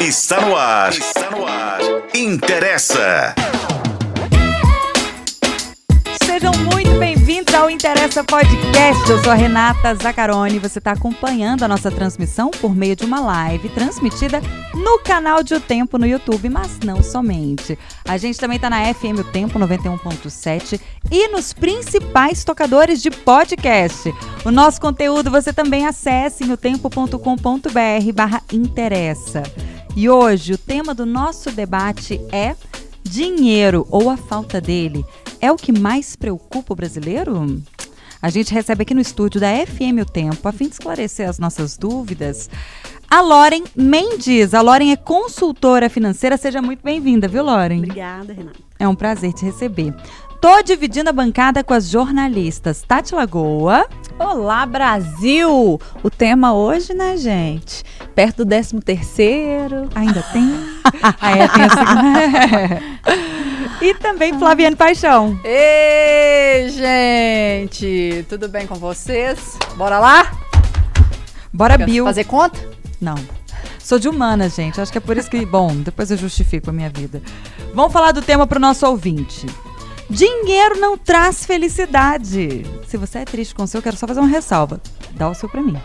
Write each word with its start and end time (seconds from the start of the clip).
Está 0.00 0.40
no 0.46 0.56
ar. 0.56 0.90
Está 0.90 1.28
no 1.32 1.44
ar. 1.44 1.80
Interessa. 2.14 3.34
Sejam 6.22 6.52
muito 6.72 6.96
bem-vindos 7.00 7.52
ao 7.52 7.68
Interessa 7.68 8.22
Podcast. 8.22 9.10
Eu 9.10 9.20
sou 9.24 9.32
a 9.32 9.34
Renata 9.34 9.92
Zacaroni. 9.96 10.60
Você 10.60 10.78
está 10.78 10.92
acompanhando 10.92 11.64
a 11.64 11.68
nossa 11.68 11.90
transmissão 11.90 12.52
por 12.52 12.76
meio 12.76 12.94
de 12.94 13.04
uma 13.04 13.18
live 13.18 13.68
transmitida 13.70 14.40
no 14.72 15.00
canal 15.00 15.42
de 15.42 15.54
O 15.54 15.60
Tempo 15.60 15.98
no 15.98 16.06
YouTube, 16.06 16.48
mas 16.48 16.78
não 16.78 17.02
somente. 17.02 17.76
A 18.06 18.16
gente 18.16 18.38
também 18.38 18.54
está 18.54 18.70
na 18.70 18.94
FM 18.94 19.18
O 19.18 19.24
Tempo 19.24 19.58
91.7 19.58 20.80
e 21.10 21.26
nos 21.26 21.52
principais 21.52 22.44
tocadores 22.44 23.02
de 23.02 23.10
podcast. 23.10 24.14
O 24.44 24.52
nosso 24.52 24.80
conteúdo 24.80 25.28
você 25.28 25.52
também 25.52 25.86
acessa 25.86 26.44
em 26.44 26.52
otempo.com.br 26.52 28.12
barra 28.14 28.42
interessa. 28.52 29.42
E 30.00 30.08
hoje 30.08 30.52
o 30.52 30.56
tema 30.58 30.94
do 30.94 31.04
nosso 31.04 31.50
debate 31.50 32.20
é 32.30 32.54
dinheiro 33.02 33.84
ou 33.90 34.08
a 34.08 34.16
falta 34.16 34.60
dele 34.60 35.04
é 35.40 35.50
o 35.50 35.56
que 35.56 35.76
mais 35.76 36.14
preocupa 36.14 36.72
o 36.72 36.76
brasileiro? 36.76 37.60
A 38.22 38.30
gente 38.30 38.54
recebe 38.54 38.82
aqui 38.82 38.94
no 38.94 39.00
estúdio 39.00 39.40
da 39.40 39.48
FM 39.66 40.02
O 40.02 40.04
Tempo, 40.04 40.48
a 40.48 40.52
fim 40.52 40.68
de 40.68 40.74
esclarecer 40.74 41.28
as 41.28 41.40
nossas 41.40 41.76
dúvidas, 41.76 42.48
a 43.10 43.20
Loren 43.20 43.64
Mendes. 43.74 44.54
A 44.54 44.60
Loren 44.60 44.92
é 44.92 44.96
consultora 44.96 45.90
financeira. 45.90 46.36
Seja 46.36 46.62
muito 46.62 46.80
bem-vinda, 46.80 47.26
viu, 47.26 47.42
Loren? 47.42 47.78
Obrigada, 47.78 48.32
Renata. 48.32 48.60
É 48.78 48.86
um 48.86 48.94
prazer 48.94 49.32
te 49.32 49.44
receber. 49.44 49.92
Tô 50.40 50.62
dividindo 50.62 51.10
a 51.10 51.12
bancada 51.12 51.64
com 51.64 51.74
as 51.74 51.90
jornalistas 51.90 52.82
Tati 52.86 53.12
Lagoa. 53.12 53.88
Olá, 54.20 54.64
Brasil! 54.64 55.80
O 56.00 56.10
tema 56.10 56.54
hoje, 56.54 56.94
né, 56.94 57.16
gente? 57.16 57.82
Perto 58.14 58.44
do 58.44 58.48
13 58.48 58.80
terceiro. 58.80 59.88
Ainda 59.96 60.22
tem? 60.22 60.48
ah, 61.20 61.36
é, 61.36 61.48
tem 61.48 61.64
a 61.64 61.70
segunda. 61.70 62.82
e 63.82 63.94
também 63.94 64.38
Flaviane 64.38 64.76
Paixão. 64.76 65.38
Ei, 65.42 66.68
gente! 66.68 68.24
Tudo 68.28 68.48
bem 68.48 68.64
com 68.64 68.76
vocês? 68.76 69.58
Bora 69.76 69.98
lá? 69.98 70.30
Bora, 71.52 71.76
Bill. 71.76 72.04
Fazer 72.04 72.24
conta? 72.24 72.60
Não. 73.00 73.16
Sou 73.80 73.98
de 73.98 74.08
humanas, 74.08 74.54
gente. 74.54 74.80
Acho 74.80 74.92
que 74.92 74.98
é 74.98 75.00
por 75.00 75.16
isso 75.16 75.28
que. 75.28 75.44
Bom, 75.44 75.74
depois 75.74 76.12
eu 76.12 76.16
justifico 76.16 76.70
a 76.70 76.72
minha 76.72 76.90
vida. 76.90 77.20
Vamos 77.74 77.92
falar 77.92 78.12
do 78.12 78.22
tema 78.22 78.46
para 78.46 78.58
o 78.58 78.60
nosso 78.60 78.86
ouvinte. 78.86 79.44
Dinheiro 80.10 80.80
não 80.80 80.96
traz 80.96 81.44
felicidade. 81.44 82.64
Se 82.86 82.96
você 82.96 83.18
é 83.18 83.24
triste 83.24 83.54
com 83.54 83.64
o 83.64 83.66
seu, 83.66 83.78
eu 83.78 83.82
quero 83.82 83.96
só 83.96 84.06
fazer 84.06 84.20
uma 84.20 84.28
ressalva. 84.28 84.80
Dá 85.12 85.28
o 85.28 85.34
seu 85.34 85.48
pra 85.48 85.60
mim. 85.60 85.76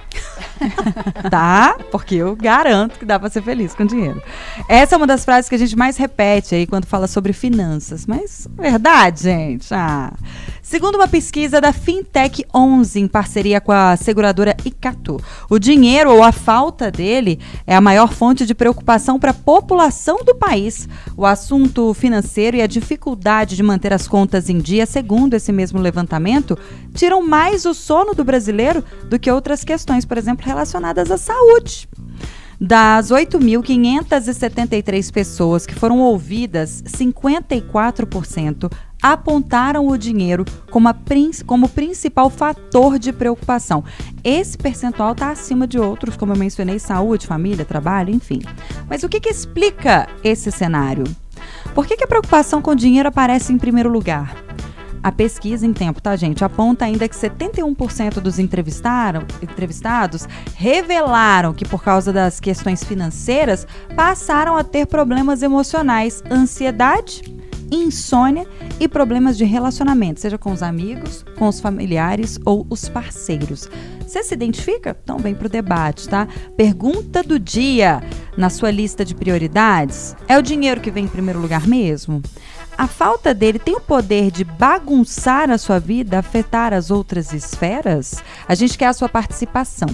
tá? 1.29 1.77
Porque 1.91 2.15
eu 2.15 2.35
garanto 2.35 2.99
que 2.99 3.05
dá 3.05 3.19
pra 3.19 3.29
ser 3.29 3.41
feliz 3.41 3.73
com 3.73 3.85
dinheiro. 3.85 4.21
Essa 4.69 4.95
é 4.95 4.97
uma 4.97 5.07
das 5.07 5.25
frases 5.25 5.49
que 5.49 5.55
a 5.55 5.57
gente 5.57 5.75
mais 5.75 5.97
repete 5.97 6.55
aí 6.55 6.65
quando 6.65 6.85
fala 6.85 7.07
sobre 7.07 7.33
finanças. 7.33 8.05
Mas, 8.05 8.47
verdade, 8.55 9.23
gente. 9.23 9.73
Ah. 9.73 10.13
Segundo 10.61 10.95
uma 10.95 11.07
pesquisa 11.07 11.59
da 11.59 11.73
Fintech 11.73 12.45
11, 12.55 12.99
em 13.01 13.07
parceria 13.07 13.59
com 13.59 13.73
a 13.73 13.97
seguradora 13.97 14.55
Icatu, 14.63 15.21
o 15.49 15.59
dinheiro 15.59 16.11
ou 16.11 16.23
a 16.23 16.31
falta 16.31 16.89
dele 16.89 17.37
é 17.67 17.75
a 17.75 17.81
maior 17.81 18.13
fonte 18.13 18.45
de 18.45 18.55
preocupação 18.55 19.19
para 19.19 19.31
a 19.31 19.35
população 19.35 20.23
do 20.23 20.33
país. 20.33 20.87
O 21.17 21.25
assunto 21.25 21.93
financeiro 21.93 22.55
e 22.55 22.61
a 22.61 22.67
dificuldade 22.67 23.57
de 23.57 23.63
manter 23.63 23.91
as 23.91 24.07
contas 24.13 24.47
em 24.47 24.59
dia, 24.59 24.85
segundo 24.85 25.33
esse 25.33 25.51
mesmo 25.51 25.79
levantamento, 25.79 26.55
tiram 26.93 27.25
mais 27.25 27.65
o 27.65 27.73
sono 27.73 28.13
do 28.13 28.23
brasileiro 28.23 28.83
do 29.09 29.17
que 29.17 29.31
outras 29.31 29.63
questões, 29.63 30.05
por 30.05 30.19
exemplo, 30.19 30.45
relacionadas 30.45 31.09
à 31.09 31.17
saúde. 31.17 31.89
Das 32.61 33.09
8.573 33.09 35.11
pessoas 35.11 35.65
que 35.65 35.73
foram 35.73 35.99
ouvidas, 35.99 36.83
54% 36.83 38.71
apontaram 39.01 39.87
o 39.87 39.97
dinheiro 39.97 40.45
como, 40.69 40.87
a, 40.87 40.95
como 41.47 41.67
principal 41.67 42.29
fator 42.29 42.99
de 42.99 43.11
preocupação. 43.11 43.83
Esse 44.23 44.55
percentual 44.55 45.13
está 45.13 45.31
acima 45.31 45.65
de 45.65 45.79
outros, 45.79 46.15
como 46.15 46.33
eu 46.33 46.37
mencionei, 46.37 46.77
saúde, 46.77 47.25
família, 47.25 47.65
trabalho, 47.65 48.13
enfim. 48.13 48.43
Mas 48.87 49.01
o 49.01 49.09
que, 49.09 49.19
que 49.19 49.29
explica 49.29 50.07
esse 50.23 50.51
cenário? 50.51 51.03
Por 51.73 51.85
que, 51.85 51.97
que 51.97 52.03
a 52.03 52.07
preocupação 52.07 52.61
com 52.61 52.75
dinheiro 52.75 53.09
aparece 53.09 53.51
em 53.51 53.57
primeiro 53.57 53.89
lugar? 53.89 54.35
A 55.03 55.11
pesquisa 55.11 55.65
em 55.65 55.73
tempo, 55.73 56.01
tá, 56.01 56.15
gente? 56.15 56.45
Aponta 56.45 56.85
ainda 56.85 57.09
que 57.09 57.15
71% 57.15 58.21
dos 58.21 58.39
entrevistados 58.39 60.29
revelaram 60.55 61.53
que, 61.53 61.65
por 61.65 61.83
causa 61.83 62.13
das 62.13 62.39
questões 62.39 62.85
financeiras, 62.85 63.67
passaram 63.97 64.55
a 64.55 64.63
ter 64.63 64.85
problemas 64.85 65.43
emocionais, 65.43 66.23
ansiedade, 66.31 67.21
insônia 67.75 68.47
e 68.79 68.87
problemas 68.87 69.37
de 69.37 69.45
relacionamento, 69.45 70.19
seja 70.19 70.37
com 70.37 70.51
os 70.51 70.61
amigos, 70.61 71.25
com 71.37 71.47
os 71.47 71.59
familiares 71.59 72.39
ou 72.45 72.65
os 72.69 72.87
parceiros. 72.89 73.69
Você 74.05 74.23
se 74.23 74.33
identifica? 74.33 74.95
Então 75.03 75.17
vem 75.17 75.33
para 75.33 75.47
o 75.47 75.49
debate, 75.49 76.07
tá? 76.07 76.27
Pergunta 76.55 77.23
do 77.23 77.39
dia 77.39 78.01
na 78.37 78.49
sua 78.49 78.69
lista 78.69 79.03
de 79.03 79.15
prioridades: 79.15 80.15
é 80.27 80.37
o 80.37 80.41
dinheiro 80.41 80.81
que 80.81 80.91
vem 80.91 81.05
em 81.05 81.07
primeiro 81.07 81.39
lugar 81.39 81.67
mesmo? 81.67 82.21
A 82.77 82.87
falta 82.87 83.33
dele 83.33 83.59
tem 83.59 83.75
o 83.75 83.81
poder 83.81 84.31
de 84.31 84.43
bagunçar 84.43 85.49
a 85.49 85.57
sua 85.57 85.79
vida, 85.79 86.19
afetar 86.19 86.73
as 86.73 86.89
outras 86.91 87.31
esferas? 87.31 88.23
A 88.47 88.55
gente 88.55 88.77
quer 88.77 88.87
a 88.87 88.93
sua 88.93 89.07
participação. 89.07 89.87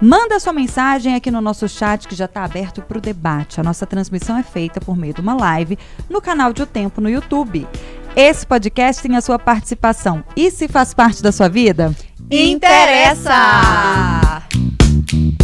Manda 0.00 0.38
sua 0.38 0.52
mensagem 0.52 1.14
aqui 1.14 1.30
no 1.30 1.40
nosso 1.40 1.68
chat 1.68 2.06
que 2.06 2.14
já 2.14 2.26
está 2.26 2.44
aberto 2.44 2.82
para 2.82 2.98
o 2.98 3.00
debate. 3.00 3.60
A 3.60 3.64
nossa 3.64 3.86
transmissão 3.86 4.36
é 4.36 4.42
feita 4.42 4.80
por 4.80 4.96
meio 4.96 5.14
de 5.14 5.20
uma 5.20 5.34
live 5.34 5.78
no 6.10 6.20
canal 6.20 6.52
de 6.52 6.62
O 6.62 6.66
Tempo 6.66 7.00
no 7.00 7.08
YouTube. 7.08 7.66
Esse 8.14 8.46
podcast 8.46 9.02
tem 9.02 9.16
a 9.16 9.20
sua 9.20 9.38
participação. 9.38 10.22
E 10.34 10.50
se 10.50 10.68
faz 10.68 10.92
parte 10.92 11.22
da 11.22 11.32
sua 11.32 11.48
vida? 11.48 11.94
Interessa! 12.30 13.32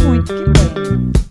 Muito 0.01 0.33
que 0.33 0.49
bem 0.49 1.22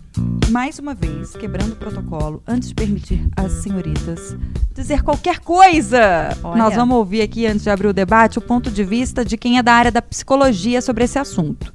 mais 0.53 0.77
uma 0.77 0.93
vez, 0.93 1.35
quebrando 1.35 1.71
o 1.71 1.75
protocolo, 1.75 2.43
antes 2.47 2.69
de 2.69 2.75
permitir 2.75 3.27
às 3.35 3.53
senhoritas 3.53 4.37
dizer 4.71 5.01
qualquer 5.01 5.39
coisa, 5.39 6.29
Olha. 6.43 6.55
nós 6.55 6.75
vamos 6.75 6.95
ouvir 6.95 7.23
aqui, 7.23 7.47
antes 7.47 7.63
de 7.63 7.71
abrir 7.71 7.87
o 7.87 7.93
debate, 7.93 8.37
o 8.37 8.41
ponto 8.41 8.69
de 8.69 8.83
vista 8.83 9.25
de 9.25 9.35
quem 9.35 9.57
é 9.57 9.63
da 9.63 9.73
área 9.73 9.91
da 9.91 9.99
psicologia 9.99 10.79
sobre 10.79 11.05
esse 11.05 11.17
assunto. 11.17 11.73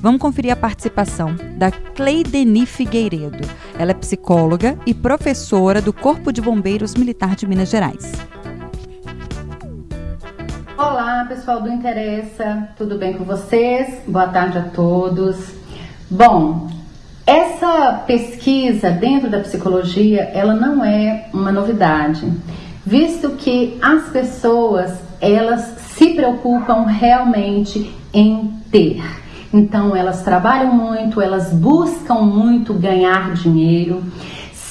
Vamos 0.00 0.22
conferir 0.22 0.50
a 0.54 0.56
participação 0.56 1.36
da 1.58 1.70
Cleideni 1.70 2.64
Figueiredo. 2.64 3.46
Ela 3.78 3.90
é 3.90 3.94
psicóloga 3.94 4.78
e 4.86 4.94
professora 4.94 5.82
do 5.82 5.92
Corpo 5.92 6.32
de 6.32 6.40
Bombeiros 6.40 6.94
Militar 6.94 7.36
de 7.36 7.46
Minas 7.46 7.68
Gerais. 7.68 8.10
Olá, 10.78 11.26
pessoal 11.28 11.60
do 11.60 11.68
Interessa, 11.68 12.70
tudo 12.78 12.96
bem 12.96 13.18
com 13.18 13.24
vocês? 13.24 14.02
Boa 14.08 14.28
tarde 14.28 14.56
a 14.56 14.62
todos. 14.62 15.52
Bom, 16.10 16.83
essa 17.26 18.02
pesquisa 18.06 18.90
dentro 18.90 19.30
da 19.30 19.40
psicologia, 19.40 20.22
ela 20.34 20.54
não 20.54 20.84
é 20.84 21.26
uma 21.32 21.50
novidade, 21.50 22.30
visto 22.84 23.30
que 23.30 23.78
as 23.80 24.10
pessoas, 24.10 24.92
elas 25.20 25.60
se 25.96 26.10
preocupam 26.10 26.84
realmente 26.84 27.90
em 28.12 28.52
ter. 28.70 29.02
Então, 29.52 29.96
elas 29.96 30.22
trabalham 30.22 30.74
muito, 30.74 31.20
elas 31.20 31.52
buscam 31.52 32.22
muito 32.22 32.74
ganhar 32.74 33.32
dinheiro, 33.32 34.02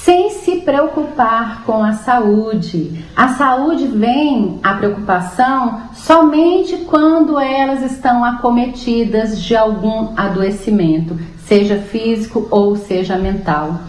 sem 0.04 0.28
se 0.28 0.56
preocupar 0.56 1.64
com 1.64 1.82
a 1.82 1.94
saúde. 1.94 3.02
A 3.16 3.28
saúde 3.28 3.86
vem 3.86 4.60
a 4.62 4.74
preocupação 4.74 5.80
somente 5.94 6.76
quando 6.84 7.40
elas 7.40 7.82
estão 7.90 8.22
acometidas 8.22 9.40
de 9.40 9.56
algum 9.56 10.12
adoecimento, 10.14 11.18
seja 11.46 11.76
físico 11.76 12.46
ou 12.50 12.76
seja 12.76 13.16
mental. 13.16 13.80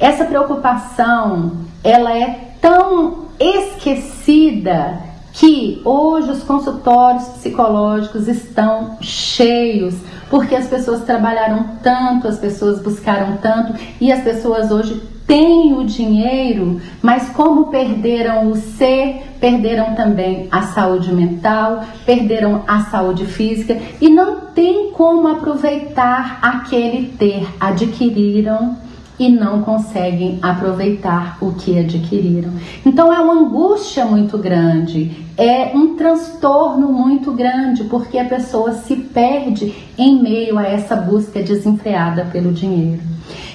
Essa 0.00 0.24
preocupação, 0.24 1.52
ela 1.84 2.16
é 2.16 2.54
tão 2.62 3.26
esquecida 3.38 5.07
que 5.38 5.80
hoje 5.84 6.32
os 6.32 6.42
consultórios 6.42 7.24
psicológicos 7.28 8.26
estão 8.26 8.96
cheios, 9.00 9.94
porque 10.28 10.56
as 10.56 10.66
pessoas 10.66 11.04
trabalharam 11.04 11.76
tanto, 11.80 12.26
as 12.26 12.38
pessoas 12.38 12.82
buscaram 12.82 13.36
tanto 13.36 13.72
e 14.00 14.10
as 14.10 14.20
pessoas 14.22 14.72
hoje 14.72 15.00
têm 15.28 15.74
o 15.74 15.84
dinheiro, 15.84 16.80
mas 17.00 17.28
como 17.28 17.66
perderam 17.66 18.50
o 18.50 18.56
ser, 18.56 19.22
perderam 19.38 19.94
também 19.94 20.48
a 20.50 20.62
saúde 20.62 21.14
mental, 21.14 21.84
perderam 22.04 22.64
a 22.66 22.80
saúde 22.86 23.24
física 23.24 23.78
e 24.00 24.08
não 24.08 24.40
tem 24.40 24.90
como 24.90 25.28
aproveitar 25.28 26.40
aquele 26.42 27.10
ter, 27.16 27.46
adquiriram 27.60 28.87
e 29.18 29.28
não 29.28 29.62
conseguem 29.62 30.38
aproveitar 30.40 31.38
o 31.40 31.52
que 31.52 31.78
adquiriram. 31.78 32.52
Então 32.84 33.12
é 33.12 33.18
uma 33.18 33.34
angústia 33.34 34.04
muito 34.04 34.38
grande, 34.38 35.26
é 35.36 35.72
um 35.74 35.96
transtorno 35.96 36.92
muito 36.92 37.32
grande, 37.32 37.84
porque 37.84 38.18
a 38.18 38.24
pessoa 38.24 38.74
se 38.74 38.96
perde 38.96 39.74
em 39.96 40.22
meio 40.22 40.58
a 40.58 40.64
essa 40.64 40.96
busca 40.96 41.42
desenfreada 41.42 42.24
pelo 42.26 42.52
dinheiro. 42.52 43.02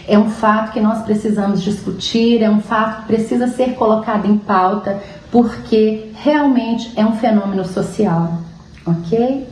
É 0.08 0.20
um 0.20 0.30
fato 0.30 0.74
que 0.74 0.82
nós 0.82 1.04
precisamos 1.04 1.62
discutir, 1.62 2.42
é 2.42 2.50
um 2.50 2.60
fato 2.60 3.02
que 3.02 3.08
precisa 3.08 3.48
ser 3.48 3.76
colocado 3.76 4.30
em 4.30 4.38
pauta, 4.38 5.02
porque 5.32 6.12
realmente 6.16 6.92
é 6.96 7.06
um 7.06 7.14
fenômeno 7.14 7.66
social, 7.66 8.38
ok? 8.86 9.48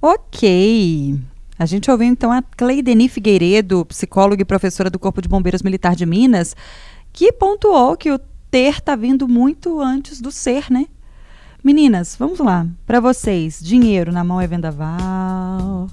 Ok. 0.00 1.35
A 1.58 1.64
gente 1.64 1.90
ouviu 1.90 2.06
então 2.06 2.30
a 2.30 2.42
Cleideni 2.42 3.08
Figueiredo, 3.08 3.84
psicóloga 3.86 4.42
e 4.42 4.44
professora 4.44 4.90
do 4.90 4.98
Corpo 4.98 5.22
de 5.22 5.28
Bombeiros 5.28 5.62
Militar 5.62 5.96
de 5.96 6.04
Minas, 6.04 6.54
que 7.12 7.32
pontuou 7.32 7.96
que 7.96 8.10
o 8.10 8.18
ter 8.50 8.74
está 8.74 8.94
vindo 8.94 9.26
muito 9.26 9.80
antes 9.80 10.20
do 10.20 10.30
ser, 10.30 10.70
né? 10.70 10.86
Meninas, 11.64 12.14
vamos 12.14 12.38
lá. 12.38 12.66
Para 12.86 13.00
vocês, 13.00 13.58
dinheiro 13.60 14.12
na 14.12 14.22
mão 14.22 14.40
é 14.40 14.46
vendaval? 14.46 15.88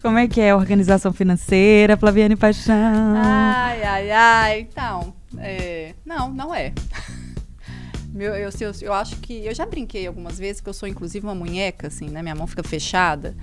Como 0.00 0.16
é 0.16 0.26
que 0.26 0.40
é 0.40 0.50
a 0.50 0.56
organização 0.56 1.12
financeira, 1.12 1.96
Flaviane 1.96 2.36
Paixão? 2.36 3.14
Ai, 3.16 3.82
ai, 3.82 4.10
ai. 4.10 4.60
Então, 4.60 5.12
é, 5.36 5.94
não, 6.06 6.32
não 6.32 6.54
é. 6.54 6.72
Meu, 8.14 8.34
eu, 8.34 8.50
eu, 8.60 8.72
eu 8.80 8.92
acho 8.92 9.16
que. 9.16 9.44
Eu 9.44 9.54
já 9.54 9.66
brinquei 9.66 10.06
algumas 10.06 10.38
vezes 10.38 10.60
que 10.60 10.68
eu 10.68 10.72
sou, 10.72 10.88
inclusive, 10.88 11.24
uma 11.24 11.34
munheca, 11.34 11.88
assim, 11.88 12.08
né? 12.08 12.22
Minha 12.22 12.34
mão 12.34 12.46
fica 12.46 12.62
fechada. 12.62 13.36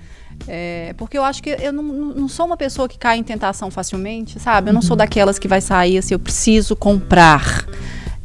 É, 0.46 0.94
porque 0.96 1.18
eu 1.18 1.24
acho 1.24 1.42
que 1.42 1.50
eu 1.50 1.72
não, 1.72 1.82
não 1.82 2.28
sou 2.28 2.46
uma 2.46 2.56
pessoa 2.56 2.88
que 2.88 2.98
cai 2.98 3.18
em 3.18 3.22
tentação 3.22 3.70
facilmente, 3.70 4.38
sabe? 4.38 4.70
Eu 4.70 4.74
não 4.74 4.82
sou 4.82 4.96
daquelas 4.96 5.38
que 5.38 5.48
vai 5.48 5.60
sair 5.60 5.98
assim, 5.98 6.14
eu 6.14 6.18
preciso 6.18 6.76
comprar 6.76 7.66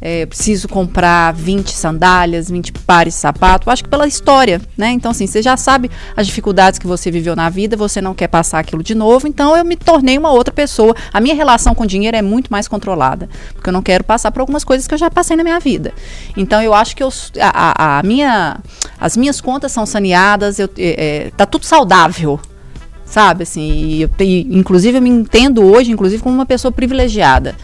é, 0.04 0.26
preciso 0.26 0.68
comprar 0.68 1.32
20 1.32 1.70
sandálias, 1.70 2.50
20 2.50 2.72
pares 2.72 3.14
de 3.14 3.20
sapato. 3.20 3.70
Acho 3.70 3.82
que 3.82 3.88
pela 3.88 4.06
história, 4.06 4.60
né? 4.76 4.90
Então, 4.90 5.10
assim, 5.10 5.26
você 5.26 5.40
já 5.40 5.56
sabe 5.56 5.90
as 6.14 6.26
dificuldades 6.26 6.78
que 6.78 6.86
você 6.86 7.10
viveu 7.10 7.34
na 7.34 7.48
vida, 7.48 7.74
você 7.74 8.02
não 8.02 8.14
quer 8.14 8.28
passar 8.28 8.58
aquilo 8.58 8.82
de 8.82 8.94
novo, 8.94 9.26
então 9.26 9.56
eu 9.56 9.64
me 9.64 9.76
tornei 9.76 10.18
uma 10.18 10.30
outra 10.30 10.52
pessoa. 10.52 10.94
A 11.10 11.22
minha 11.22 11.34
relação 11.34 11.74
com 11.74 11.86
dinheiro 11.86 12.14
é 12.14 12.20
muito 12.20 12.52
mais 12.52 12.68
controlada, 12.68 13.30
porque 13.54 13.70
eu 13.70 13.72
não 13.72 13.80
quero 13.80 14.04
passar 14.04 14.30
por 14.30 14.40
algumas 14.40 14.62
coisas 14.62 14.86
que 14.86 14.92
eu 14.92 14.98
já 14.98 15.10
passei 15.10 15.38
na 15.38 15.42
minha 15.42 15.58
vida. 15.58 15.94
Então, 16.36 16.60
eu 16.60 16.74
acho 16.74 16.94
que 16.94 17.02
eu, 17.02 17.08
a, 17.40 17.98
a 17.98 18.02
minha, 18.02 18.58
as 19.00 19.16
minhas 19.16 19.40
contas 19.40 19.72
são 19.72 19.86
saneadas, 19.86 20.58
eu, 20.58 20.68
é, 20.76 21.24
é 21.26 21.30
tá 21.34 21.46
tudo 21.46 21.64
saudável, 21.64 22.38
sabe? 23.06 23.44
Assim, 23.44 23.62
e, 23.70 24.22
e, 24.22 24.58
inclusive 24.58 24.98
eu 24.98 25.02
me 25.02 25.08
entendo 25.08 25.64
hoje, 25.64 25.90
inclusive, 25.90 26.22
como 26.22 26.34
uma 26.34 26.44
pessoa 26.44 26.70
privilegiada. 26.70 27.54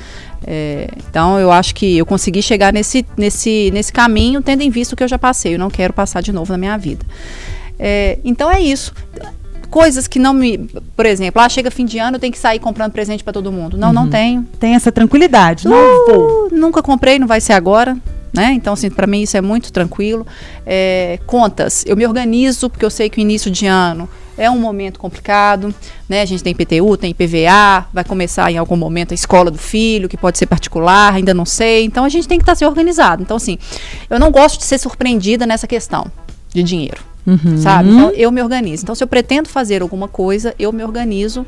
É, 0.53 0.89
então 1.09 1.39
eu 1.39 1.53
acho 1.53 1.73
que 1.73 1.97
eu 1.97 2.05
consegui 2.05 2.43
chegar 2.43 2.73
nesse, 2.73 3.07
nesse, 3.17 3.71
nesse 3.73 3.93
caminho, 3.93 4.43
tendo 4.43 4.63
em 4.63 4.71
vista 4.71 4.95
o 4.95 4.97
que 4.97 5.05
eu 5.05 5.09
já 5.09 5.17
passei. 5.17 5.55
Eu 5.55 5.61
não 5.61 5.71
quero 5.71 5.93
passar 5.93 6.21
de 6.21 6.33
novo 6.33 6.51
na 6.51 6.59
minha 6.59 6.77
vida. 6.77 7.07
É, 7.79 8.19
então 8.25 8.51
é 8.51 8.61
isso. 8.61 8.93
Coisas 9.71 10.09
que 10.09 10.19
não 10.19 10.35
me. 10.35 10.59
Por 10.97 11.07
exemplo, 11.07 11.41
ah, 11.41 11.49
chega 11.49 11.71
fim 11.71 11.85
de 11.85 11.99
ano, 11.99 12.17
eu 12.17 12.21
tenho 12.21 12.33
que 12.33 12.39
sair 12.39 12.59
comprando 12.59 12.91
presente 12.91 13.23
para 13.23 13.33
todo 13.33 13.53
mundo. 13.53 13.79
Não, 13.79 13.89
uhum. 13.89 13.95
não 13.95 14.11
tenho. 14.11 14.45
Tem 14.59 14.75
essa 14.75 14.91
tranquilidade, 14.91 15.69
uh, 15.69 15.71
não 15.71 16.07
vou. 16.07 16.49
Nunca 16.51 16.83
comprei, 16.83 17.21
não 17.21 17.29
vai 17.29 17.41
ser 17.41 17.53
agora. 17.53 17.97
Né? 18.33 18.53
Então, 18.53 18.73
assim, 18.73 18.91
para 18.91 19.07
mim 19.07 19.23
isso 19.23 19.37
é 19.37 19.41
muito 19.41 19.73
tranquilo. 19.73 20.27
É, 20.67 21.21
contas, 21.27 21.85
eu 21.87 21.97
me 21.97 22.05
organizo 22.05 22.69
porque 22.69 22.85
eu 22.85 22.91
sei 22.91 23.09
que 23.09 23.19
o 23.19 23.21
início 23.21 23.51
de 23.51 23.67
ano 23.67 24.09
é 24.41 24.51
um 24.51 24.59
momento 24.59 24.99
complicado, 24.99 25.73
né? 26.09 26.23
A 26.23 26.25
gente 26.25 26.43
tem 26.43 26.55
PTU, 26.55 26.97
tem 26.97 27.13
PVA, 27.13 27.87
vai 27.93 28.03
começar 28.03 28.51
em 28.51 28.57
algum 28.57 28.75
momento 28.75 29.13
a 29.13 29.15
escola 29.15 29.51
do 29.51 29.59
filho, 29.59 30.09
que 30.09 30.17
pode 30.17 30.39
ser 30.39 30.47
particular, 30.47 31.13
ainda 31.13 31.35
não 31.35 31.45
sei. 31.45 31.85
Então 31.85 32.05
a 32.05 32.09
gente 32.09 32.27
tem 32.27 32.39
que 32.39 32.43
estar 32.43 32.53
tá 32.53 32.57
se 32.57 32.65
organizado. 32.65 33.23
Então, 33.23 33.37
assim, 33.37 33.59
eu 34.09 34.19
não 34.19 34.31
gosto 34.31 34.59
de 34.59 34.65
ser 34.65 34.79
surpreendida 34.79 35.47
nessa 35.47 35.67
questão 35.67 36.11
de 36.49 36.63
dinheiro. 36.63 37.05
Uhum. 37.27 37.59
Sabe? 37.59 37.91
Então, 37.91 38.11
eu 38.13 38.33
me 38.33 38.43
organizo. 38.43 38.83
Então, 38.83 38.95
se 38.95 39.05
eu 39.05 39.07
pretendo 39.07 39.47
fazer 39.47 39.83
alguma 39.83 40.09
coisa, 40.09 40.55
eu 40.59 40.73
me 40.73 40.83
organizo 40.83 41.47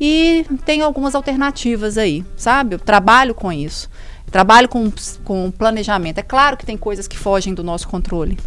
e 0.00 0.46
tenho 0.64 0.84
algumas 0.84 1.16
alternativas 1.16 1.98
aí, 1.98 2.24
sabe? 2.36 2.76
Eu 2.76 2.78
trabalho 2.78 3.34
com 3.34 3.52
isso. 3.52 3.90
Trabalho 4.30 4.68
com, 4.68 4.92
com 5.24 5.50
planejamento. 5.50 6.18
É 6.18 6.22
claro 6.22 6.56
que 6.56 6.64
tem 6.64 6.76
coisas 6.76 7.08
que 7.08 7.18
fogem 7.18 7.52
do 7.52 7.64
nosso 7.64 7.88
controle. 7.88 8.38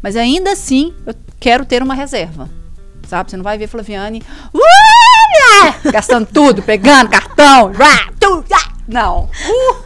Mas 0.00 0.14
ainda 0.14 0.52
assim, 0.52 0.94
eu 1.04 1.14
quero 1.40 1.64
ter 1.64 1.82
uma 1.82 1.94
reserva 1.94 2.48
sabe? 3.10 3.30
Você 3.30 3.36
não 3.36 3.44
vai 3.44 3.58
ver 3.58 3.66
Flaviane 3.66 4.22
uh, 4.54 5.90
gastando 5.92 6.26
tudo, 6.26 6.62
pegando 6.62 7.10
cartão, 7.10 7.72
não. 8.88 9.24
Uh, 9.24 9.84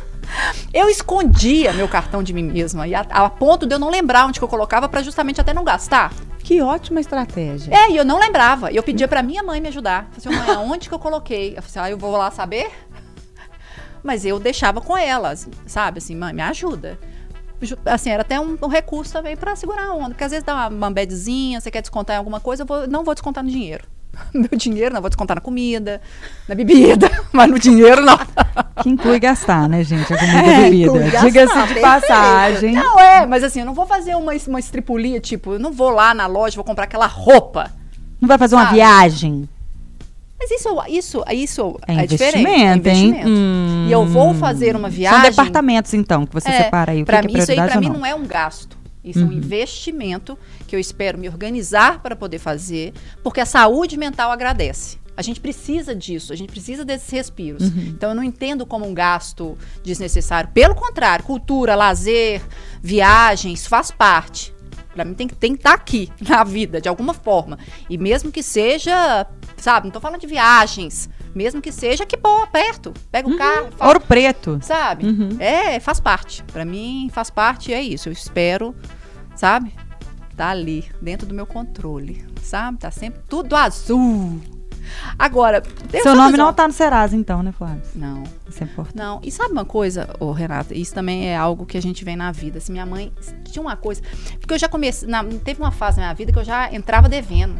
eu 0.73 0.89
escondia 0.89 1.73
meu 1.73 1.89
cartão 1.89 2.23
de 2.23 2.33
mim 2.33 2.43
mesma, 2.43 2.87
e 2.87 2.95
a, 2.95 3.01
a, 3.01 3.31
ponto 3.31 3.67
de 3.67 3.75
eu 3.75 3.79
não 3.79 3.91
lembrar 3.91 4.27
onde 4.27 4.39
que 4.39 4.45
eu 4.45 4.49
colocava 4.49 4.89
para 4.89 5.03
justamente 5.03 5.41
até 5.41 5.55
não 5.55 5.65
gastar. 5.65 6.13
Que 6.41 6.61
ótima 6.61 7.01
estratégia. 7.01 7.75
É, 7.75 7.91
e 7.91 7.97
eu 7.97 8.05
não 8.05 8.19
lembrava. 8.19 8.71
Eu 8.71 8.83
pedia 8.83 9.09
para 9.09 9.23
minha 9.23 9.43
mãe 9.43 9.63
me 9.63 9.69
ajudar. 9.69 10.11
Eu 10.15 10.21
falei, 10.21 10.39
assim, 10.39 10.47
mãe, 10.47 10.57
aonde 10.57 10.89
que 10.89 10.95
eu 10.95 10.99
coloquei? 10.99 11.57
Eu 11.57 11.63
falei, 11.63 11.67
assim, 11.67 11.79
ah, 11.79 11.91
eu 11.91 11.97
vou 11.97 12.15
lá 12.17 12.31
saber? 12.31 12.71
Mas 14.03 14.27
eu 14.27 14.39
deixava 14.39 14.83
com 14.83 14.95
elas, 14.95 15.49
sabe? 15.67 15.99
Assim, 15.99 16.15
mãe, 16.15 16.35
me 16.35 16.43
ajuda 16.43 16.99
assim, 17.87 18.11
era 18.11 18.23
até 18.23 18.39
um, 18.41 18.57
um 18.63 18.69
recurso 18.69 19.13
também 19.13 19.37
para 19.37 19.57
segurar 19.57 19.87
a 19.87 19.95
onda. 19.95 20.11
Porque 20.11 20.25
às 20.25 20.31
vezes 20.31 20.45
dá 20.45 20.69
uma, 20.69 20.91
bedzinha, 20.91 21.61
você 21.61 21.71
quer 21.71 21.81
descontar 21.81 22.17
em 22.17 22.19
alguma 22.19 22.41
coisa, 22.41 22.63
eu 22.63 22.67
vou, 22.67 22.87
não 22.87 23.05
vou 23.05 23.15
descontar 23.15 23.43
no 23.43 23.51
dinheiro. 23.51 23.85
Meu 24.33 24.51
dinheiro 24.57 24.95
não 24.95 25.01
vou 25.01 25.11
descontar 25.11 25.35
na 25.35 25.41
comida, 25.41 26.01
na 26.49 26.55
bebida, 26.55 27.11
mas 27.33 27.51
no 27.51 27.59
dinheiro 27.59 28.03
não. 28.03 28.19
Que 28.83 28.89
inclui 28.89 29.19
gastar, 29.19 29.69
né, 29.69 29.83
gente? 29.83 30.13
A 30.13 30.19
comida 30.19 30.39
é, 30.47 30.69
e 30.69 30.89
bebida. 30.89 31.21
Diga-se 31.21 31.75
de 31.75 31.81
passagem. 31.81 32.73
Não, 32.73 32.99
é, 32.99 33.27
mas 33.27 33.43
assim, 33.43 33.61
eu 33.61 33.67
não 33.67 33.75
vou 33.75 33.87
fazer 33.87 34.15
uma, 34.15 34.33
uma 34.49 34.61
estripulia, 34.61 35.21
tipo, 35.21 35.55
eu 35.55 35.59
não 35.59 35.73
vou 35.73 35.91
lá 35.91 36.15
na 36.15 36.27
loja, 36.27 36.57
vou 36.57 36.65
comprar 36.65 36.85
aquela 36.85 37.07
roupa. 37.07 37.71
Não 38.21 38.29
vai 38.29 38.39
fazer 38.39 38.55
uma 38.55 38.73
viagem. 38.73 39.49
Mas 40.45 40.51
isso, 40.51 40.69
isso, 40.89 41.25
isso 41.33 41.81
é, 41.87 42.03
é 42.03 42.07
diferente. 42.07 42.47
É 42.47 42.75
investimento. 42.77 43.29
Hum. 43.29 43.87
E 43.89 43.93
eu 43.93 44.05
vou 44.05 44.35
fazer 44.35 44.77
uma 44.77 44.91
viagem. 44.91 45.21
São 45.23 45.31
departamentos, 45.31 45.95
então, 45.95 46.27
que 46.27 46.35
você 46.35 46.51
é, 46.51 46.65
separa 46.65 46.93
aí. 46.93 47.03
O 47.03 47.07
pra 47.07 47.23
que 47.23 47.29
mim, 47.29 47.37
é 47.37 47.39
isso 47.39 47.51
aí 47.51 47.57
para 47.57 47.81
mim 47.81 47.89
não 47.89 48.05
é 48.05 48.15
um 48.15 48.27
gasto. 48.27 48.77
Isso 49.03 49.21
uhum. 49.21 49.25
é 49.25 49.29
um 49.29 49.33
uhum. 49.33 49.39
investimento 49.39 50.39
que 50.67 50.77
eu 50.77 50.81
espero 50.81 51.19
me 51.19 51.29
organizar 51.29 52.03
para 52.03 52.15
poder 52.15 52.39
fazer, 52.39 52.93
porque 53.23 53.41
a 53.41 53.47
saúde 53.47 53.97
mental 53.97 54.31
agradece. 54.31 54.99
A 55.17 55.23
gente 55.23 55.41
precisa 55.41 55.95
disso, 55.95 56.33
a 56.33 56.37
gente 56.37 56.51
precisa 56.51 56.85
desses 56.85 57.09
respiros. 57.09 57.63
Uhum. 57.63 57.87
Então 57.89 58.11
eu 58.11 58.15
não 58.15 58.23
entendo 58.23 58.67
como 58.67 58.87
um 58.87 58.93
gasto 58.93 59.57
desnecessário. 59.83 60.51
Pelo 60.53 60.75
contrário, 60.75 61.25
cultura, 61.25 61.75
lazer, 61.75 62.43
viagens, 62.83 63.67
faz 63.67 63.91
parte. 63.91 64.54
Para 64.95 65.05
mim 65.05 65.15
tem 65.15 65.27
que 65.27 65.35
tem 65.35 65.53
que 65.53 65.59
estar 65.59 65.71
tá 65.71 65.77
aqui 65.77 66.11
na 66.27 66.45
vida 66.45 66.81
de 66.81 66.89
alguma 66.89 67.13
forma. 67.13 67.59
E 67.91 67.99
mesmo 67.99 68.31
que 68.31 68.43
seja, 68.43 69.27
sabe, 69.57 69.87
não 69.87 69.93
tô 69.93 70.01
falando 70.01 70.21
de 70.21 70.27
viagens, 70.27 71.09
mesmo 71.35 71.61
que 71.61 71.73
seja 71.73 72.07
que 72.07 72.17
pô, 72.17 72.47
perto, 72.47 72.95
pega 73.11 73.29
o 73.29 73.33
uhum. 73.33 73.39
carro, 73.39 73.69
faz, 73.77 73.89
Ouro 73.89 74.01
Preto, 74.01 74.59
sabe? 74.63 75.07
Uhum. 75.07 75.37
É, 75.41 75.81
faz 75.81 75.99
parte. 76.01 76.43
Para 76.45 76.65
mim 76.65 77.11
faz 77.13 77.29
parte 77.29 77.73
é 77.73 77.83
isso. 77.83 78.09
Eu 78.09 78.13
espero, 78.13 78.75
sabe? 79.35 79.75
Tá 80.37 80.51
ali 80.51 80.85
dentro 81.01 81.27
do 81.27 81.35
meu 81.35 81.47
controle, 81.47 82.25
sabe? 82.43 82.79
Tá 82.79 82.91
sempre 82.91 83.23
tudo 83.29 83.55
azul. 83.57 84.41
Agora, 85.19 85.63
seu 86.03 86.15
nome 86.15 86.37
não 86.37 86.51
está 86.51 86.67
no 86.67 86.73
Serasa, 86.73 87.17
então, 87.17 87.43
né, 87.43 87.53
Flávio? 87.53 87.83
Não. 87.95 88.23
Isso 88.49 88.63
é 88.63 88.67
importante. 88.67 88.97
Não. 88.97 89.21
E 89.23 89.31
sabe 89.31 89.53
uma 89.53 89.65
coisa, 89.65 90.09
oh, 90.21 90.33
Renata? 90.33 90.75
Isso 90.75 90.95
também 90.95 91.29
é 91.29 91.37
algo 91.37 91.67
que 91.67 91.77
a 91.77 91.83
gente 91.83 92.05
vê 92.05 92.17
na 92.17 92.31
vida. 92.33 92.59
Assim, 92.59 92.73
minha 92.73 92.87
mãe 92.87 93.13
tinha 93.45 93.63
uma 93.63 93.77
coisa. 93.77 94.03
Porque 94.41 94.55
eu 94.55 94.59
já 94.59 94.69
comecei. 94.69 95.09
Na, 95.09 95.25
teve 95.25 95.61
uma 95.61 95.71
fase 95.71 95.99
na 95.99 96.07
minha 96.07 96.15
vida 96.15 96.33
que 96.33 96.39
eu 96.39 96.45
já 96.45 96.73
entrava 96.73 97.09
devendo. 97.09 97.55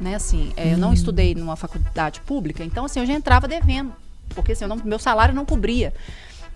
Né, 0.00 0.14
assim, 0.14 0.52
é, 0.56 0.66
hum. 0.66 0.70
eu 0.72 0.78
não 0.78 0.90
hum. 0.90 0.92
estudei 0.92 1.34
numa 1.34 1.56
faculdade 1.56 2.20
pública, 2.20 2.62
então 2.62 2.84
assim, 2.84 3.00
eu 3.00 3.06
já 3.06 3.14
entrava 3.14 3.48
devendo. 3.48 3.92
Porque 4.28 4.52
assim, 4.52 4.64
não, 4.64 4.76
meu 4.84 4.98
salário 4.98 5.34
não 5.34 5.44
cobria. 5.44 5.92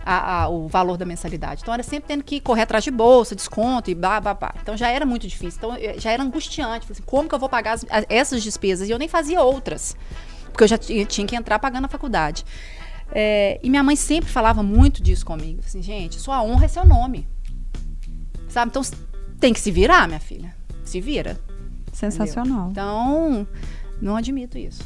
A, 0.05 0.43
a, 0.43 0.49
o 0.49 0.67
valor 0.67 0.97
da 0.97 1.05
mensalidade. 1.05 1.63
Então 1.63 1.73
era 1.73 1.83
sempre 1.83 2.09
tendo 2.09 2.25
que 2.25 2.41
correr 2.41 2.63
atrás 2.63 2.83
de 2.83 2.91
bolsa, 2.91 3.37
desconto 3.37 3.91
e 3.91 3.95
blá, 3.95 4.21
blá, 4.21 4.35
blá. 4.35 4.55
Então 4.61 4.77
já 4.77 4.89
era 4.89 5.07
muito 5.07 5.29
difícil. 5.29 5.59
Então 5.59 5.77
já 5.99 6.11
era 6.11 6.23
angustiante. 6.23 6.91
Assim, 6.91 7.03
como 7.05 7.29
que 7.29 7.35
eu 7.35 7.39
vou 7.39 7.49
pagar 7.49 7.75
as, 7.75 7.87
essas 8.09 8.43
despesas? 8.43 8.89
E 8.89 8.91
eu 8.91 8.99
nem 8.99 9.09
fazia 9.09 9.41
outras. 9.43 9.97
Porque 10.47 10.65
eu 10.65 10.69
já 10.69 10.77
tinha, 10.77 11.05
tinha 11.05 11.27
que 11.27 11.37
entrar 11.37 11.59
pagando 11.59 11.85
a 11.85 11.89
faculdade. 11.89 12.45
É, 13.13 13.61
e 13.63 13.71
minha 13.71 13.83
mãe 13.83 13.95
sempre 13.95 14.31
falava 14.31 14.63
muito 14.63 15.03
disso 15.03 15.25
comigo. 15.25 15.61
Assim, 15.65 15.83
gente, 15.83 16.19
sua 16.19 16.43
honra 16.43 16.65
é 16.65 16.69
seu 16.69 16.85
nome. 16.85 17.29
Sabe? 18.49 18.71
Então 18.71 18.83
tem 19.39 19.53
que 19.53 19.61
se 19.61 19.71
virar, 19.71 20.09
minha 20.09 20.21
filha. 20.21 20.55
Se 20.85 21.01
vira. 21.01 21.39
Sensacional. 21.93 22.71
Entendeu? 22.71 22.71
Então, 22.71 23.49
não 24.01 24.17
admito 24.17 24.59
isso. 24.59 24.83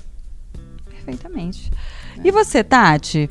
Perfeitamente. 0.88 1.70
É. 2.18 2.28
E 2.28 2.30
você, 2.30 2.64
Tati? 2.64 3.30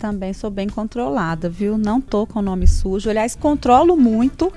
Também 0.00 0.32
sou 0.32 0.50
bem 0.50 0.66
controlada, 0.66 1.50
viu? 1.50 1.76
Não 1.76 2.00
tô 2.00 2.26
com 2.26 2.40
nome 2.40 2.66
sujo. 2.66 3.10
Aliás, 3.10 3.36
controlo 3.36 3.94
muito. 3.98 4.50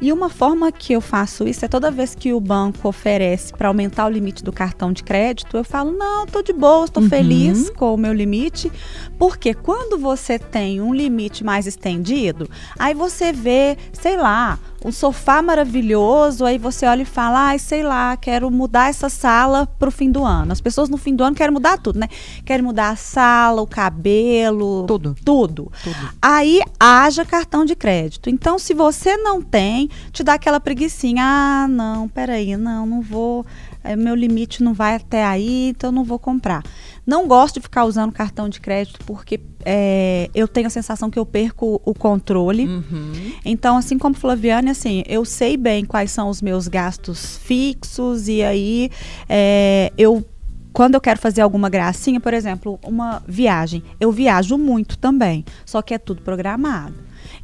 E 0.00 0.12
uma 0.12 0.28
forma 0.28 0.72
que 0.72 0.92
eu 0.92 1.00
faço 1.00 1.46
isso 1.46 1.64
é 1.64 1.68
toda 1.68 1.90
vez 1.90 2.14
que 2.14 2.32
o 2.32 2.40
banco 2.40 2.88
oferece 2.88 3.52
para 3.52 3.68
aumentar 3.68 4.06
o 4.06 4.08
limite 4.08 4.42
do 4.42 4.52
cartão 4.52 4.92
de 4.92 5.02
crédito, 5.02 5.56
eu 5.56 5.64
falo: 5.64 5.92
"Não, 5.92 6.26
tô 6.26 6.42
de 6.42 6.52
boa, 6.52 6.86
estou 6.86 7.02
uhum. 7.02 7.08
feliz 7.08 7.70
com 7.70 7.94
o 7.94 7.98
meu 7.98 8.12
limite". 8.12 8.72
Porque 9.18 9.52
quando 9.52 9.98
você 9.98 10.38
tem 10.38 10.80
um 10.80 10.94
limite 10.94 11.44
mais 11.44 11.66
estendido, 11.66 12.48
aí 12.78 12.94
você 12.94 13.32
vê, 13.32 13.76
sei 13.92 14.16
lá, 14.16 14.58
um 14.84 14.90
sofá 14.90 15.42
maravilhoso, 15.42 16.44
aí 16.44 16.56
você 16.56 16.86
olha 16.86 17.02
e 17.02 17.04
fala, 17.06 17.48
ai, 17.48 17.58
sei 17.58 17.82
lá, 17.82 18.16
quero 18.16 18.50
mudar 18.50 18.88
essa 18.88 19.08
sala 19.08 19.66
pro 19.78 19.90
fim 19.90 20.10
do 20.10 20.24
ano. 20.24 20.52
As 20.52 20.60
pessoas 20.60 20.88
no 20.88 20.96
fim 20.96 21.14
do 21.14 21.22
ano 21.22 21.36
querem 21.36 21.52
mudar 21.52 21.78
tudo, 21.78 21.98
né? 21.98 22.08
Querem 22.44 22.64
mudar 22.64 22.90
a 22.90 22.96
sala, 22.96 23.60
o 23.60 23.66
cabelo, 23.66 24.84
Tudo. 24.86 25.14
tudo. 25.24 25.70
Tudo. 25.82 26.10
Aí 26.20 26.60
haja 26.78 27.24
cartão 27.24 27.64
de 27.64 27.74
crédito. 27.74 28.30
Então, 28.30 28.58
se 28.58 28.72
você 28.72 29.16
não 29.18 29.42
tem, 29.42 29.89
te 30.12 30.22
dá 30.22 30.34
aquela 30.34 30.60
preguiçinha. 30.60 31.22
Ah, 31.24 31.68
não, 31.68 32.08
peraí, 32.08 32.56
não, 32.56 32.86
não 32.86 33.00
vou. 33.00 33.44
é, 33.82 33.96
meu 33.96 34.14
limite 34.14 34.62
não 34.62 34.74
vai 34.74 34.96
até 34.96 35.24
aí, 35.24 35.68
então 35.68 35.90
não 35.90 36.04
vou 36.04 36.18
comprar. 36.18 36.62
Não 37.06 37.26
gosto 37.26 37.56
de 37.56 37.62
ficar 37.62 37.84
usando 37.84 38.12
cartão 38.12 38.48
de 38.48 38.60
crédito 38.60 39.00
porque 39.04 39.40
é, 39.64 40.30
eu 40.34 40.46
tenho 40.46 40.66
a 40.66 40.70
sensação 40.70 41.10
que 41.10 41.18
eu 41.18 41.26
perco 41.26 41.80
o 41.84 41.94
controle. 41.94 42.66
Uhum. 42.66 43.32
Então, 43.44 43.76
assim 43.76 43.98
como 43.98 44.14
Flaviane, 44.14 44.70
assim, 44.70 45.02
eu 45.06 45.24
sei 45.24 45.56
bem 45.56 45.84
quais 45.84 46.10
são 46.10 46.28
os 46.28 46.40
meus 46.40 46.68
gastos 46.68 47.36
fixos 47.38 48.28
e 48.28 48.42
aí 48.42 48.90
é, 49.28 49.92
eu 49.98 50.24
quando 50.72 50.94
eu 50.94 51.00
quero 51.00 51.18
fazer 51.18 51.40
alguma 51.40 51.68
gracinha, 51.68 52.20
por 52.20 52.32
exemplo, 52.32 52.78
uma 52.84 53.22
viagem, 53.26 53.82
eu 53.98 54.12
viajo 54.12 54.56
muito 54.56 54.96
também, 54.96 55.44
só 55.64 55.82
que 55.82 55.94
é 55.94 55.98
tudo 55.98 56.22
programado. 56.22 56.94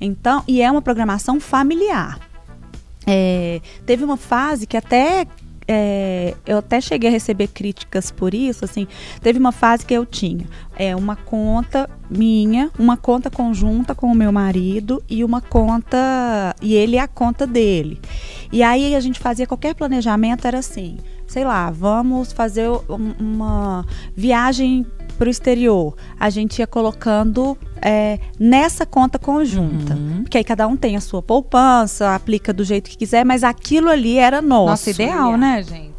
Então, 0.00 0.44
e 0.46 0.62
é 0.62 0.70
uma 0.70 0.82
programação 0.82 1.40
familiar. 1.40 2.20
É, 3.06 3.60
teve 3.84 4.04
uma 4.04 4.16
fase 4.16 4.66
que 4.66 4.76
até 4.76 5.26
é, 5.68 6.34
eu 6.46 6.58
até 6.58 6.80
cheguei 6.80 7.08
a 7.08 7.12
receber 7.12 7.48
críticas 7.48 8.10
por 8.10 8.32
isso, 8.34 8.64
assim, 8.64 8.86
teve 9.20 9.38
uma 9.38 9.50
fase 9.50 9.84
que 9.84 9.92
eu 9.94 10.06
tinha 10.06 10.46
é, 10.76 10.94
uma 10.94 11.16
conta 11.16 11.90
minha, 12.08 12.70
uma 12.78 12.96
conta 12.96 13.30
conjunta 13.30 13.94
com 13.94 14.06
o 14.06 14.14
meu 14.14 14.30
marido 14.30 15.02
e 15.08 15.24
uma 15.24 15.40
conta 15.40 16.54
e 16.62 16.74
ele 16.74 16.96
é 16.96 17.00
a 17.00 17.08
conta 17.08 17.46
dele. 17.46 18.00
E 18.52 18.62
aí 18.62 18.94
a 18.94 19.00
gente 19.00 19.18
fazia 19.18 19.46
qualquer 19.46 19.74
planejamento 19.74 20.46
era 20.46 20.58
assim, 20.58 20.98
sei 21.26 21.44
lá, 21.44 21.70
vamos 21.70 22.32
fazer 22.32 22.68
um- 22.68 23.14
uma 23.18 23.84
viagem 24.14 24.86
para 25.16 25.26
o 25.26 25.30
exterior. 25.30 25.94
A 26.18 26.30
gente 26.30 26.58
ia 26.58 26.66
colocando 26.66 27.56
é, 27.80 28.18
nessa 28.38 28.86
conta 28.86 29.18
conjunta. 29.18 29.94
Uhum. 29.94 30.22
Porque 30.22 30.38
aí 30.38 30.44
cada 30.44 30.66
um 30.66 30.76
tem 30.76 30.96
a 30.96 31.00
sua 31.00 31.22
poupança, 31.22 32.14
aplica 32.14 32.52
do 32.52 32.64
jeito 32.64 32.90
que 32.90 32.96
quiser, 32.96 33.24
mas 33.24 33.42
aquilo 33.42 33.88
ali 33.88 34.18
era 34.18 34.40
nosso. 34.42 34.70
Nossa, 34.70 34.90
ideal, 34.90 35.36
né, 35.36 35.62
gente? 35.62 35.96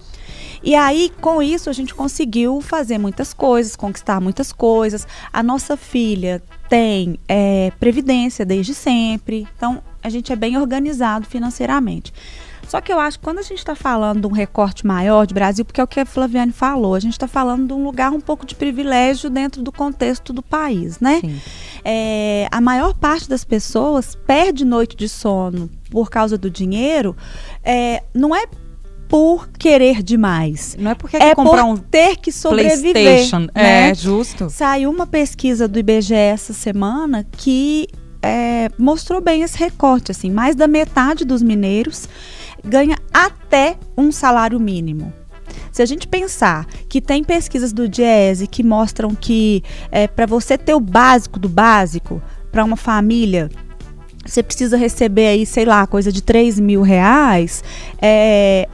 E 0.64 0.76
aí, 0.76 1.12
com 1.22 1.42
isso, 1.42 1.70
a 1.70 1.74
gente 1.74 1.94
conseguiu 1.94 2.60
fazer 2.62 2.98
muitas 2.98 3.34
coisas, 3.34 3.76
conquistar 3.76 4.20
muitas 4.20 4.52
coisas. 4.52 5.08
A 5.32 5.42
nossa 5.44 5.78
filha 5.78 6.42
tem 6.68 7.18
é, 7.28 7.72
previdência 7.80 8.46
desde 8.46 8.74
sempre. 8.74 9.48
Então, 9.56 9.82
a 10.04 10.10
gente 10.10 10.34
é 10.34 10.36
bem 10.36 10.58
organizado 10.58 11.26
financeiramente. 11.26 12.14
Só 12.68 12.82
que 12.82 12.92
eu 12.92 13.00
acho 13.00 13.18
que 13.18 13.24
quando 13.24 13.40
a 13.40 13.44
gente 13.44 13.60
está 13.60 13.76
falando 13.76 14.22
de 14.22 14.28
um 14.28 14.32
recorte 14.32 14.86
maior 14.86 15.26
de 15.26 15.34
Brasil, 15.34 15.64
porque 15.64 15.80
é 15.80 15.84
o 15.84 15.88
que 15.88 16.00
a 16.00 16.06
Flaviane 16.06 16.52
falou, 16.52 16.96
a 16.96 17.00
gente 17.00 17.14
está 17.14 17.28
falando 17.28 17.68
de 17.68 17.74
um 17.74 17.84
lugar 17.84 18.12
um 18.12 18.20
pouco 18.20 18.46
de 18.46 18.56
privilégio 18.56 19.30
dentro 19.30 19.62
do 19.62 19.72
contexto 19.72 20.34
do 20.34 20.44
país, 20.44 21.00
né? 21.00 21.22
É, 21.84 22.48
a 22.52 22.60
maior 22.60 22.94
parte 22.94 23.30
das 23.30 23.46
pessoas 23.46 24.16
perde 24.28 24.66
noite 24.66 24.96
de 24.96 25.08
sono 25.08 25.70
por 25.90 26.10
causa 26.10 26.38
do 26.38 26.50
dinheiro, 26.50 27.16
é, 27.64 28.04
não 28.14 28.36
é 28.36 28.46
por 29.08 29.48
querer 29.48 30.04
demais. 30.04 30.76
Não 30.78 30.92
é 30.92 30.96
porque 30.96 31.16
É 31.18 31.34
comprar 31.34 31.64
por 31.64 31.72
um 31.72 31.78
ter 31.78 32.18
que 32.18 32.32
sobreviver. 32.32 32.92
PlayStation. 32.92 33.48
né? 33.56 33.90
É, 33.90 33.96
justo. 33.96 34.50
Saiu 34.50 34.90
uma 34.90 35.08
pesquisa 35.08 35.68
do 35.68 35.80
IBGE 35.80 36.14
essa 36.14 36.52
semana 36.52 37.26
que 37.32 37.88
é, 38.22 38.70
mostrou 38.78 39.22
bem 39.22 39.44
esse 39.44 39.58
recorte. 39.58 40.12
Assim, 40.12 40.30
mais 40.30 40.56
da 40.56 40.68
metade 40.68 41.24
dos 41.24 41.42
mineiros 41.42 42.10
ganha 42.64 42.98
até 43.14 43.78
um 43.98 44.12
salário 44.12 44.60
mínimo. 44.60 45.14
Se 45.72 45.82
a 45.82 45.86
gente 45.86 46.08
pensar 46.08 46.66
que 46.90 47.00
tem 47.00 47.24
pesquisas 47.24 47.72
do 47.72 47.88
Diese 47.88 48.48
que 48.48 48.64
mostram 48.64 49.14
que 49.16 49.64
para 50.16 50.26
você 50.26 50.58
ter 50.58 50.74
o 50.74 50.80
básico 50.80 51.40
do 51.40 51.48
básico 51.48 52.22
para 52.52 52.64
uma 52.64 52.76
família 52.76 53.50
você 54.28 54.44
precisa 54.44 54.78
receber 54.78 55.28
aí, 55.28 55.46
sei 55.46 55.66
lá, 55.66 55.88
coisa 55.88 56.12
de 56.12 56.22
3 56.22 56.60
mil 56.60 56.82
reais, 56.82 57.64
é, 58.02 58.68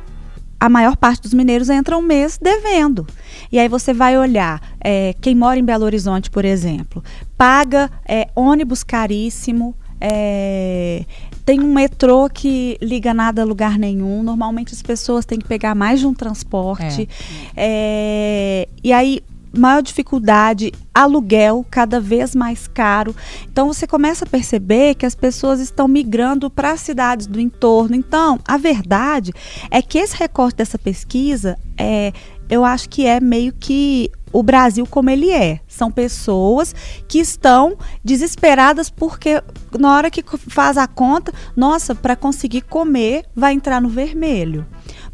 a 0.59 0.67
maior 0.67 0.95
parte 0.97 1.21
dos 1.21 1.33
mineiros 1.33 1.69
entra 1.69 1.97
um 1.97 2.01
mês 2.01 2.39
devendo. 2.41 3.05
E 3.51 3.59
aí 3.59 3.67
você 3.67 3.93
vai 3.93 4.17
olhar, 4.17 4.61
é, 4.83 5.13
quem 5.21 5.35
mora 5.35 5.59
em 5.59 5.63
Belo 5.63 5.85
Horizonte, 5.85 6.31
por 6.31 6.43
exemplo, 6.43 7.03
paga 7.37 7.91
é, 8.07 8.27
ônibus 8.35 8.83
caríssimo, 8.83 9.75
é, 10.01 11.05
tem 11.45 11.59
um 11.59 11.73
metrô 11.73 12.29
que 12.29 12.77
liga 12.81 13.13
nada 13.13 13.41
a 13.41 13.45
lugar 13.45 13.77
nenhum. 13.77 14.23
Normalmente 14.23 14.73
as 14.73 14.81
pessoas 14.81 15.25
têm 15.25 15.39
que 15.39 15.47
pegar 15.47 15.75
mais 15.75 15.99
de 15.99 16.07
um 16.07 16.13
transporte. 16.13 17.07
É, 17.55 18.67
e 18.83 18.93
aí, 18.93 19.21
maior 19.55 19.81
dificuldade, 19.81 20.71
aluguel 20.93 21.65
cada 21.69 21.99
vez 21.99 22.33
mais 22.33 22.67
caro. 22.67 23.15
Então 23.51 23.67
você 23.67 23.85
começa 23.85 24.25
a 24.25 24.27
perceber 24.27 24.95
que 24.95 25.05
as 25.05 25.15
pessoas 25.15 25.59
estão 25.59 25.87
migrando 25.87 26.49
para 26.49 26.71
as 26.71 26.81
cidades 26.81 27.27
do 27.27 27.39
entorno. 27.39 27.95
Então, 27.95 28.39
a 28.47 28.57
verdade 28.57 29.33
é 29.69 29.81
que 29.81 29.97
esse 29.97 30.15
recorte 30.17 30.57
dessa 30.57 30.79
pesquisa 30.79 31.57
é, 31.77 32.11
eu 32.49 32.63
acho 32.63 32.89
que 32.89 33.05
é 33.05 33.19
meio 33.19 33.53
que 33.53 34.09
o 34.31 34.41
Brasil 34.41 34.85
como 34.89 35.09
ele 35.09 35.29
é. 35.29 35.59
São 35.73 35.91
pessoas 35.91 36.73
que 37.07 37.19
estão 37.19 37.77
desesperadas 38.03 38.89
porque 38.89 39.41
na 39.77 39.95
hora 39.95 40.11
que 40.11 40.23
faz 40.37 40.77
a 40.77 40.87
conta, 40.87 41.33
nossa, 41.55 41.95
para 41.95 42.15
conseguir 42.15 42.61
comer 42.61 43.25
vai 43.35 43.53
entrar 43.53 43.81
no 43.81 43.89
vermelho. 43.89 44.65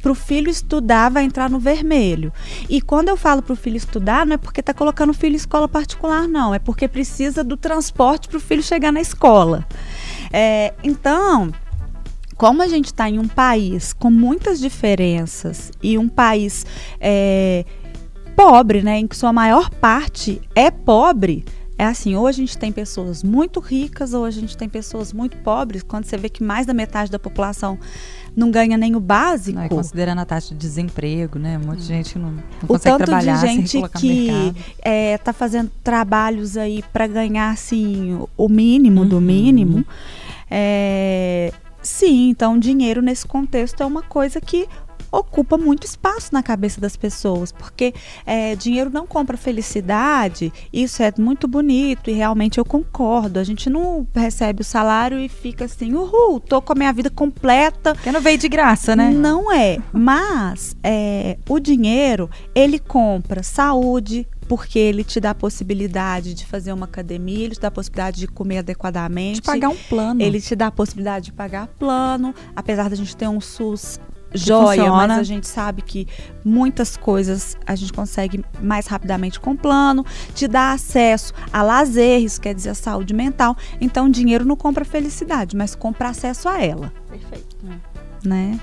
Para 0.02 0.12
o 0.12 0.16
filho 0.16 0.50
estudar 0.50 1.10
vai 1.10 1.24
entrar 1.24 1.50
no 1.50 1.60
vermelho. 1.60 2.32
E 2.70 2.82
quando 2.82 3.10
eu 3.10 3.16
falo 3.16 3.42
para 3.42 3.54
o 3.54 3.56
filho 3.56 3.78
estudar, 3.78 4.26
não 4.26 4.34
é 4.34 4.38
porque 4.38 4.60
está 4.60 4.74
colocando 4.74 5.12
o 5.12 5.14
filho 5.14 5.34
em 5.34 5.38
escola 5.38 5.68
particular, 5.68 6.28
não. 6.28 6.54
É 6.54 6.60
porque 6.60 6.88
precisa 6.88 7.44
do 7.44 7.56
transporte 7.56 8.28
para 8.28 8.38
o 8.38 8.42
filho 8.42 8.64
chegar 8.64 8.92
na 8.92 9.00
escola. 9.00 9.66
É, 10.32 10.74
então, 10.84 11.52
como 12.40 12.62
a 12.62 12.68
gente 12.70 12.86
está 12.86 13.10
em 13.10 13.20
um 13.20 13.28
país 13.28 13.92
com 13.92 14.10
muitas 14.10 14.62
diferenças 14.62 15.72
e 15.84 15.98
um 15.98 16.08
país 16.08 16.66
é, 17.00 17.66
pobre, 18.36 18.82
né, 18.82 19.00
em 19.00 19.08
que 19.08 19.16
sua 19.18 19.34
maior 19.34 19.70
parte 19.70 20.42
é 20.56 20.70
pobre, 20.72 21.44
é 21.78 21.86
assim, 21.86 22.16
ou 22.16 22.28
a 22.28 22.32
gente 22.32 22.58
tem 22.58 22.72
pessoas 22.72 23.24
muito 23.24 23.60
ricas 23.62 24.14
ou 24.14 24.26
a 24.26 24.32
gente 24.32 24.56
tem 24.58 24.68
pessoas 24.68 25.14
muito 25.14 25.38
pobres, 25.38 25.82
quando 25.82 26.04
você 26.06 26.18
vê 26.18 26.28
que 26.30 26.44
mais 26.44 26.66
da 26.66 26.74
metade 26.74 27.10
da 27.10 27.18
população 27.20 27.80
não 28.36 28.52
ganha 28.52 28.78
nem 28.78 28.96
o 28.96 29.00
básico. 29.00 29.58
Não, 29.58 29.66
e 29.66 29.70
considerando 29.70 30.20
a 30.20 30.26
taxa 30.26 30.50
de 30.54 30.60
desemprego, 30.60 31.40
né? 31.40 31.58
Muita 31.58 31.82
gente 31.82 32.18
não, 32.20 32.32
não 32.32 32.44
o 32.64 32.68
consegue 32.68 32.98
tanto 32.98 33.06
trabalhar 33.06 33.34
de 33.36 33.40
sem 33.42 33.56
gente 33.62 33.78
colocar 33.78 34.00
no 34.00 34.02
que 34.02 34.22
mercado. 34.32 34.56
é, 34.82 35.18
tá 35.18 35.34
fazendo 35.34 35.72
trabalhos 35.84 36.56
aí 36.58 36.84
para 36.94 37.08
ganhar 37.08 37.50
assim 37.50 38.14
o- 38.14 38.30
o 38.46 38.50
mínimo 38.50 39.06
do 39.06 39.16
Uhum. 39.16 39.22
mínimo. 39.22 39.86
É, 40.52 41.52
sim, 41.82 42.30
então 42.30 42.58
dinheiro 42.60 43.02
nesse 43.02 43.26
contexto 43.26 43.82
é 43.82 43.86
uma 43.86 44.02
coisa 44.02 44.40
que 44.42 44.68
ocupa 45.12 45.58
muito 45.58 45.86
espaço 45.86 46.30
na 46.34 46.42
cabeça 46.44 46.80
das 46.80 46.96
pessoas, 46.96 47.52
porque 47.52 47.94
é, 48.26 48.56
dinheiro 48.56 48.90
não 48.90 49.06
compra 49.08 49.38
felicidade, 49.38 50.52
isso 50.72 51.02
é 51.04 51.14
muito 51.18 51.48
bonito 51.48 52.10
e 52.10 52.14
realmente 52.14 52.58
eu 52.58 52.66
concordo. 52.66 53.40
A 53.40 53.44
gente 53.44 53.70
não 53.70 54.08
recebe 54.16 54.62
o 54.62 54.66
salário 54.66 55.20
e 55.20 55.30
fica 55.30 55.66
assim, 55.66 55.94
uhul, 55.94 56.40
tô 56.40 56.62
com 56.62 56.74
a 56.74 56.76
minha 56.76 56.94
vida 56.94 57.10
completa, 57.10 57.94
Porque 57.94 58.12
não 58.12 58.22
veio 58.22 58.38
de 58.38 58.50
graça, 58.50 58.96
né? 58.96 59.10
não 59.12 59.52
é, 59.52 59.78
mas 59.92 60.76
é, 60.84 61.38
o 61.48 61.60
dinheiro 61.60 62.30
ele 62.54 62.80
compra 62.80 63.44
saúde 63.44 64.28
porque 64.48 64.80
ele 64.80 65.04
te 65.04 65.20
dá 65.20 65.30
a 65.30 65.36
possibilidade 65.36 66.34
de 66.34 66.44
fazer 66.44 66.74
uma 66.74 66.86
academia, 66.86 67.46
ele 67.46 67.54
te 67.56 67.62
dá 67.62 67.68
a 67.68 67.72
possibilidade 67.72 68.20
de 68.20 68.28
comer 68.28 68.58
adequadamente, 68.60 69.36
De 69.36 69.42
pagar 69.44 69.70
um 69.70 69.78
plano. 69.78 70.22
ele 70.24 70.42
te 70.42 70.56
dá 70.56 70.68
a 70.68 70.72
possibilidade 70.72 71.26
de 71.26 71.34
pagar 71.34 71.68
plano, 71.68 72.34
apesar 72.56 72.90
da 72.90 72.96
gente 72.96 73.16
ter 73.16 73.28
um 73.28 73.40
SUS 73.40 74.00
joia, 74.34 74.82
funciona. 74.84 75.08
mas 75.08 75.20
a 75.20 75.24
gente 75.24 75.48
sabe 75.48 75.82
que 75.82 76.08
muitas 76.46 76.96
coisas 76.98 77.58
a 77.66 77.76
gente 77.76 77.92
consegue 77.94 78.44
mais 78.62 78.88
rapidamente 78.88 79.40
com 79.40 79.56
plano, 79.56 80.06
te 80.34 80.48
dá 80.48 80.72
acesso 80.74 81.34
a 81.52 81.62
lazer, 81.62 82.22
isso 82.22 82.40
quer 82.40 82.54
dizer 82.54 82.70
a 82.70 82.76
saúde 82.76 83.14
mental. 83.14 83.56
Então, 83.82 84.10
dinheiro 84.10 84.46
não 84.46 84.56
compra 84.56 84.86
felicidade, 84.86 85.56
mas 85.56 85.76
compra 85.76 86.10
acesso 86.10 86.48
a 86.50 86.62
ela, 86.64 86.94
Perfeito. 87.10 87.58
né? 88.24 88.60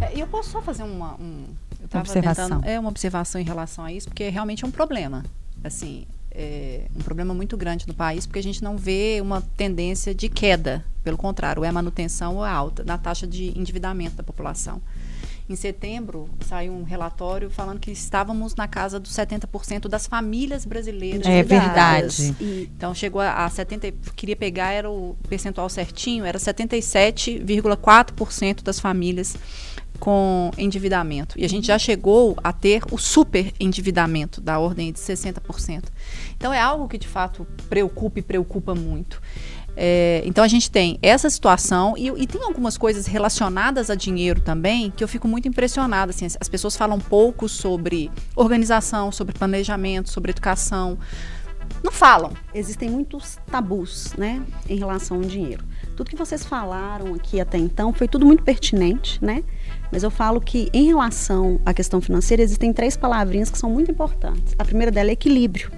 É, 0.00 0.12
eu 0.20 0.26
posso 0.26 0.50
só 0.50 0.60
fazer 0.60 0.82
uma, 0.82 1.14
um, 1.14 1.44
eu 1.80 1.88
tava 1.88 2.02
Observação. 2.02 2.48
tentando- 2.48 2.66
é 2.68 2.78
uma 2.80 2.88
observação 2.88 3.40
em 3.40 3.44
relação 3.44 3.84
a 3.84 3.92
isso, 3.92 4.08
porque 4.08 4.28
realmente 4.28 4.64
é 4.64 4.66
um 4.66 4.70
problema. 4.70 5.24
Assim, 5.62 6.06
é 6.34 6.86
um 6.96 7.02
problema 7.02 7.32
muito 7.32 7.56
grande 7.56 7.86
no 7.86 7.94
país, 7.94 8.26
porque 8.26 8.40
a 8.40 8.42
gente 8.42 8.62
não 8.62 8.76
vê 8.76 9.20
uma 9.22 9.40
tendência 9.56 10.14
de 10.14 10.28
queda. 10.28 10.84
Pelo 11.02 11.16
contrário, 11.16 11.64
é 11.64 11.70
manutenção 11.70 12.36
ou 12.36 12.44
é 12.44 12.50
alta 12.50 12.82
na 12.82 12.98
taxa 12.98 13.26
de 13.26 13.56
endividamento 13.58 14.16
da 14.16 14.22
população. 14.22 14.82
Em 15.46 15.54
setembro, 15.54 16.26
saiu 16.40 16.72
um 16.72 16.84
relatório 16.84 17.50
falando 17.50 17.78
que 17.78 17.90
estávamos 17.90 18.54
na 18.54 18.66
casa 18.66 18.98
dos 18.98 19.12
70% 19.12 19.88
das 19.88 20.06
famílias 20.06 20.64
brasileiras. 20.64 21.26
É 21.26 21.40
endividadas. 21.40 22.18
verdade. 22.18 22.42
E, 22.42 22.70
então 22.74 22.94
chegou 22.94 23.20
a, 23.20 23.44
a 23.44 23.50
70, 23.50 23.92
queria 24.16 24.34
pegar 24.34 24.72
era 24.72 24.90
o 24.90 25.14
percentual 25.28 25.68
certinho, 25.68 26.24
era 26.24 26.38
77,4% 26.38 28.62
das 28.62 28.80
famílias 28.80 29.36
com 29.98 30.50
endividamento. 30.58 31.38
E 31.38 31.44
a 31.44 31.48
gente 31.48 31.66
já 31.68 31.78
chegou 31.78 32.36
a 32.42 32.52
ter 32.52 32.82
o 32.90 32.98
super 32.98 33.52
endividamento 33.58 34.40
da 34.40 34.58
ordem 34.58 34.92
de 34.92 34.98
60%. 34.98 35.84
Então 36.36 36.52
é 36.52 36.60
algo 36.60 36.88
que 36.88 36.98
de 36.98 37.08
fato 37.08 37.46
preocupa 37.68 38.18
e 38.18 38.22
preocupa 38.22 38.74
muito. 38.74 39.20
É, 39.76 40.22
então 40.24 40.44
a 40.44 40.48
gente 40.48 40.70
tem 40.70 40.98
essa 41.02 41.28
situação 41.28 41.94
e, 41.96 42.06
e, 42.08 42.26
tem 42.28 42.40
algumas 42.44 42.78
coisas 42.78 43.06
relacionadas 43.06 43.90
a 43.90 43.96
dinheiro 43.96 44.40
também 44.40 44.92
que 44.92 45.02
eu 45.02 45.08
fico 45.08 45.26
muito 45.26 45.48
impressionada. 45.48 46.10
Assim, 46.10 46.26
as 46.26 46.48
pessoas 46.48 46.76
falam 46.76 47.00
pouco 47.00 47.48
sobre 47.48 48.10
organização, 48.36 49.10
sobre 49.10 49.36
planejamento, 49.36 50.10
sobre 50.10 50.30
educação. 50.30 50.96
Não 51.82 51.90
falam. 51.90 52.32
Existem 52.54 52.88
muitos 52.88 53.38
tabus, 53.50 54.12
né, 54.16 54.42
em 54.68 54.76
relação 54.76 55.16
ao 55.16 55.22
dinheiro. 55.22 55.64
Tudo 55.96 56.10
que 56.10 56.16
vocês 56.16 56.44
falaram 56.44 57.14
aqui 57.14 57.40
até 57.40 57.58
então 57.58 57.92
foi 57.92 58.06
tudo 58.06 58.24
muito 58.24 58.42
pertinente, 58.42 59.22
né? 59.24 59.42
Mas 59.94 60.02
eu 60.02 60.10
falo 60.10 60.40
que 60.40 60.68
em 60.72 60.86
relação 60.86 61.60
à 61.64 61.72
questão 61.72 62.00
financeira 62.00 62.42
existem 62.42 62.72
três 62.72 62.96
palavrinhas 62.96 63.48
que 63.48 63.56
são 63.56 63.70
muito 63.70 63.92
importantes. 63.92 64.52
A 64.58 64.64
primeira 64.64 64.90
dela 64.90 65.10
é 65.10 65.12
equilíbrio. 65.12 65.70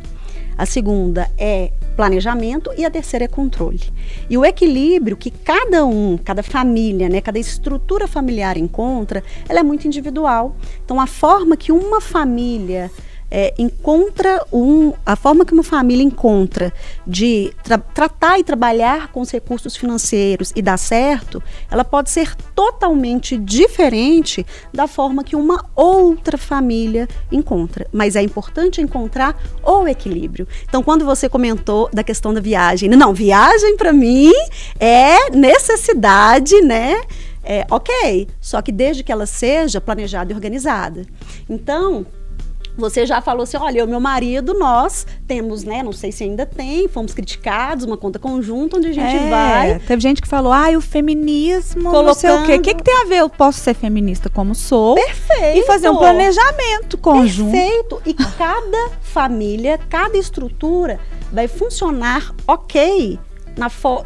A 0.56 0.64
segunda 0.64 1.30
é 1.36 1.70
planejamento 1.94 2.70
e 2.78 2.86
a 2.86 2.90
terceira 2.90 3.26
é 3.26 3.28
controle. 3.28 3.82
E 4.30 4.38
o 4.38 4.42
equilíbrio 4.42 5.18
que 5.18 5.30
cada 5.30 5.84
um, 5.84 6.16
cada 6.16 6.42
família, 6.42 7.10
né, 7.10 7.20
cada 7.20 7.38
estrutura 7.38 8.08
familiar 8.08 8.56
encontra, 8.56 9.22
ela 9.46 9.60
é 9.60 9.62
muito 9.62 9.86
individual. 9.86 10.56
Então 10.82 10.98
a 10.98 11.06
forma 11.06 11.54
que 11.54 11.70
uma 11.70 12.00
família 12.00 12.90
é, 13.36 13.52
encontra 13.58 14.42
um, 14.50 14.94
a 15.04 15.14
forma 15.14 15.44
que 15.44 15.52
uma 15.52 15.62
família 15.62 16.02
encontra 16.02 16.72
de 17.06 17.52
tra 17.62 17.76
tratar 17.76 18.38
e 18.38 18.44
trabalhar 18.44 19.12
com 19.12 19.20
os 19.20 19.30
recursos 19.30 19.76
financeiros 19.76 20.54
e 20.56 20.62
dar 20.62 20.78
certo, 20.78 21.42
ela 21.70 21.84
pode 21.84 22.08
ser 22.08 22.34
totalmente 22.54 23.36
diferente 23.36 24.46
da 24.72 24.86
forma 24.86 25.22
que 25.22 25.36
uma 25.36 25.66
outra 25.74 26.38
família 26.38 27.06
encontra. 27.30 27.86
Mas 27.92 28.16
é 28.16 28.22
importante 28.22 28.80
encontrar 28.80 29.38
o 29.62 29.86
equilíbrio. 29.86 30.48
Então, 30.66 30.82
quando 30.82 31.04
você 31.04 31.28
comentou 31.28 31.90
da 31.92 32.02
questão 32.02 32.32
da 32.32 32.40
viagem, 32.40 32.88
não, 32.88 33.12
viagem 33.12 33.76
para 33.76 33.92
mim 33.92 34.32
é 34.80 35.28
necessidade, 35.28 36.58
né? 36.62 37.02
É, 37.44 37.66
ok, 37.70 38.26
só 38.40 38.62
que 38.62 38.72
desde 38.72 39.04
que 39.04 39.12
ela 39.12 39.26
seja 39.26 39.78
planejada 39.78 40.32
e 40.32 40.34
organizada. 40.34 41.04
Então, 41.48 42.06
você 42.76 43.06
já 43.06 43.20
falou 43.20 43.42
assim, 43.42 43.56
olha, 43.56 43.84
o 43.84 43.88
meu 43.88 44.00
marido, 44.00 44.54
nós 44.54 45.06
temos, 45.26 45.64
né, 45.64 45.82
não 45.82 45.92
sei 45.92 46.12
se 46.12 46.24
ainda 46.24 46.44
tem, 46.44 46.88
fomos 46.88 47.14
criticados, 47.14 47.84
uma 47.84 47.96
conta 47.96 48.18
conjunta 48.18 48.76
onde 48.76 48.88
a 48.88 48.92
gente 48.92 49.16
é, 49.16 49.30
vai. 49.30 49.78
Teve 49.80 50.02
gente 50.02 50.20
que 50.20 50.28
falou, 50.28 50.52
ah, 50.52 50.70
o 50.76 50.80
feminismo, 50.80 51.82
Colocando... 51.82 52.06
não 52.06 52.14
sei 52.14 52.30
o 52.30 52.44
quê. 52.44 52.54
O 52.56 52.62
que, 52.62 52.74
que 52.74 52.82
tem 52.82 53.02
a 53.02 53.04
ver? 53.04 53.18
Eu 53.18 53.28
posso 53.28 53.60
ser 53.60 53.74
feminista 53.74 54.28
como 54.28 54.54
sou. 54.54 54.94
Perfeito. 54.94 55.58
E 55.58 55.62
fazer 55.64 55.88
um 55.88 55.96
planejamento 55.96 56.98
conjunto. 56.98 57.52
Perfeito. 57.52 58.02
E 58.04 58.14
cada 58.14 58.90
família, 59.00 59.78
cada 59.88 60.16
estrutura 60.16 61.00
vai 61.32 61.48
funcionar 61.48 62.34
ok 62.46 63.18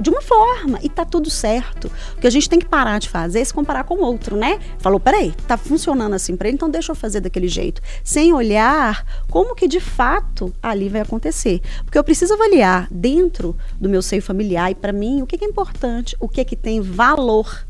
de 0.01 0.11
uma 0.11 0.23
forma 0.23 0.79
e 0.83 0.89
tá 0.89 1.05
tudo 1.05 1.29
certo. 1.29 1.91
O 2.17 2.21
que 2.21 2.27
a 2.27 2.31
gente 2.31 2.49
tem 2.49 2.59
que 2.59 2.67
parar 2.67 2.99
de 2.99 3.09
fazer 3.09 3.41
é 3.41 3.45
se 3.45 3.53
comparar 3.53 3.85
com 3.85 3.95
o 3.95 4.01
outro, 4.01 4.37
né? 4.37 4.61
Falou, 4.79 5.01
peraí, 5.01 5.35
tá 5.47 5.57
funcionando 5.57 6.15
assim 6.15 6.37
para 6.37 6.49
ele, 6.49 6.55
então 6.55 6.71
deixa 6.71 6.93
eu 6.93 6.97
fazer 6.97 7.21
daquele 7.21 7.49
jeito. 7.49 7.83
Sem 8.05 8.33
olhar 8.33 9.05
como 9.29 9.55
que 9.55 9.67
de 9.67 9.81
fato 9.81 10.53
ali 10.63 10.89
vai 10.89 11.01
acontecer. 11.01 11.61
Porque 11.85 11.99
eu 11.99 12.05
preciso 12.05 12.35
avaliar 12.35 12.87
dentro 12.91 13.57
do 13.81 13.89
meu 13.89 14.03
seio 14.03 14.23
familiar 14.23 14.71
e 14.71 14.75
para 14.75 14.93
mim 14.93 15.23
o 15.23 15.27
que, 15.27 15.37
que 15.37 15.45
é 15.45 15.49
importante, 15.49 16.17
o 16.21 16.29
que, 16.29 16.45
que 16.45 16.57
tem 16.57 16.81
valor. 16.81 17.67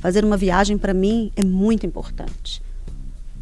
Fazer 0.00 0.24
uma 0.24 0.36
viagem 0.36 0.76
para 0.76 0.92
mim 0.92 1.30
é 1.36 1.44
muito 1.44 1.86
importante 1.86 2.62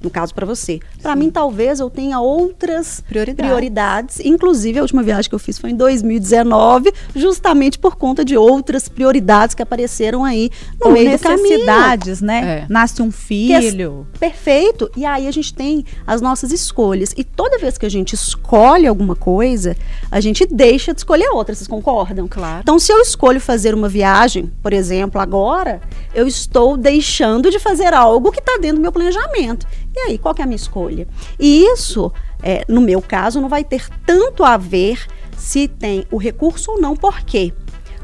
no 0.02 0.10
caso 0.10 0.34
para 0.34 0.46
você. 0.46 0.80
Para 1.02 1.14
mim, 1.14 1.30
talvez 1.30 1.80
eu 1.80 1.90
tenha 1.90 2.20
outras 2.20 3.02
prioridades. 3.06 3.46
prioridades. 3.46 4.20
Inclusive, 4.20 4.78
a 4.78 4.82
última 4.82 5.02
viagem 5.02 5.28
que 5.28 5.34
eu 5.34 5.38
fiz 5.38 5.58
foi 5.58 5.70
em 5.70 5.76
2019, 5.76 6.92
justamente 7.14 7.78
por 7.78 7.96
conta 7.96 8.24
de 8.24 8.36
outras 8.36 8.88
prioridades 8.88 9.54
que 9.54 9.62
apareceram 9.62 10.24
aí 10.24 10.50
no 10.80 10.88
Ou 10.88 10.92
meio 10.92 11.10
necessidades, 11.10 12.20
né? 12.20 12.64
É. 12.64 12.66
Nasce 12.68 13.02
um 13.02 13.10
filho. 13.10 14.06
É 14.14 14.18
perfeito. 14.18 14.90
E 14.96 15.04
aí 15.04 15.26
a 15.26 15.30
gente 15.30 15.52
tem 15.54 15.84
as 16.06 16.20
nossas 16.20 16.52
escolhas. 16.52 17.14
E 17.16 17.24
toda 17.24 17.58
vez 17.58 17.76
que 17.78 17.86
a 17.86 17.90
gente 17.90 18.14
escolhe 18.14 18.86
alguma 18.86 19.14
coisa, 19.14 19.76
a 20.10 20.20
gente 20.20 20.46
deixa 20.46 20.92
de 20.92 21.00
escolher 21.00 21.28
outra. 21.30 21.54
Vocês 21.54 21.68
concordam? 21.68 22.26
Claro. 22.28 22.60
Então, 22.62 22.78
se 22.78 22.92
eu 22.92 23.00
escolho 23.00 23.40
fazer 23.40 23.74
uma 23.74 23.88
viagem, 23.88 24.50
por 24.62 24.72
exemplo, 24.72 25.20
agora, 25.20 25.80
eu 26.14 26.26
estou 26.26 26.76
deixando 26.76 27.50
de 27.50 27.58
fazer 27.58 27.94
algo 27.94 28.32
que 28.32 28.40
está 28.40 28.58
dentro 28.58 28.76
do 28.76 28.82
meu 28.82 28.92
planejamento. 28.92 29.66
E 29.94 29.98
aí, 30.00 30.18
qual 30.18 30.34
é 30.38 30.42
a 30.42 30.46
minha 30.46 30.56
escolha? 30.56 31.06
E 31.38 31.64
isso, 31.64 32.12
é, 32.42 32.64
no 32.68 32.80
meu 32.80 33.00
caso, 33.00 33.40
não 33.40 33.48
vai 33.48 33.64
ter 33.64 33.88
tanto 34.04 34.44
a 34.44 34.56
ver 34.56 35.06
se 35.36 35.68
tem 35.68 36.06
o 36.10 36.16
recurso 36.16 36.72
ou 36.72 36.80
não. 36.80 36.96
Por 36.96 37.20
quê? 37.20 37.52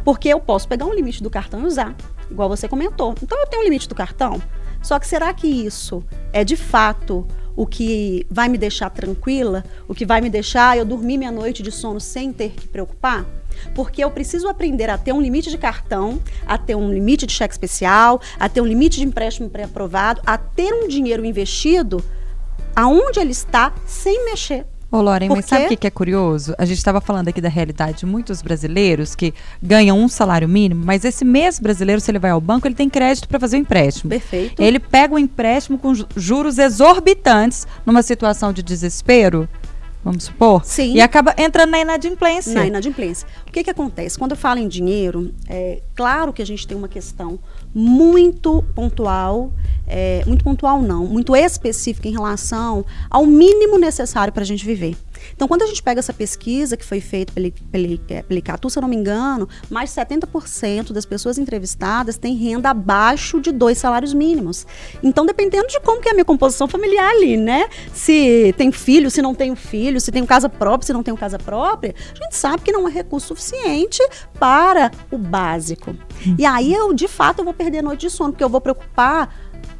Porque 0.05 0.29
eu 0.29 0.41
posso 0.41 0.69
pegar 0.69 0.87
um 0.87 0.95
limite 0.95 1.23
do 1.23 1.31
cartão 1.31 1.63
e 1.63 1.67
usar, 1.67 1.95
igual 2.31 2.49
você 2.49 2.69
comentou. 2.69 3.15
Então, 3.23 3.39
eu 3.39 3.47
tenho 3.47 3.63
um 3.63 3.65
limite 3.65 3.89
do 3.89 3.95
cartão. 3.95 4.41
Só 4.83 4.99
que 4.99 5.07
será 5.07 5.35
que 5.35 5.49
isso 5.49 6.03
é 6.33 6.45
de 6.45 6.57
fato 6.57 7.27
o 7.57 7.67
que 7.67 8.27
vai 8.31 8.49
me 8.49 8.59
deixar 8.59 8.91
tranquila? 8.91 9.65
O 9.89 9.95
que 9.95 10.05
vai 10.05 10.21
me 10.21 10.29
deixar 10.29 10.77
eu 10.77 10.85
dormir 10.85 11.17
minha 11.17 11.33
noite 11.33 11.63
de 11.63 11.73
sono 11.73 11.99
sem 11.99 12.33
ter 12.33 12.51
que 12.51 12.69
preocupar? 12.69 13.27
Porque 13.75 14.03
eu 14.03 14.11
preciso 14.11 14.49
aprender 14.49 14.91
a 14.91 14.99
ter 14.99 15.13
um 15.13 15.21
limite 15.21 15.51
de 15.51 15.59
cartão, 15.59 16.21
a 16.47 16.57
ter 16.59 16.75
um 16.75 16.93
limite 16.93 17.27
de 17.27 17.33
cheque 17.33 17.55
especial, 17.55 18.21
a 18.39 18.49
ter 18.49 18.61
um 18.61 18.67
limite 18.67 18.99
de 18.99 19.05
empréstimo 19.05 19.51
pré-aprovado, 19.51 20.21
a 20.27 20.37
ter 20.37 20.73
um 20.73 20.89
dinheiro 20.89 21.25
investido 21.25 22.03
aonde 22.75 23.19
ele 23.21 23.33
está 23.33 23.73
sem 23.87 24.25
mexer. 24.27 24.67
Ô, 24.91 25.01
Loren, 25.01 25.29
mas 25.29 25.47
sabe 25.47 25.75
o 25.75 25.77
que, 25.77 25.87
é 25.87 25.91
curioso? 25.91 26.55
A 26.57 26.65
gente 26.65 26.79
estava 26.79 27.01
falando 27.01 27.27
aqui 27.29 27.41
da 27.41 27.49
realidade 27.49 27.99
de 27.99 28.07
muitos 28.07 28.41
brasileiros 28.41 29.17
que 29.17 29.35
ganham 29.61 29.99
um 29.99 30.09
salário 30.09 30.49
mínimo, 30.49 30.85
mas 30.85 31.05
esse 31.05 31.25
mesmo 31.25 31.65
brasileiro, 31.65 32.01
se 32.01 32.11
ele 32.11 32.21
vai 32.21 32.31
ao 32.31 32.41
banco, 32.41 32.69
ele 32.69 32.75
tem 32.75 32.89
crédito 32.89 33.29
para 33.29 33.41
fazer 33.41 33.57
o 33.57 33.61
empréstimo. 33.61 34.11
Perfeito. 34.11 34.63
Ele 34.63 34.79
pega 34.79 35.13
o 35.13 35.17
um 35.17 35.19
empréstimo 35.19 35.77
com 35.77 35.93
juros 36.17 36.59
exorbitantes 36.59 37.67
numa 37.85 38.03
situação 38.03 38.53
de 38.53 38.63
desespero 38.63 39.49
vamos 40.07 40.25
supor. 40.25 40.65
Sim. 40.65 40.95
E 40.95 41.01
acaba 41.01 41.35
entrando 41.37 41.71
na 41.71 41.81
inadimplência. 41.81 42.55
Na 42.55 42.65
inadimplência. 42.65 43.27
O 43.47 43.51
que, 43.51 43.65
que 43.65 43.71
acontece? 43.71 44.17
Quando 44.17 44.31
eu 44.31 44.37
falo 44.37 44.61
em 44.61 44.69
dinheiro, 44.69 45.35
é 45.49 45.83
claro 45.97 46.33
que 46.33 46.41
a 46.41 46.47
gente 46.47 46.65
tem 46.65 46.77
uma 46.77 46.87
questão 46.87 47.41
muito 47.75 48.63
pontual, 48.73 49.53
é, 49.85 50.23
muito 50.25 50.45
pontual 50.45 50.81
não, 50.81 51.05
muito 51.05 51.35
específica 51.35 52.07
em 52.09 52.13
relação 52.13 52.87
ao 53.11 53.27
mínimo 53.27 53.79
necessário 53.79 54.33
para 54.33 54.43
a 54.43 54.47
gente 54.47 54.65
viver. 54.65 54.97
Então, 55.35 55.49
quando 55.49 55.63
a 55.63 55.67
gente 55.67 55.83
pega 55.83 55.99
essa 55.99 56.13
pesquisa 56.13 56.77
que 56.77 56.85
foi 56.85 57.01
feita 57.01 57.33
pela, 57.33 57.51
pela, 57.71 57.87
é, 58.09 58.25
Icatu, 58.31 58.71
se 58.71 58.79
eu 58.79 58.83
não 58.83 58.89
me 58.89 58.97
engano, 58.97 59.49
mais 59.71 59.93
de 59.93 60.01
70% 60.01 60.93
das 60.93 61.05
pessoas 61.05 61.39
entrevistadas 61.39 62.17
têm 62.17 62.35
renda 62.35 62.71
abaixo 62.71 63.41
de 63.41 63.53
dois 63.53 63.79
salários 63.79 64.15
mínimos. 64.15 64.67
Então, 65.03 65.27
dependendo 65.27 65.67
de 65.69 65.81
como 65.81 66.01
que 66.01 66.09
é 66.09 66.13
a 66.13 66.15
minha 66.15 66.25
composição 66.25 66.69
familiar 66.69 67.11
ali, 67.11 67.37
né? 67.37 67.69
Se 67.93 68.55
tem 68.57 68.71
filho, 68.71 69.11
se 69.11 69.23
não 69.23 69.35
tenho 69.35 69.57
filho, 69.57 70.01
se 70.01 70.13
tenho 70.13 70.27
casa 70.27 70.49
própria, 70.49 70.87
se 70.87 70.93
não 70.93 71.03
tenho 71.03 71.17
casa 71.17 71.39
própria, 71.39 71.95
a 72.13 72.25
gente 72.25 72.37
sabe 72.37 72.63
que 72.63 72.73
não 72.73 72.89
é 72.89 72.91
recurso 72.91 73.29
suficiente 73.29 74.03
para 74.39 74.91
o 75.11 75.19
básico. 75.19 75.97
E 76.39 76.45
aí, 76.45 76.73
eu, 76.73 76.93
de 76.93 77.09
fato, 77.09 77.41
eu 77.41 77.45
vou 77.45 77.55
perder 77.55 77.83
noite 77.83 78.03
de 78.03 78.11
sono, 78.11 78.33
porque 78.33 78.45
eu 78.45 78.49
vou 78.49 78.61
preocupar 78.61 79.35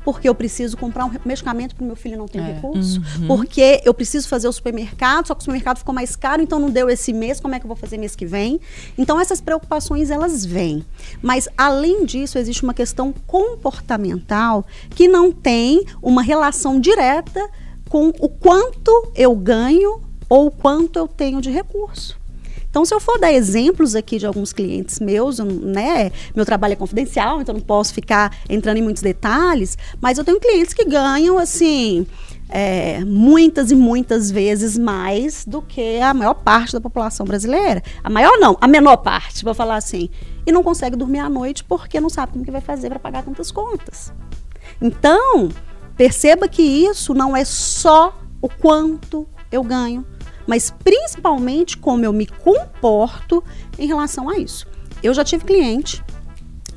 porque 0.07 0.29
eu 0.29 0.37
preciso 0.37 0.77
comprar 0.77 1.05
um 1.05 1.11
medicamento 1.25 1.75
para 1.75 1.83
o 1.83 1.87
meu 1.89 1.97
filho 1.97 2.17
não 2.17 2.29
ter 2.29 2.39
é. 2.39 2.53
recurso, 2.53 3.03
uhum. 3.19 3.27
porque 3.27 3.83
eu 3.85 3.93
preciso 3.93 4.29
fazer 4.29 4.47
o 4.47 4.53
supermercado, 4.53 5.27
só 5.27 5.35
que 5.35 5.41
o 5.41 5.43
supermercado 5.43 5.79
ficou 5.79 5.93
mais 5.93 6.15
caro, 6.15 6.41
então 6.41 6.61
não 6.61 6.71
deu 6.71 6.89
esse 6.89 7.13
mês, 7.13 7.41
como 7.41 7.57
é 7.57 7.59
que 7.59 7.65
eu 7.65 7.69
vou 7.69 7.77
fazer 7.77 7.99
mês 7.99 8.15
que 8.15 8.25
vem? 8.25 8.61
Então 8.97 9.19
essas 9.19 9.41
preocupações 9.41 10.09
elas 10.09 10.47
vêm. 10.47 10.87
Mas 11.21 11.49
além 11.59 12.05
disso, 12.05 12.39
existe 12.39 12.63
uma 12.63 12.73
questão 12.73 13.13
comportamental 13.27 14.65
que 14.91 15.09
não 15.09 15.33
tem 15.33 15.85
uma 16.01 16.23
relação 16.23 16.79
direta 16.79 17.45
com 17.89 18.11
o 18.21 18.29
quanto 18.29 19.11
eu 19.13 19.35
ganho 19.35 20.01
ou 20.29 20.47
o 20.47 20.51
quanto 20.53 21.01
eu 21.01 21.09
tenho 21.09 21.41
de 21.41 21.51
recurso. 21.51 22.17
Então, 22.77 22.85
se 22.85 22.95
eu 22.95 23.01
for 23.01 23.19
dar 23.19 23.33
exemplos 23.33 23.97
aqui 23.97 24.19
de 24.19 24.27
alguns 24.27 24.53
clientes 24.53 25.01
meus, 25.01 25.39
né, 25.39 26.13
meu 26.35 26.45
trabalho 26.45 26.75
é 26.75 26.77
confidencial, 26.77 27.41
então 27.41 27.55
não 27.55 27.63
posso 27.63 27.95
ficar 27.95 28.37
entrando 28.51 28.77
em 28.77 28.83
muitos 28.83 29.03
detalhes, 29.03 29.79
mas 29.99 30.19
eu 30.19 30.25
tenho 30.25 30.39
clientes 30.39 30.75
que 30.75 30.85
ganham 30.85 31.39
assim. 31.39 32.07
É, 32.51 33.03
muitas 33.03 33.71
e 33.71 33.75
muitas 33.75 34.31
vezes 34.31 34.77
mais 34.77 35.47
do 35.47 35.63
que 35.63 35.99
a 36.01 36.13
maior 36.13 36.35
parte 36.35 36.75
da 36.75 36.81
população 36.81 37.25
brasileira. 37.25 37.83
A 38.05 38.11
maior 38.11 38.39
não, 38.39 38.59
a 38.61 38.69
menor 38.69 38.99
parte, 38.99 39.43
vou 39.43 39.55
falar 39.55 39.77
assim. 39.77 40.11
E 40.47 40.53
não 40.53 40.63
consegue 40.63 40.97
dormir 40.97 41.21
à 41.21 41.31
noite 41.31 41.65
porque 41.65 41.99
não 41.99 42.11
sabe 42.11 42.33
como 42.33 42.45
que 42.45 42.51
vai 42.51 42.61
fazer 42.61 42.91
para 42.91 42.99
pagar 42.99 43.23
tantas 43.23 43.51
contas. 43.51 44.13
Então, 44.83 45.49
Perceba 45.97 46.47
que 46.47 46.61
isso 46.61 47.15
não 47.15 47.35
é 47.35 47.43
só 47.43 48.21
o 48.43 48.51
quanto 48.51 49.27
eu 49.51 49.65
ganho, 49.65 50.05
mas 50.47 50.71
principalmente 50.71 51.77
como 51.77 52.05
eu 52.05 52.13
me 52.13 52.27
comporto 52.27 53.43
em 53.79 53.87
relação 53.87 54.29
a 54.29 54.39
isso. 54.39 54.67
Eu 55.03 55.13
já 55.13 55.25
tive 55.25 55.45
cliente 55.45 56.03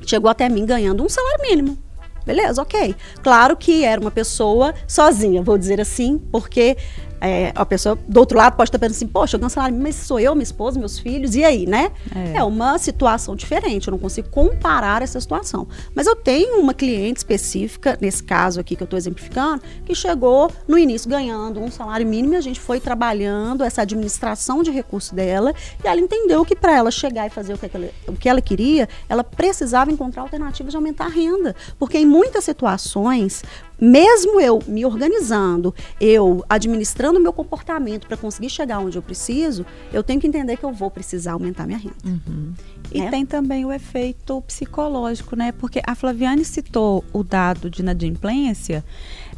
chegou 0.10 0.30
até 0.30 0.50
mim 0.50 0.66
ganhando 0.66 1.04
um 1.04 1.10
salário 1.10 1.42
mínimo. 1.42 1.78
Beleza, 2.26 2.62
ok. 2.62 2.96
Claro 3.24 3.56
que 3.56 3.84
era 3.84 4.00
uma 4.00 4.12
pessoa 4.12 4.74
sozinha, 4.88 5.42
vou 5.42 5.58
dizer 5.58 5.80
assim, 5.80 6.18
porque 6.32 6.78
é, 7.22 7.52
a 7.56 7.66
pessoa 7.66 7.98
do 8.08 8.20
outro 8.20 8.38
lado 8.38 8.56
pode 8.56 8.70
estar 8.70 8.80
pensando 8.80 8.96
assim, 8.96 9.08
poxa, 9.08 9.36
eu 9.36 9.40
ganho 9.40 9.50
salário, 9.50 9.78
mas 9.78 9.96
sou 9.96 10.20
eu, 10.20 10.34
minha 10.34 10.44
esposa, 10.44 10.80
meus 10.80 11.00
filhos, 11.00 11.36
e 11.36 11.44
aí, 11.44 11.66
né? 11.66 11.92
É. 12.16 12.38
é. 12.38 12.44
uma 12.44 12.78
situação 12.78 13.36
diferente, 13.36 13.88
eu 13.88 13.92
não 13.92 14.00
consigo 14.00 14.30
comparar 14.30 15.02
essa 15.02 15.20
situação. 15.20 15.68
Mas 15.94 16.08
eu 16.08 16.16
tenho 16.16 16.60
uma 16.60 16.74
cliente 16.74 17.18
específica, 17.18 17.98
nesse 18.00 18.24
caso 18.24 18.60
aqui 18.60 18.76
que 18.76 18.84
eu 18.84 18.86
estou 18.86 18.98
exemplificando, 18.98 19.62
que 19.86 19.94
chegou 19.94 20.52
no 20.68 20.78
início 20.78 21.10
ganhando 21.10 21.60
um 21.60 21.70
salário 21.70 22.08
mínimo 22.08 22.34
e 22.34 22.38
a 22.38 22.42
gente 22.42 22.60
foi 22.60 22.80
trabalhando 22.80 23.64
essa 23.64 23.82
administração 23.82 24.64
de 24.64 24.72
recursos 24.72 25.12
dela 25.12 25.54
e 25.84 25.88
ela 25.88 26.00
entendeu 26.00 26.46
que 26.46 26.56
para 26.56 26.76
ela 26.76 26.92
chegar 26.92 27.28
e 27.28 27.30
fazer 27.30 27.54
o 27.54 27.58
que, 27.58 27.70
ela, 27.74 27.90
o 28.08 28.14
que 28.14 28.30
ela 28.30 28.42
queria, 28.42 28.88
ela 29.08 29.24
precisava 29.24 29.92
encontrar 29.92 30.22
alternativas 30.24 30.72
de 30.72 30.78
aumentar 30.78 31.06
a 31.06 31.10
renda. 31.10 31.56
Porque 31.78 31.98
em 31.98 32.06
muitas 32.06 32.44
situações, 32.44 33.44
mesmo 33.80 34.40
eu 34.40 34.60
me 34.68 34.86
organizando, 34.86 35.74
eu 36.00 36.44
administrando 36.50 37.20
o 37.20 37.22
meu 37.22 37.34
comportamento 37.34 38.08
para 38.08 38.18
conseguir 38.18 38.50
chegar 38.50 38.80
onde 38.80 38.98
eu 38.98 39.02
preciso, 39.02 39.66
eu 39.94 40.04
tenho 40.04 40.20
que 40.20 40.28
entender 40.28 40.58
que 40.58 40.64
eu 40.64 40.74
vou 40.74 40.92
precisar 40.92 41.34
aumentar 41.34 41.66
minha 41.66 41.80
renda. 41.80 41.96
Uhum. 42.06 42.54
E 42.92 43.02
é? 43.02 43.10
tem 43.10 43.26
também 43.26 43.66
o 43.66 43.72
efeito 43.72 44.42
psicológico, 44.42 45.36
né? 45.36 45.52
Porque 45.52 45.82
a 45.86 45.96
Flaviane 45.96 46.44
citou 46.44 47.04
o 47.14 47.24
dado 47.24 47.70
de 47.70 47.82
inadimplência. 47.82 48.84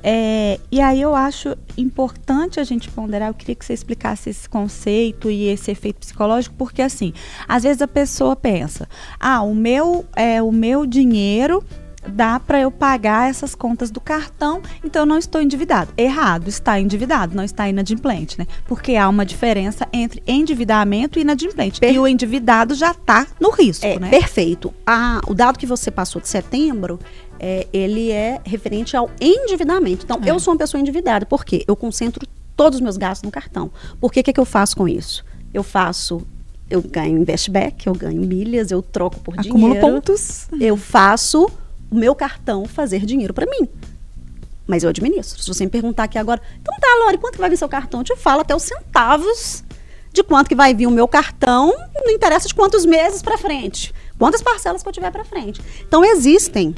É, 0.04 0.60
e 0.72 0.82
aí 0.82 1.00
eu 1.00 1.14
acho 1.14 1.56
importante 1.78 2.60
a 2.60 2.64
gente 2.64 2.90
ponderar, 2.90 3.30
eu 3.30 3.34
queria 3.34 3.54
que 3.54 3.64
você 3.64 3.74
explicasse 3.74 4.32
esse 4.32 4.50
conceito 4.50 5.30
e 5.30 5.48
esse 5.48 5.70
efeito 5.70 6.00
psicológico, 6.00 6.56
porque 6.58 6.82
assim, 6.82 7.14
às 7.48 7.64
vezes 7.64 7.82
a 7.82 7.88
pessoa 7.88 8.36
pensa, 8.36 8.90
ah, 9.20 9.44
o 9.44 9.54
meu, 9.54 10.06
é, 10.16 10.42
o 10.42 10.52
meu 10.52 10.86
dinheiro 10.88 11.64
dá 12.08 12.40
para 12.40 12.60
eu 12.60 12.72
pagar 12.72 13.30
essas 13.30 13.56
contas 13.56 13.92
do 13.92 14.00
cartão, 14.00 14.62
então 14.84 15.04
eu 15.04 15.06
não 15.06 15.18
estou 15.18 15.42
endividado. 15.42 15.94
Errado, 15.98 16.48
está 16.48 16.80
endividado, 16.80 17.36
não 17.36 17.44
está 17.44 17.68
inadimplente, 17.70 18.38
né? 18.40 18.48
Porque 18.66 18.96
há 18.96 19.08
uma 19.08 19.26
diferença 19.26 19.88
entre 19.94 20.22
endividamento 20.26 21.20
e 21.20 21.22
inadimplente. 21.22 21.80
Per 21.80 21.94
e 21.94 22.00
o 22.00 22.08
endividado 22.08 22.74
já 22.74 22.92
está 22.92 23.28
no 23.40 23.52
risco, 23.52 23.86
é, 23.86 24.00
né? 24.00 24.10
Perfeito. 24.10 24.74
Ah, 24.86 25.22
o 25.28 25.34
dado 25.34 25.60
que 25.60 25.66
você 25.66 25.92
passou 25.92 26.22
de 26.22 26.28
setembro, 26.28 27.00
é, 27.40 27.68
ele 27.72 28.12
é 28.12 28.40
referente 28.44 28.96
ao 28.96 29.10
endividamento. 29.20 30.06
Então, 30.06 30.20
é. 30.24 30.30
eu 30.30 30.40
sou 30.40 30.54
uma 30.54 30.58
pessoa 30.58 30.80
endividada, 30.80 31.26
por 31.26 31.46
quê? 31.46 31.64
Eu 31.68 31.76
concentro 31.76 32.28
todos 32.56 32.78
os 32.78 32.82
meus 32.82 32.98
gastos 32.98 33.24
no 33.24 33.32
cartão. 33.32 33.72
Por 34.00 34.12
que, 34.12 34.22
que, 34.24 34.30
é 34.30 34.34
que 34.34 34.40
eu 34.40 34.46
faço 34.46 34.76
com 34.76 34.88
isso? 34.88 35.24
Eu 35.54 35.64
faço 35.64 36.26
eu 36.70 36.82
ganho 36.82 37.18
investback, 37.18 37.86
eu 37.86 37.94
ganho 37.94 38.22
milhas, 38.22 38.72
eu 38.72 38.82
troco 38.82 39.20
por 39.20 39.38
Acumulo 39.38 39.74
dinheiro. 39.74 39.82
pontos. 39.82 40.48
Eu 40.58 40.78
faço 40.78 41.50
o 41.92 41.96
meu 41.96 42.16
cartão 42.16 42.66
fazer 42.66 43.06
dinheiro 43.06 43.34
para 43.34 43.46
mim. 43.46 43.68
Mas 44.66 44.84
eu 44.84 44.90
administro. 44.90 45.42
Se 45.42 45.48
você 45.48 45.66
me 45.66 45.70
perguntar 45.70 46.06
aqui 46.06 46.18
agora, 46.18 46.42
então 46.62 46.74
tá, 46.80 46.88
Lore, 47.04 47.18
quanto 47.18 47.34
que 47.34 47.42
vai 47.42 47.50
vir 47.50 47.58
seu 47.58 47.68
cartão? 47.68 48.00
Eu 48.00 48.04
te 48.06 48.16
falo 48.16 48.42
até 48.42 48.56
os 48.56 48.64
centavos 48.64 49.64
de 50.14 50.24
quanto 50.24 50.48
que 50.48 50.56
vai 50.56 50.74
vir 50.74 50.88
o 50.88 50.92
meu 50.92 51.08
cartão, 51.08 51.74
não 51.96 52.12
interessa 52.12 52.48
de 52.48 52.54
quantos 52.54 52.86
meses 52.86 53.22
para 53.22 53.38
frente, 53.38 53.94
quantas 54.18 54.42
parcelas 54.42 54.84
que 54.84 54.90
eu 54.90 54.94
tiver 54.94 55.12
para 55.12 55.24
frente. 55.24 55.62
Então 55.88 56.04
existem 56.04 56.76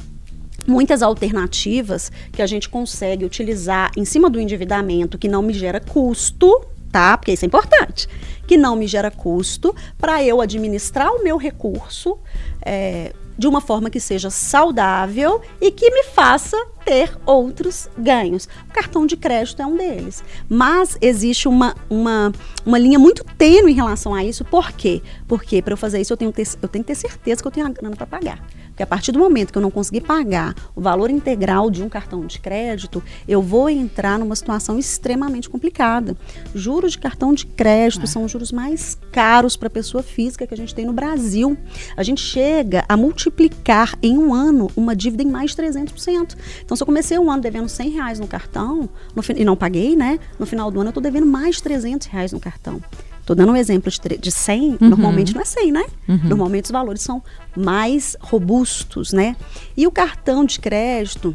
muitas 0.68 1.02
alternativas 1.02 2.12
que 2.32 2.42
a 2.42 2.48
gente 2.48 2.70
consegue 2.70 3.26
utilizar 3.26 3.92
em 3.98 4.06
cima 4.06 4.30
do 4.30 4.40
endividamento 4.40 5.18
que 5.18 5.28
não 5.28 5.42
me 5.42 5.54
gera 5.54 5.80
custo, 5.80 6.66
tá? 6.92 7.18
Porque 7.18 7.34
isso 7.34 7.44
é 7.44 7.48
importante. 7.48 8.08
Que 8.48 8.56
não 8.56 8.76
me 8.76 8.88
gera 8.88 9.10
custo 9.10 9.76
para 9.98 10.24
eu 10.24 10.40
administrar 10.40 11.12
o 11.12 11.24
meu 11.24 11.38
recurso 11.38 12.18
é, 12.62 13.14
de 13.38 13.48
uma 13.48 13.62
forma 13.62 13.90
que 13.90 14.00
seja 14.00 14.30
saudável 14.30 15.42
e 15.60 15.72
que 15.72 15.90
me 15.90 16.04
faça 16.04 16.58
ter 16.86 17.18
outros 17.26 17.90
ganhos. 17.98 18.48
O 18.70 18.74
cartão 18.74 19.06
de 19.06 19.16
crédito 19.16 19.62
é 19.62 19.66
um 19.66 19.78
deles. 19.78 20.24
Mas 20.50 20.98
existe 21.02 21.48
uma, 21.48 21.76
uma, 21.90 22.32
uma 22.66 22.78
linha 22.78 23.00
muito 23.00 23.24
tênue 23.38 23.72
em 23.72 23.76
relação 23.76 24.14
a 24.14 24.24
isso. 24.24 24.44
Por 24.46 24.72
quê? 24.72 25.02
Porque 25.28 25.62
para 25.62 25.74
eu 25.74 25.78
fazer 25.78 26.02
isso 26.02 26.14
eu 26.14 26.18
tenho, 26.18 26.32
ter, 26.32 26.48
eu 26.62 26.68
tenho 26.68 26.84
que 26.84 26.94
ter 26.94 26.96
certeza 26.96 27.42
que 27.42 27.48
eu 27.48 27.52
tenho 27.52 27.68
a 27.68 27.70
grana 27.70 27.96
para 27.96 28.06
pagar. 28.06 28.44
Porque 28.74 28.82
a 28.82 28.88
partir 28.88 29.12
do 29.12 29.20
momento 29.20 29.52
que 29.52 29.58
eu 29.58 29.62
não 29.62 29.70
conseguir 29.70 30.02
pagar 30.02 30.56
o 30.76 30.82
valor 30.82 31.12
integral 31.12 31.70
de 31.70 31.84
um 31.84 31.90
cartão 31.90 32.26
de 32.26 32.40
crédito, 32.40 33.04
eu 33.28 33.40
vou 33.40 33.70
entrar 33.70 34.18
numa 34.18 34.36
situação 34.36 34.80
extremamente 34.80 35.48
complicada. 35.48 36.18
Juros 36.56 36.94
de 36.94 36.98
cartão 36.98 37.34
de 37.34 37.46
crédito 37.46 38.04
é. 38.04 38.08
são 38.08 38.24
os 38.24 38.32
juros 38.32 38.52
mais 38.52 38.98
caros 39.12 39.56
para 39.56 39.70
pessoa 39.70 40.02
física 40.02 40.48
que 40.48 40.54
a 40.56 40.58
gente 40.58 40.74
tem 40.74 40.86
no 40.86 40.94
Brasil. 40.94 41.56
A 41.96 42.02
gente 42.02 42.22
chega 42.22 42.84
a 42.90 42.98
multiplicar 42.98 43.96
em 44.02 44.18
um 44.18 44.34
ano 44.34 44.72
uma 44.76 44.96
dívida 44.96 45.22
em 45.22 45.28
mais 45.28 45.52
de 45.52 45.58
300%. 45.58 46.36
Então, 46.66 46.76
se 46.76 46.82
eu 46.82 46.88
comecei 46.88 47.20
um 47.20 47.32
ano 47.32 47.44
devendo 47.44 47.70
100 47.70 47.90
reais 47.92 48.20
no 48.20 48.28
cartão 48.28 48.90
no, 49.16 49.24
e 49.36 49.46
não 49.46 49.56
paguei, 49.56 49.96
né? 49.96 50.20
No 50.40 50.48
final 50.48 50.72
do 50.72 50.80
ano 50.80 50.88
eu 50.88 50.92
estou 50.92 51.04
devendo 51.04 51.28
mais 51.28 51.58
de 51.58 51.64
300 51.64 52.08
reais 52.08 52.32
no 52.32 52.40
cartão. 52.40 52.82
Estou 53.24 53.38
dando 53.38 53.54
um 53.54 53.56
exemplo 53.56 53.90
de, 53.90 54.18
de 54.18 54.32
100, 54.32 54.62
uhum. 54.62 54.78
normalmente 54.82 55.34
não 55.34 55.42
é 55.42 55.46
100, 55.46 55.72
né? 55.72 55.86
Uhum. 56.10 56.20
Normalmente 56.26 56.66
os 56.66 56.72
valores 56.72 57.02
são 57.02 57.24
mais 57.56 58.18
robustos, 58.20 59.14
né? 59.14 59.38
E 59.78 59.88
o 59.88 59.92
cartão 59.92 60.44
de 60.44 60.60
crédito, 60.60 61.34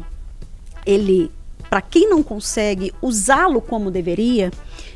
ele, 0.85 1.31
para 1.67 1.81
quem 1.81 2.07
não 2.07 2.21
consegue 2.21 2.93
usá-lo 3.01 3.59
como 3.59 3.89
deveria, 3.89 4.51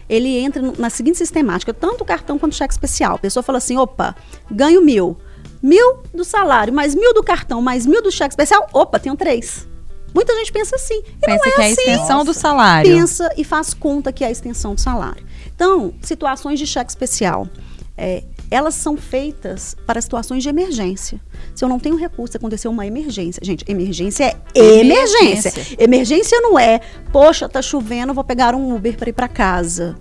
ele 0.07 0.37
entra 0.37 0.61
na 0.77 0.91
seguinte 0.91 1.17
sistemática, 1.17 1.73
tanto 1.73 2.01
o 2.01 2.05
cartão 2.05 2.37
quanto 2.37 2.51
o 2.51 2.55
cheque 2.55 2.75
especial. 2.75 3.15
A 3.15 3.19
pessoa 3.19 3.41
fala 3.41 3.57
assim, 3.57 3.75
opa, 3.75 4.15
ganho 4.51 4.79
mil. 4.79 5.17
Mil 5.63 6.03
do 6.13 6.23
salário, 6.23 6.71
mais 6.71 6.93
mil 6.93 7.11
do 7.11 7.23
cartão, 7.23 7.59
mais 7.59 7.87
mil 7.87 8.03
do 8.03 8.11
cheque 8.11 8.33
especial, 8.33 8.69
opa, 8.71 8.99
tenho 8.99 9.15
três. 9.15 9.67
Muita 10.13 10.35
gente 10.35 10.51
pensa 10.51 10.75
assim. 10.75 10.99
E 10.99 11.25
pensa 11.25 11.27
não 11.27 11.35
é 11.35 11.39
que 11.39 11.49
é 11.49 11.63
a 11.63 11.67
assim. 11.67 11.81
extensão 11.81 12.17
Nossa. 12.17 12.25
do 12.25 12.33
salário. 12.35 12.91
Pensa 12.91 13.33
e 13.35 13.43
faz 13.43 13.73
conta 13.73 14.13
que 14.13 14.23
é 14.23 14.27
a 14.27 14.31
extensão 14.31 14.75
do 14.75 14.81
salário. 14.81 15.25
Então, 15.55 15.93
situações 16.01 16.59
de 16.59 16.67
cheque 16.67 16.91
especial. 16.91 17.47
É, 17.95 18.23
elas 18.49 18.75
são 18.75 18.97
feitas 18.97 19.75
para 19.85 20.01
situações 20.01 20.43
de 20.43 20.49
emergência. 20.49 21.21
Se 21.55 21.63
eu 21.63 21.69
não 21.69 21.79
tenho 21.79 21.95
recurso, 21.95 22.37
aconteceu 22.37 22.71
uma 22.71 22.85
emergência. 22.85 23.39
Gente, 23.43 23.63
emergência 23.67 24.35
é 24.55 24.59
emergência. 24.79 25.49
Emergência, 25.49 25.75
emergência 25.79 26.41
não 26.41 26.57
é, 26.57 26.79
poxa, 27.11 27.47
tá 27.47 27.61
chovendo, 27.61 28.13
vou 28.13 28.23
pegar 28.23 28.55
um 28.55 28.75
Uber 28.75 28.95
para 28.97 29.09
ir 29.09 29.13
para 29.13 29.27
casa. 29.27 29.95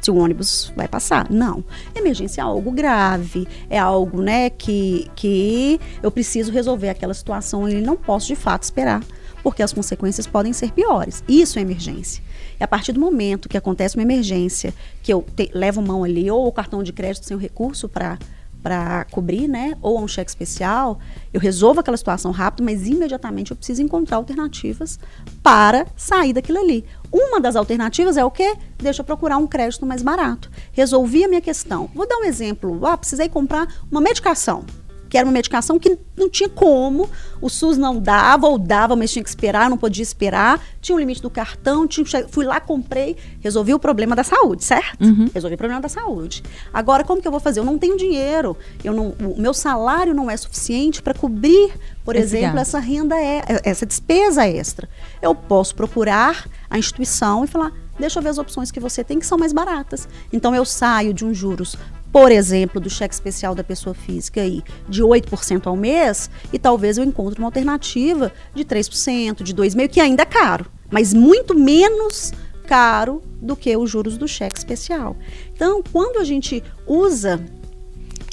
Se 0.00 0.10
o 0.12 0.16
ônibus 0.16 0.72
vai 0.76 0.86
passar. 0.86 1.28
Não. 1.28 1.64
Emergência 1.94 2.40
é 2.40 2.44
algo 2.44 2.70
grave, 2.70 3.48
é 3.68 3.78
algo, 3.78 4.22
né, 4.22 4.48
que, 4.50 5.10
que 5.16 5.80
eu 6.02 6.10
preciso 6.10 6.52
resolver 6.52 6.88
aquela 6.88 7.14
situação 7.14 7.68
e 7.68 7.80
não 7.80 7.96
posso 7.96 8.28
de 8.28 8.36
fato 8.36 8.62
esperar, 8.62 9.02
porque 9.42 9.62
as 9.62 9.72
consequências 9.72 10.26
podem 10.26 10.52
ser 10.52 10.72
piores. 10.72 11.22
Isso 11.28 11.58
é 11.58 11.62
emergência. 11.62 12.22
E 12.58 12.64
a 12.64 12.68
partir 12.68 12.92
do 12.92 13.00
momento 13.00 13.48
que 13.48 13.56
acontece 13.56 13.96
uma 13.96 14.02
emergência, 14.02 14.74
que 15.02 15.12
eu 15.12 15.24
te, 15.36 15.50
levo 15.54 15.80
mão 15.80 16.04
ali, 16.04 16.30
ou 16.30 16.46
o 16.46 16.52
cartão 16.52 16.82
de 16.82 16.92
crédito 16.92 17.26
sem 17.26 17.36
o 17.36 17.40
recurso 17.40 17.88
para 17.88 18.18
para 18.62 19.04
cobrir, 19.12 19.48
né? 19.48 19.76
Ou 19.80 20.02
um 20.02 20.08
cheque 20.08 20.30
especial, 20.30 20.98
eu 21.32 21.40
resolvo 21.40 21.80
aquela 21.80 21.96
situação 21.96 22.30
rápido, 22.32 22.64
mas 22.64 22.86
imediatamente 22.86 23.50
eu 23.52 23.56
preciso 23.56 23.82
encontrar 23.82 24.16
alternativas 24.16 24.98
para 25.42 25.86
sair 25.96 26.32
daquilo 26.32 26.58
ali. 26.58 26.84
Uma 27.12 27.40
das 27.40 27.56
alternativas 27.56 28.16
é 28.16 28.24
o 28.24 28.30
quê? 28.30 28.56
Deixa 28.76 29.00
eu 29.00 29.04
procurar 29.04 29.38
um 29.38 29.46
crédito 29.46 29.86
mais 29.86 30.02
barato. 30.02 30.50
Resolvi 30.72 31.24
a 31.24 31.28
minha 31.28 31.40
questão. 31.40 31.88
Vou 31.94 32.06
dar 32.06 32.16
um 32.16 32.24
exemplo. 32.24 32.84
Ah, 32.84 32.96
precisei 32.96 33.28
comprar 33.28 33.68
uma 33.90 34.00
medicação 34.00 34.64
que 35.08 35.16
era 35.16 35.26
uma 35.26 35.32
medicação 35.32 35.78
que 35.78 35.98
não 36.16 36.28
tinha 36.28 36.48
como, 36.48 37.08
o 37.40 37.48
SUS 37.48 37.78
não 37.78 37.98
dava, 37.98 38.46
ou 38.46 38.58
dava, 38.58 38.94
mas 38.94 39.12
tinha 39.12 39.22
que 39.22 39.28
esperar, 39.28 39.70
não 39.70 39.78
podia 39.78 40.02
esperar, 40.02 40.62
tinha 40.80 40.94
o 40.94 40.98
um 40.98 41.00
limite 41.00 41.22
do 41.22 41.30
cartão, 41.30 41.86
tinha, 41.86 42.04
fui 42.28 42.44
lá, 42.44 42.60
comprei, 42.60 43.16
resolvi 43.40 43.72
o 43.72 43.78
problema 43.78 44.14
da 44.14 44.24
saúde, 44.24 44.64
certo? 44.64 45.02
Uhum. 45.04 45.28
Resolvi 45.32 45.54
o 45.54 45.58
problema 45.58 45.80
da 45.80 45.88
saúde. 45.88 46.42
Agora, 46.72 47.04
como 47.04 47.22
que 47.22 47.28
eu 47.28 47.32
vou 47.32 47.40
fazer? 47.40 47.60
Eu 47.60 47.64
não 47.64 47.78
tenho 47.78 47.96
dinheiro, 47.96 48.56
eu 48.84 48.92
não, 48.92 49.08
o 49.20 49.40
meu 49.40 49.54
salário 49.54 50.14
não 50.14 50.30
é 50.30 50.36
suficiente 50.36 51.00
para 51.00 51.14
cobrir, 51.14 51.72
por 52.04 52.16
Esse 52.16 52.36
exemplo, 52.36 52.56
gasto. 52.56 52.76
essa 52.76 52.78
renda, 52.78 53.20
é, 53.20 53.42
essa 53.64 53.86
despesa 53.86 54.46
extra. 54.46 54.88
Eu 55.20 55.34
posso 55.34 55.74
procurar 55.74 56.48
a 56.70 56.78
instituição 56.78 57.44
e 57.44 57.46
falar, 57.46 57.72
deixa 57.98 58.18
eu 58.18 58.22
ver 58.22 58.30
as 58.30 58.38
opções 58.38 58.70
que 58.70 58.80
você 58.80 59.04
tem 59.04 59.18
que 59.18 59.26
são 59.26 59.38
mais 59.38 59.52
baratas. 59.52 60.08
Então 60.32 60.54
eu 60.54 60.64
saio 60.64 61.12
de 61.12 61.24
um 61.24 61.32
juros 61.32 61.76
por 62.12 62.32
exemplo, 62.32 62.80
do 62.80 62.88
cheque 62.88 63.14
especial 63.14 63.54
da 63.54 63.62
pessoa 63.62 63.94
física 63.94 64.40
aí, 64.40 64.62
de 64.88 65.02
8% 65.02 65.66
ao 65.66 65.76
mês, 65.76 66.30
e 66.52 66.58
talvez 66.58 66.96
eu 66.98 67.04
encontre 67.04 67.38
uma 67.38 67.48
alternativa 67.48 68.32
de 68.54 68.64
3%, 68.64 69.42
de 69.42 69.54
2,5%, 69.54 69.88
que 69.88 70.00
ainda 70.00 70.22
é 70.22 70.26
caro, 70.26 70.66
mas 70.90 71.12
muito 71.12 71.54
menos 71.54 72.32
caro 72.66 73.22
do 73.40 73.54
que 73.56 73.76
os 73.76 73.88
juros 73.90 74.16
do 74.18 74.26
cheque 74.28 74.58
especial. 74.58 75.16
Então, 75.54 75.82
quando 75.92 76.18
a 76.18 76.24
gente 76.24 76.62
usa 76.86 77.40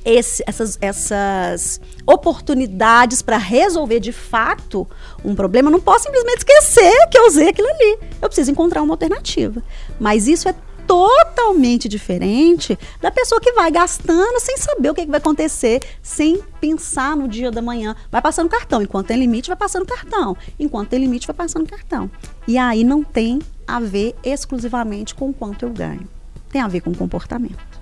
esse- 0.04 0.44
essas, 0.46 0.78
essas 0.82 1.82
oportunidades 2.06 3.22
para 3.22 3.38
resolver 3.38 4.00
de 4.00 4.12
fato 4.12 4.88
um 5.24 5.34
problema, 5.34 5.70
eu 5.70 5.72
não 5.72 5.80
posso 5.82 6.04
simplesmente 6.06 6.40
esquecer 6.40 7.08
que 7.10 7.18
eu 7.18 7.26
usei 7.28 7.50
aquilo 7.50 7.68
ali. 7.68 7.98
Eu 8.22 8.28
preciso 8.30 8.52
encontrar 8.52 8.82
uma 8.84 8.94
alternativa. 8.94 9.64
Mas 10.00 10.28
isso 10.28 10.48
é 10.48 10.56
totalmente 10.88 11.88
diferente 11.90 12.78
da 13.02 13.12
pessoa 13.12 13.42
que 13.42 13.52
vai 13.54 13.72
gastando 13.72 14.40
sem 14.40 14.58
saber 14.58 14.90
o 14.90 14.94
que, 14.94 15.06
que 15.06 15.12
vai 15.12 15.20
acontecer, 15.20 15.82
sem 16.02 16.42
pensar 16.60 17.16
no 17.16 17.28
dia 17.28 17.52
da 17.52 17.62
manhã. 17.62 17.96
Vai 18.12 18.22
passando 18.22 18.50
cartão. 18.50 18.82
Enquanto 18.82 19.08
tem 19.08 19.18
limite, 19.18 19.48
vai 19.48 19.58
passando 19.58 19.86
cartão. 19.86 20.36
Enquanto 20.60 20.90
tem 20.90 21.00
limite, 21.00 21.28
vai 21.28 21.36
passando 21.36 21.68
cartão. 21.68 22.10
E 22.48 22.58
aí 22.58 22.84
não 22.84 23.04
tem 23.04 23.40
a 23.68 23.80
ver 23.80 24.16
exclusivamente 24.24 25.16
com 25.16 25.30
o 25.30 25.34
quanto 25.34 25.66
eu 25.66 25.70
ganho. 25.70 26.08
Tem 26.50 26.62
a 26.62 26.68
ver 26.68 26.82
com 26.82 26.92
o 26.92 26.96
comportamento. 26.96 27.76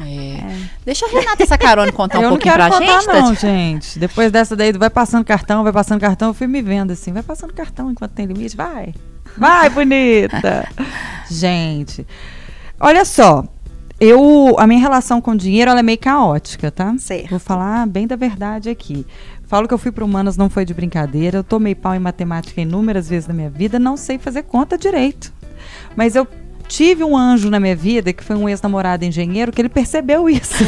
É. 0.00 0.68
Deixa 0.84 1.06
a 1.06 1.08
Renata 1.08 1.44
Sacarone 1.46 1.90
contar 1.90 2.18
um 2.18 2.22
eu 2.22 2.30
não 2.30 2.36
pouquinho 2.36 2.54
quero 2.54 2.68
pra 2.68 2.78
contar, 2.78 3.00
gente. 3.00 3.20
não, 3.20 3.34
gente. 3.34 3.98
Depois 3.98 4.30
dessa 4.30 4.54
daí, 4.54 4.72
vai 4.72 4.90
passando 4.90 5.24
cartão, 5.24 5.64
vai 5.64 5.72
passando 5.72 6.00
cartão, 6.00 6.28
eu 6.28 6.34
fui 6.34 6.46
me 6.46 6.62
vendo 6.62 6.92
assim, 6.92 7.12
vai 7.12 7.22
passando 7.22 7.52
cartão 7.52 7.90
enquanto 7.90 8.12
tem 8.12 8.26
limite, 8.26 8.56
vai. 8.56 8.94
Vai, 9.38 9.70
bonita. 9.70 10.68
gente, 11.30 12.06
olha 12.78 13.04
só. 13.04 13.44
Eu, 14.00 14.54
a 14.58 14.66
minha 14.66 14.80
relação 14.80 15.20
com 15.20 15.32
o 15.32 15.36
dinheiro, 15.36 15.70
é 15.72 15.82
meio 15.82 15.98
caótica, 15.98 16.70
tá? 16.70 16.94
Certo. 16.98 17.30
Vou 17.30 17.38
falar 17.38 17.86
bem 17.86 18.06
da 18.06 18.14
verdade 18.14 18.70
aqui. 18.70 19.04
Falo 19.48 19.66
que 19.66 19.74
eu 19.74 19.78
fui 19.78 19.90
para 19.90 20.04
humanas, 20.04 20.36
não 20.36 20.48
foi 20.48 20.64
de 20.64 20.74
brincadeira. 20.74 21.38
Eu 21.38 21.44
tomei 21.44 21.74
pau 21.74 21.94
em 21.94 21.98
matemática 21.98 22.60
inúmeras 22.60 23.08
vezes 23.08 23.26
na 23.26 23.34
minha 23.34 23.50
vida, 23.50 23.78
não 23.78 23.96
sei 23.96 24.18
fazer 24.18 24.42
conta 24.42 24.78
direito. 24.78 25.32
Mas 25.96 26.14
eu 26.14 26.28
tive 26.68 27.02
um 27.02 27.16
anjo 27.16 27.50
na 27.50 27.58
minha 27.58 27.74
vida, 27.74 28.12
que 28.12 28.22
foi 28.22 28.36
um 28.36 28.48
ex-namorado 28.48 29.04
engenheiro, 29.04 29.50
que 29.50 29.60
ele 29.60 29.70
percebeu 29.70 30.28
isso. 30.28 30.62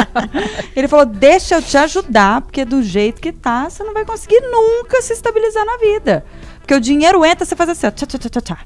ele 0.74 0.88
falou: 0.88 1.04
Deixa 1.04 1.56
eu 1.56 1.62
te 1.62 1.76
ajudar, 1.76 2.40
porque 2.40 2.64
do 2.64 2.82
jeito 2.82 3.20
que 3.20 3.32
tá, 3.32 3.68
você 3.68 3.82
não 3.82 3.92
vai 3.92 4.04
conseguir 4.04 4.40
nunca 4.40 5.02
se 5.02 5.12
estabilizar 5.12 5.66
na 5.66 5.76
vida. 5.76 6.24
Porque 6.64 6.74
o 6.74 6.80
dinheiro 6.80 7.22
entra, 7.26 7.44
você 7.44 7.54
faz 7.54 7.68
assim, 7.68 7.86
ó, 7.86 7.90
tchá, 7.90 8.06
tchá, 8.06 8.18
tchá, 8.18 8.40
tchá. 8.40 8.58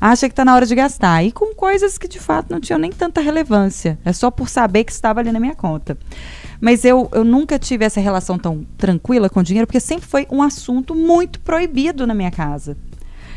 Acha 0.00 0.28
que 0.28 0.34
tá 0.34 0.44
na 0.44 0.52
hora 0.52 0.66
de 0.66 0.74
gastar. 0.74 1.22
E 1.22 1.30
com 1.30 1.54
coisas 1.54 1.96
que 1.96 2.08
de 2.08 2.18
fato 2.18 2.50
não 2.50 2.58
tinham 2.58 2.76
nem 2.76 2.90
tanta 2.90 3.20
relevância. 3.20 3.96
É 4.04 4.12
só 4.12 4.32
por 4.32 4.48
saber 4.48 4.82
que 4.82 4.90
estava 4.90 5.20
ali 5.20 5.30
na 5.30 5.38
minha 5.38 5.54
conta. 5.54 5.96
Mas 6.60 6.84
eu, 6.84 7.08
eu 7.12 7.22
nunca 7.22 7.56
tive 7.56 7.84
essa 7.84 8.00
relação 8.00 8.36
tão 8.36 8.66
tranquila 8.76 9.30
com 9.30 9.38
o 9.38 9.42
dinheiro, 9.44 9.64
porque 9.64 9.78
sempre 9.78 10.08
foi 10.08 10.26
um 10.28 10.42
assunto 10.42 10.92
muito 10.92 11.38
proibido 11.38 12.04
na 12.04 12.14
minha 12.14 12.32
casa. 12.32 12.76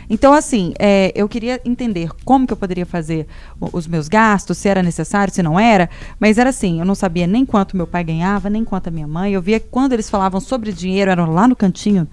Então, 0.10 0.34
assim, 0.34 0.74
é, 0.80 1.12
eu 1.14 1.30
queria 1.30 1.62
entender 1.64 2.10
como 2.26 2.48
que 2.48 2.52
eu 2.52 2.58
poderia 2.58 2.88
fazer 2.88 3.28
os 3.72 3.86
meus 3.86 4.08
gastos, 4.08 4.58
se 4.58 4.68
era 4.68 4.82
necessário, 4.82 5.32
se 5.32 5.44
não 5.44 5.60
era. 5.60 5.88
Mas 6.20 6.40
era 6.40 6.50
assim, 6.50 6.80
eu 6.80 6.86
não 6.86 6.96
sabia 6.96 7.28
nem 7.28 7.46
quanto 7.46 7.78
meu 7.78 7.86
pai 7.86 8.04
ganhava, 8.04 8.50
nem 8.50 8.66
quanto 8.66 8.88
a 8.88 8.92
minha 8.92 9.08
mãe. 9.08 9.34
Eu 9.34 9.42
via 9.42 9.60
que 9.60 9.68
quando 9.70 9.94
eles 9.94 10.10
falavam 10.10 10.40
sobre 10.42 10.74
dinheiro, 10.74 11.12
eram 11.12 11.32
lá 11.32 11.48
no 11.48 11.56
cantinho, 11.56 12.08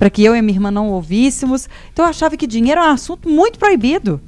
para 0.00 0.08
que 0.08 0.24
eu 0.24 0.34
e 0.34 0.38
a 0.38 0.42
minha 0.42 0.56
irmã 0.56 0.70
não 0.70 0.88
ouvíssemos. 0.88 1.68
Então, 1.92 2.06
eu 2.06 2.08
achava 2.08 2.34
que 2.34 2.46
dinheiro 2.46 2.80
era 2.80 2.90
um 2.90 2.94
assunto 2.94 3.28
muito 3.28 3.58
proibido. 3.58 4.18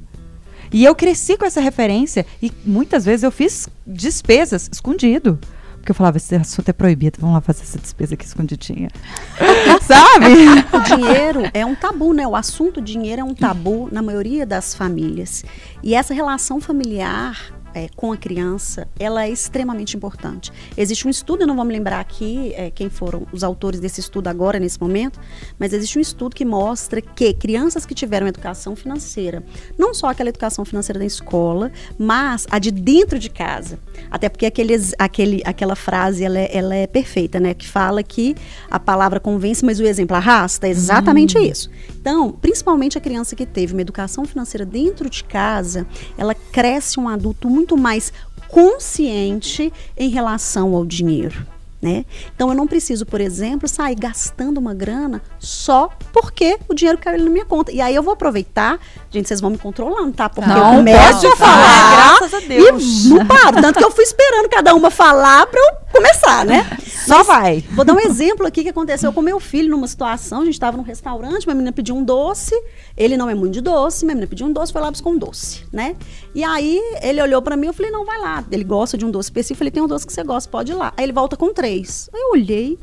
E 0.71 0.85
eu 0.85 0.93
cresci 0.93 1.35
com 1.35 1.45
essa 1.45 1.59
referência 1.59 2.27
e 2.41 2.51
muitas 2.63 3.05
vezes 3.05 3.23
eu 3.23 3.31
fiz 3.31 3.67
despesas 3.85 4.69
escondido. 4.71 5.39
Porque 5.73 5.91
eu 5.91 5.95
falava, 5.95 6.17
esse 6.17 6.35
assunto 6.35 6.69
é 6.69 6.73
proibido, 6.73 7.17
vamos 7.19 7.33
lá 7.33 7.41
fazer 7.41 7.63
essa 7.63 7.79
despesa 7.79 8.13
aqui 8.13 8.23
escondidinha. 8.23 8.89
Sabe? 9.81 10.33
O 10.71 10.79
dinheiro 10.95 11.41
é 11.53 11.65
um 11.65 11.73
tabu, 11.73 12.13
né? 12.13 12.27
O 12.27 12.35
assunto 12.35 12.79
dinheiro 12.79 13.21
é 13.21 13.23
um 13.23 13.33
tabu 13.33 13.89
na 13.91 14.01
maioria 14.03 14.45
das 14.45 14.75
famílias. 14.75 15.43
E 15.81 15.95
essa 15.95 16.13
relação 16.13 16.61
familiar 16.61 17.51
é, 17.73 17.87
com 17.95 18.11
a 18.11 18.17
criança, 18.17 18.87
ela 18.99 19.25
é 19.25 19.29
extremamente 19.29 19.95
importante. 19.95 20.51
Existe 20.77 21.07
um 21.07 21.09
estudo, 21.09 21.43
eu 21.43 21.47
não 21.47 21.55
vou 21.55 21.65
me 21.65 21.73
lembrar 21.73 21.99
aqui 21.99 22.53
é, 22.55 22.69
quem 22.69 22.89
foram 22.89 23.25
os 23.31 23.43
autores 23.43 23.79
desse 23.79 23.99
estudo 23.99 24.27
agora, 24.27 24.59
nesse 24.59 24.79
momento, 24.79 25.19
mas 25.57 25.73
existe 25.73 25.97
um 25.97 26.01
estudo 26.01 26.35
que 26.35 26.45
mostra 26.45 27.01
que 27.01 27.33
crianças 27.33 27.85
que 27.85 27.93
tiveram 27.93 28.27
educação 28.27 28.75
financeira, 28.75 29.43
não 29.77 29.93
só 29.93 30.07
aquela 30.07 30.29
educação 30.29 30.65
financeira 30.65 30.99
da 30.99 31.05
escola, 31.05 31.71
mas 31.97 32.45
a 32.49 32.59
de 32.59 32.71
dentro 32.71 33.17
de 33.17 33.29
casa. 33.29 33.79
Até 34.09 34.29
porque 34.29 34.45
aqueles, 34.45 34.93
aquele, 34.97 35.41
aquela 35.45 35.75
frase, 35.75 36.23
ela 36.23 36.39
é, 36.39 36.55
ela 36.55 36.75
é 36.75 36.87
perfeita, 36.87 37.39
né? 37.39 37.53
Que 37.53 37.67
fala 37.67 38.03
que 38.03 38.35
a 38.69 38.79
palavra 38.79 39.19
convence, 39.19 39.63
mas 39.63 39.79
o 39.79 39.83
exemplo 39.83 40.15
arrasta. 40.15 40.67
É 40.67 40.69
exatamente 40.69 41.37
isso. 41.37 41.69
Então, 41.99 42.31
principalmente 42.31 42.97
a 42.97 43.01
criança 43.01 43.35
que 43.35 43.45
teve 43.45 43.73
uma 43.73 43.81
educação 43.81 44.25
financeira 44.25 44.65
dentro 44.65 45.09
de 45.09 45.23
casa, 45.23 45.87
ela 46.17 46.35
cresce 46.35 46.99
um 46.99 47.07
adulto 47.07 47.49
muito 47.49 47.62
mais 47.77 48.11
consciente 48.47 49.71
em 49.97 50.09
relação 50.09 50.75
ao 50.75 50.85
dinheiro. 50.85 51.45
Né? 51.81 52.05
Então 52.33 52.47
eu 52.47 52.55
não 52.55 52.65
preciso, 52.65 53.05
por 53.05 53.19
exemplo, 53.19 53.67
sair 53.67 53.95
gastando 53.95 54.57
uma 54.57 54.73
grana 54.73 55.21
só 55.37 55.89
porque 56.13 56.57
o 56.69 56.73
dinheiro 56.73 56.97
caiu 56.97 57.21
na 57.21 57.29
minha 57.29 57.43
conta. 57.43 57.73
E 57.73 57.81
aí 57.81 57.93
eu 57.93 58.01
vou 58.01 58.13
aproveitar, 58.13 58.79
gente, 59.11 59.27
vocês 59.27 59.41
vão 59.41 59.49
me 59.49 59.57
controlando, 59.57 60.13
tá? 60.13 60.29
Porque 60.29 60.49
Não, 60.49 60.75
eu 60.75 60.77
começo 60.77 61.13
pode 61.13 61.27
a 61.27 61.35
falar, 61.35 61.51
falar, 61.61 62.17
graças 62.19 62.33
a 62.35 62.39
Deus. 62.47 62.83
e 63.05 63.09
não 63.09 63.25
paro. 63.25 63.61
Tanto 63.61 63.79
que 63.79 63.83
eu 63.83 63.91
fui 63.91 64.05
esperando 64.05 64.47
cada 64.47 64.73
uma 64.73 64.89
falar 64.89 65.45
pra 65.47 65.59
eu 65.59 65.82
começar, 65.93 66.45
né? 66.45 66.77
Só 67.05 67.23
vai. 67.23 67.63
Vou 67.71 67.85
dar 67.85 67.93
um 67.93 67.99
exemplo 67.99 68.45
aqui 68.45 68.63
que 68.63 68.69
aconteceu 68.69 69.13
com 69.13 69.21
meu 69.21 69.39
filho 69.39 69.69
numa 69.69 69.87
situação. 69.87 70.41
A 70.41 70.45
gente 70.45 70.55
estava 70.55 70.75
num 70.75 70.83
restaurante, 70.83 71.45
minha 71.45 71.55
menina 71.55 71.71
pediu 71.71 71.95
um 71.95 72.03
doce. 72.03 72.55
Ele 72.97 73.15
não 73.15 73.29
é 73.29 73.35
muito 73.35 73.53
de 73.53 73.61
doce, 73.61 74.03
minha 74.05 74.15
menina 74.15 74.29
pediu 74.29 74.47
um 74.47 74.51
doce, 74.51 74.73
foi 74.73 74.81
lá 74.81 74.89
buscar 74.89 75.09
um 75.09 75.17
doce, 75.17 75.65
né? 75.71 75.95
E 76.33 76.43
aí 76.43 76.81
ele 77.01 77.21
olhou 77.21 77.41
pra 77.41 77.55
mim, 77.55 77.67
eu 77.67 77.73
falei, 77.73 77.91
não, 77.91 78.03
vai 78.05 78.19
lá. 78.19 78.43
Ele 78.51 78.63
gosta 78.63 78.97
de 78.97 79.05
um 79.05 79.11
doce 79.11 79.27
específico, 79.27 79.53
eu 79.53 79.57
falei, 79.59 79.71
tem 79.71 79.83
um 79.83 79.87
doce 79.87 80.07
que 80.07 80.13
você 80.13 80.23
gosta, 80.23 80.49
pode 80.49 80.71
ir 80.71 80.75
lá. 80.75 80.93
Aí 80.97 81.03
ele 81.05 81.13
volta 81.13 81.37
com 81.37 81.53
três. 81.53 82.09
Aí 82.13 82.21
eu 82.21 82.31
olhei. 82.31 82.79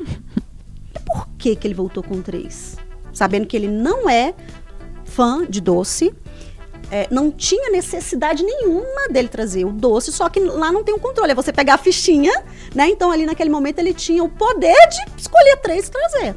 E 0.00 1.00
por 1.04 1.28
que 1.36 1.54
que 1.54 1.66
ele 1.66 1.74
voltou 1.74 2.02
com 2.02 2.22
três? 2.22 2.76
Sabendo 3.12 3.46
que 3.46 3.56
ele 3.56 3.68
não 3.68 4.08
é 4.08 4.34
fã 5.04 5.44
de 5.44 5.60
doce. 5.60 6.14
É, 6.90 7.08
não 7.10 7.30
tinha 7.30 7.70
necessidade 7.70 8.42
nenhuma 8.42 9.08
dele 9.10 9.28
trazer 9.28 9.64
o 9.64 9.72
doce, 9.72 10.12
só 10.12 10.28
que 10.28 10.40
lá 10.40 10.70
não 10.70 10.84
tem 10.84 10.94
o 10.94 10.98
controle. 10.98 11.32
É 11.32 11.34
você 11.34 11.52
pegar 11.52 11.74
a 11.74 11.78
fichinha, 11.78 12.32
né? 12.74 12.88
Então 12.88 13.10
ali 13.10 13.26
naquele 13.26 13.50
momento 13.50 13.78
ele 13.78 13.94
tinha 13.94 14.22
o 14.22 14.28
poder 14.28 14.76
de 14.88 15.20
escolher 15.20 15.56
três 15.58 15.88
e 15.88 15.90
trazer. 15.90 16.36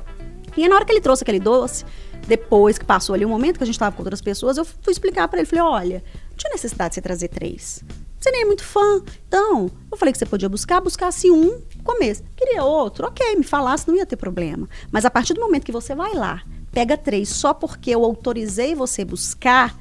E 0.58 0.64
aí, 0.64 0.70
na 0.70 0.76
hora 0.76 0.86
que 0.86 0.92
ele 0.92 1.02
trouxe 1.02 1.24
aquele 1.24 1.40
doce, 1.40 1.86
depois 2.28 2.80
que 2.80 2.86
passou 2.86 3.14
ali 3.14 3.24
um 3.24 3.30
momento 3.30 3.58
que 3.58 3.64
a 3.64 3.66
gente 3.66 3.76
estava 3.76 3.96
com 3.96 4.02
outras 4.02 4.22
pessoas, 4.22 4.58
eu 4.58 4.66
fui 4.66 4.92
explicar 4.92 5.28
para 5.28 5.40
ele. 5.40 5.48
Falei, 5.48 5.64
olha, 5.64 6.04
não 6.32 6.36
tinha 6.36 6.52
necessidade 6.52 6.90
de 6.90 6.96
você 6.96 7.02
trazer 7.02 7.28
três. 7.28 7.84
Você 8.20 8.32
nem 8.32 8.42
é 8.42 8.46
muito 8.46 8.64
fã. 8.64 9.04
Então, 9.28 9.70
eu 9.92 9.98
falei 9.98 10.12
que 10.12 10.18
você 10.18 10.26
podia 10.26 10.50
buscar, 10.50 10.82
buscasse 10.82 11.30
um, 11.30 11.62
começo. 11.84 12.24
Queria 12.36 12.64
outro, 12.64 13.06
ok, 13.06 13.36
me 13.36 13.44
falasse, 13.44 13.88
não 13.88 13.96
ia 13.96 14.06
ter 14.06 14.16
problema. 14.16 14.68
Mas 14.92 15.06
a 15.06 15.12
partir 15.12 15.36
do 15.36 15.42
momento 15.42 15.64
que 15.64 15.72
você 15.72 15.94
vai 15.94 16.14
lá, 16.14 16.42
pega 16.72 16.98
três 16.98 17.30
só 17.30 17.54
porque 17.54 17.92
eu 17.92 18.04
autorizei 18.04 18.74
você 18.74 19.06
buscar, 19.06 19.78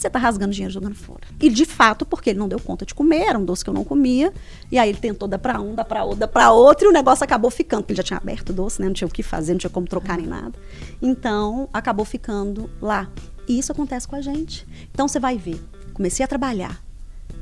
você 0.00 0.10
tá 0.10 0.18
rasgando 0.18 0.52
dinheiro 0.52 0.72
jogando 0.72 0.94
fora. 0.94 1.22
E 1.40 1.48
de 1.48 1.64
fato, 1.64 2.04
porque 2.04 2.30
ele 2.30 2.38
não 2.38 2.48
deu 2.48 2.60
conta 2.60 2.84
de 2.84 2.94
comer, 2.94 3.28
era 3.28 3.38
um 3.38 3.44
doce 3.44 3.64
que 3.64 3.70
eu 3.70 3.74
não 3.74 3.84
comia. 3.84 4.32
E 4.70 4.78
aí 4.78 4.88
ele 4.88 4.98
tentou 4.98 5.26
dar 5.26 5.38
pra 5.38 5.60
um, 5.60 5.74
dar 5.74 5.84
pra 5.84 6.04
outro, 6.04 6.20
dar 6.20 6.28
pra 6.28 6.52
outro, 6.52 6.86
e 6.86 6.88
o 6.88 6.92
negócio 6.92 7.24
acabou 7.24 7.50
ficando, 7.50 7.82
porque 7.82 7.92
ele 7.92 7.98
já 7.98 8.02
tinha 8.02 8.18
aberto 8.18 8.50
o 8.50 8.52
doce, 8.52 8.80
né? 8.80 8.86
Não 8.86 8.94
tinha 8.94 9.08
o 9.08 9.10
que 9.10 9.22
fazer, 9.22 9.52
não 9.52 9.58
tinha 9.58 9.70
como 9.70 9.86
trocar 9.86 10.18
nem 10.18 10.26
nada. 10.26 10.58
Então, 11.00 11.68
acabou 11.72 12.04
ficando 12.04 12.70
lá. 12.80 13.08
E 13.48 13.58
isso 13.58 13.72
acontece 13.72 14.06
com 14.06 14.16
a 14.16 14.20
gente. 14.20 14.66
Então 14.92 15.06
você 15.08 15.18
vai 15.18 15.38
ver. 15.38 15.60
Comecei 15.94 16.24
a 16.24 16.28
trabalhar. 16.28 16.82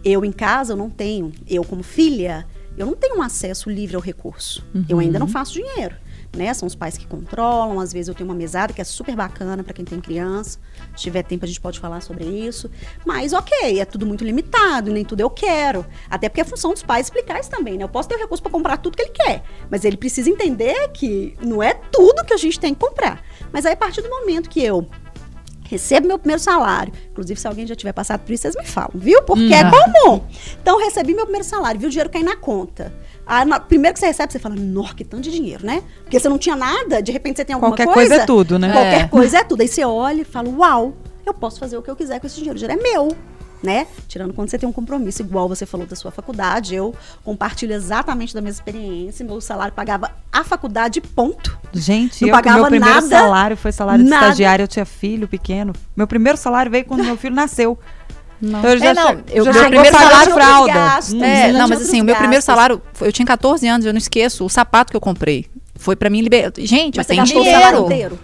Eu 0.05 0.25
em 0.25 0.33
casa, 0.33 0.75
eu 0.75 0.77
não 0.77 0.91
tenho. 0.91 1.33
Eu, 1.49 1.65
como 1.65 1.83
filha, 1.83 2.47
eu 2.77 2.87
não 2.87 2.95
tenho 2.95 3.19
um 3.19 3.23
acesso 3.23 3.71
livre 3.71 3.97
ao 3.97 4.03
recurso. 4.03 4.65
Eu 4.89 4.99
ainda 4.99 5.19
não 5.19 5.27
faço 5.27 5.55
dinheiro. 5.55 5.97
Né? 6.35 6.53
São 6.53 6.67
os 6.67 6.75
pais 6.75 6.99
que 6.99 7.07
controlam. 7.07 7.79
Às 7.79 7.93
vezes 7.93 8.09
eu 8.09 8.15
tenho 8.15 8.29
uma 8.29 8.35
mesada 8.35 8.73
que 8.73 8.81
é 8.81 8.85
super 8.85 9.15
bacana 9.15 9.63
para 9.63 9.73
quem 9.73 9.85
tem 9.85 10.01
criança. 10.01 10.59
Se 10.97 11.03
tiver 11.03 11.23
tempo, 11.23 11.45
a 11.45 11.49
gente 11.49 11.61
pode 11.61 11.79
falar 11.79 12.01
sobre 12.01 12.25
isso. 12.25 12.71
Mas, 13.07 13.33
ok, 13.33 13.79
é 13.79 13.85
tudo 13.85 14.05
muito 14.05 14.25
limitado, 14.25 14.91
nem 14.91 15.05
tudo 15.05 15.21
eu 15.21 15.31
quero. 15.31 15.87
Até 16.11 16.29
porque 16.29 16.41
é 16.41 16.45
função 16.45 16.73
dos 16.73 16.83
pais 16.83 17.07
explicar 17.07 17.41
isso 17.41 17.51
também, 17.51 17.77
né? 17.79 17.85
Eu 17.85 17.89
posso 17.89 18.09
ter 18.09 18.17
o 18.17 18.19
recurso 18.19 18.43
para 18.43 18.53
comprar 18.53 18.77
tudo 18.79 18.97
que 18.97 19.03
ele 19.03 19.13
quer. 19.13 19.43
Mas 19.71 19.85
ele 19.85 19.97
precisa 19.97 20.29
entender 20.29 20.89
que 20.89 21.37
não 21.41 21.63
é 21.63 21.75
tudo 21.75 22.25
que 22.25 22.35
a 22.35 22.39
gente 22.39 22.59
tem 22.59 22.75
que 22.75 22.81
comprar. 22.81 23.23
Mas 23.53 23.65
aí, 23.65 23.75
a 23.75 23.77
partir 23.77 24.03
do 24.03 24.11
momento 24.11 24.51
que 24.51 24.63
eu 24.63 24.89
recebo 25.65 26.07
meu 26.07 26.19
primeiro 26.19 26.41
salário. 26.41 26.93
Inclusive, 27.11 27.41
se 27.41 27.49
alguém 27.49 27.67
já 27.67 27.75
tiver 27.75 27.93
passado 27.93 28.21
por 28.21 28.33
isso, 28.33 28.43
vocês 28.43 28.55
me 28.55 28.65
falam, 28.65 28.93
viu? 28.95 29.23
Porque 29.23 29.53
é 29.53 29.63
comum. 29.65 30.25
Então, 30.61 30.79
eu 30.79 30.85
recebi 30.85 31.15
meu 31.15 31.25
primeiro 31.25 31.47
salário, 31.47 31.81
viu 31.81 31.89
o 31.89 31.91
dinheiro 31.91 32.11
cair 32.11 32.25
na 32.25 32.37
conta. 32.37 32.93
Ah, 33.27 33.45
na- 33.45 33.59
primeiro 33.61 33.95
que 33.95 34.01
você 34.01 34.07
recebe, 34.07 34.33
você 34.33 34.39
fala, 34.39 34.55
nossa, 34.55 34.95
que 34.95 35.05
tanto 35.05 35.23
de 35.23 35.31
dinheiro, 35.31 35.65
né? 35.65 35.83
Porque 36.03 36.19
você 36.21 36.29
não 36.29 36.39
tinha 36.39 36.55
nada, 36.57 37.01
de 37.03 37.11
repente 37.11 37.37
você 37.39 37.45
tem 37.45 37.55
alguma 37.55 37.71
Qualquer 37.73 37.87
coisa. 37.87 38.09
coisa 38.11 38.23
é 38.23 38.27
tudo, 38.27 38.59
né? 38.59 38.71
Qualquer 38.73 39.01
É. 39.03 39.09
coisa 39.09 39.39
é 39.39 39.45
tudo. 39.45 39.61
Aí 39.63 39.69
você 39.69 39.85
olha 39.85 40.21
e 40.21 40.25
fala, 40.25 40.49
uau, 40.51 40.95
eu 41.25 41.33
posso 41.33 41.59
fazer 41.59 41.77
o 41.77 41.83
que 41.83 41.91
eu 41.91 41.97
quiser 41.97 42.21
com 42.21 42.27
esse 42.27 42.37
dinheiro. 42.37 42.57
O 42.57 42.59
dinheiro 42.61 42.81
é 42.81 42.83
meu. 42.83 43.09
Né? 43.63 43.87
Tirando 44.07 44.35
quando 44.35 44.51
você 44.51 44.59
tem 44.59 44.69
um 44.69 44.73
compromisso, 44.73 45.23
igual 45.23 45.49
você 45.49 45.65
falou 45.65 45.87
da 45.87 45.97
sua 45.97 46.11
faculdade, 46.11 46.75
eu 46.75 46.95
compartilho 47.25 47.73
exatamente 47.73 48.35
da 48.35 48.43
mesma 48.43 48.59
experiência. 48.59 49.25
Meu 49.25 49.41
salário 49.41 49.73
pagava 49.73 50.11
a 50.31 50.45
faculdade, 50.45 51.01
ponto. 51.01 51.57
Gente, 51.73 52.21
Não 52.21 52.29
eu, 52.29 52.35
pagava 52.35 52.59
meu 52.59 52.67
primeiro 52.67 52.95
nada, 52.97 53.09
salário 53.09 53.57
foi 53.57 53.73
salário 53.73 54.05
de 54.05 54.11
nada. 54.11 54.27
estagiário, 54.27 54.65
eu 54.65 54.69
tinha 54.69 54.85
filho 54.85 55.27
pequeno. 55.27 55.73
Meu 55.97 56.07
primeiro 56.07 56.37
salário 56.37 56.71
veio 56.71 56.85
quando 56.85 57.03
meu 57.05 57.17
filho 57.17 57.35
nasceu. 57.35 57.79
Não. 58.45 58.65
Ele 58.69 58.79
já 58.81 58.91
É, 58.91 58.95
não, 58.95 59.23
eu- 59.31 59.45
já 59.45 59.53
meu 59.53 59.63
primeiro 59.71 59.97
salário- 59.99 60.33
fralda. 60.35 60.73
gastos. 60.73 61.15
É, 61.23 61.53
não, 61.53 61.69
mas 61.69 61.83
assim, 61.83 62.01
o 62.01 62.05
meu 62.05 62.17
primeiro 62.17 62.43
salário, 62.45 62.81
foi- 62.93 63.09
eu 63.09 63.13
tinha 63.13 63.27
14 63.27 63.67
anos, 63.67 63.87
eu 63.87 63.93
não 63.93 63.99
esqueço, 63.99 64.45
o 64.45 64.49
sapato 64.51 64.91
que 64.91 64.97
eu 64.97 65.01
comprei. 65.01 65.47
Foi 65.77 65.97
pra 65.97 66.09
mim 66.11 66.21
liberar. 66.21 66.53
Gente, 66.59 66.97
Mas 66.97 67.09
eu 67.09 67.15
você 67.17 67.23
tenho 67.23 67.23
gastou 67.23 67.43
o 67.43 67.45
salário 67.45 67.85
dinheiro. 67.85 67.85
inteiro? 67.87 68.19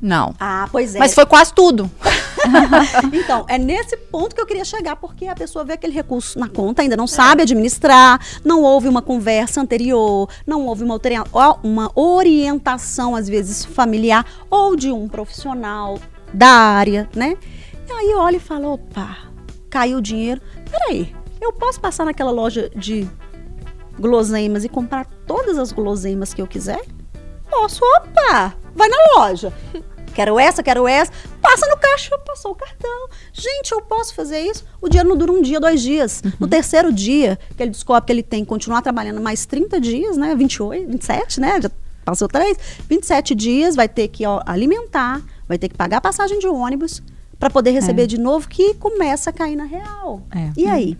Não. 0.00 0.34
Ah, 0.38 0.68
pois 0.70 0.94
é. 0.94 0.98
Mas 0.98 1.14
foi 1.14 1.24
quase 1.26 1.52
tudo. 1.54 1.90
Então, 3.12 3.46
é 3.48 3.56
nesse 3.56 3.96
ponto 3.96 4.34
que 4.34 4.40
eu 4.40 4.44
queria 4.46 4.64
chegar, 4.66 4.96
porque 4.96 5.26
a 5.26 5.34
pessoa 5.34 5.64
vê 5.64 5.72
aquele 5.74 5.94
recurso 5.94 6.38
na 6.38 6.46
conta, 6.48 6.82
ainda 6.82 6.94
não 6.96 7.06
sabe 7.06 7.40
administrar, 7.42 8.20
não 8.44 8.60
houve 8.62 8.86
uma 8.86 9.00
conversa 9.00 9.62
anterior, 9.62 10.28
não 10.46 10.66
houve 10.66 10.84
uma, 10.84 11.00
uma 11.62 11.90
orientação, 11.94 13.16
às 13.16 13.28
vezes, 13.28 13.64
familiar 13.64 14.26
ou 14.50 14.76
de 14.76 14.92
um 14.92 15.08
profissional 15.08 15.98
da 16.34 16.48
área, 16.48 17.08
né? 17.16 17.36
E 17.88 17.92
aí 17.92 18.14
olha 18.14 18.36
e 18.36 18.40
fala, 18.40 18.68
opa, 18.68 19.16
caiu 19.68 19.98
o 19.98 20.02
dinheiro. 20.02 20.40
Peraí, 20.70 21.14
eu 21.40 21.52
posso 21.52 21.80
passar 21.80 22.04
naquela 22.04 22.30
loja 22.30 22.70
de 22.74 23.08
guloseimas 23.98 24.64
e 24.64 24.68
comprar 24.68 25.06
todas 25.26 25.58
as 25.58 25.72
guloseimas 25.72 26.32
que 26.32 26.42
eu 26.42 26.46
quiser? 26.46 26.82
Posso, 27.50 27.84
opa, 27.96 28.54
vai 28.74 28.88
na 28.88 28.96
loja. 29.16 29.52
Quero 30.14 30.38
essa, 30.38 30.62
quero 30.62 30.86
essa. 30.86 31.10
Passa 31.42 31.66
no 31.66 31.76
caixa, 31.76 32.16
passou 32.18 32.52
o 32.52 32.54
cartão. 32.54 33.08
Gente, 33.32 33.72
eu 33.72 33.82
posso 33.82 34.14
fazer 34.14 34.38
isso? 34.38 34.64
O 34.80 34.88
dinheiro 34.88 35.08
não 35.08 35.16
dura 35.16 35.32
um 35.32 35.42
dia, 35.42 35.58
dois 35.58 35.82
dias. 35.82 36.22
No 36.38 36.46
terceiro 36.46 36.92
dia, 36.92 37.36
que 37.56 37.60
ele 37.60 37.72
descobre 37.72 38.06
que 38.06 38.12
ele 38.12 38.22
tem 38.22 38.44
que 38.44 38.48
continuar 38.48 38.80
trabalhando 38.80 39.20
mais 39.20 39.44
30 39.44 39.80
dias, 39.80 40.16
né? 40.16 40.32
28, 40.36 40.88
27, 40.88 41.40
né? 41.40 41.60
Já 41.60 41.68
passou 42.04 42.28
três. 42.28 42.56
27 42.88 43.34
dias, 43.34 43.74
vai 43.74 43.88
ter 43.88 44.06
que 44.06 44.24
ó, 44.24 44.40
alimentar, 44.46 45.20
vai 45.48 45.58
ter 45.58 45.68
que 45.68 45.76
pagar 45.76 45.96
a 45.96 46.00
passagem 46.00 46.38
de 46.38 46.46
ônibus 46.46 47.02
para 47.38 47.50
poder 47.50 47.70
receber 47.72 48.06
de 48.06 48.18
novo, 48.18 48.48
que 48.48 48.74
começa 48.74 49.30
a 49.30 49.32
cair 49.32 49.56
na 49.56 49.64
real. 49.64 50.22
É. 50.34 50.50
E 50.56 50.66
aí? 50.66 50.96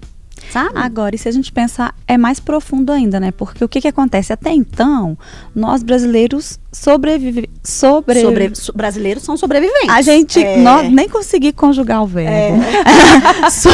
Sabe? 0.50 0.70
Agora, 0.74 1.14
e 1.14 1.18
se 1.18 1.28
a 1.28 1.32
gente 1.32 1.50
pensar, 1.52 1.94
é 2.08 2.18
mais 2.18 2.40
profundo 2.40 2.90
ainda, 2.92 3.18
né? 3.20 3.30
Porque 3.30 3.64
o 3.64 3.68
que, 3.68 3.80
que 3.80 3.88
acontece? 3.88 4.32
Até 4.32 4.50
então, 4.52 5.16
nós 5.54 5.82
brasileiros 5.82 6.58
sobrevive, 6.72 7.48
sobre... 7.62 8.20
Sobre- 8.20 8.54
so- 8.54 8.72
brasileiros 8.72 9.22
são 9.22 9.36
sobreviventes. 9.36 9.88
A 9.88 10.02
gente, 10.02 10.42
É. 10.42 10.56
nós 10.58 10.90
nem 10.92 11.08
consegui 11.08 11.52
conjugar 11.52 12.02
o 12.02 12.06
verbo. 12.06 12.58
Só 13.50 13.70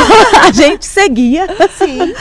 a 0.46 0.52
gente 0.52 0.84
seguia. 0.86 1.46
Sim. 1.78 2.14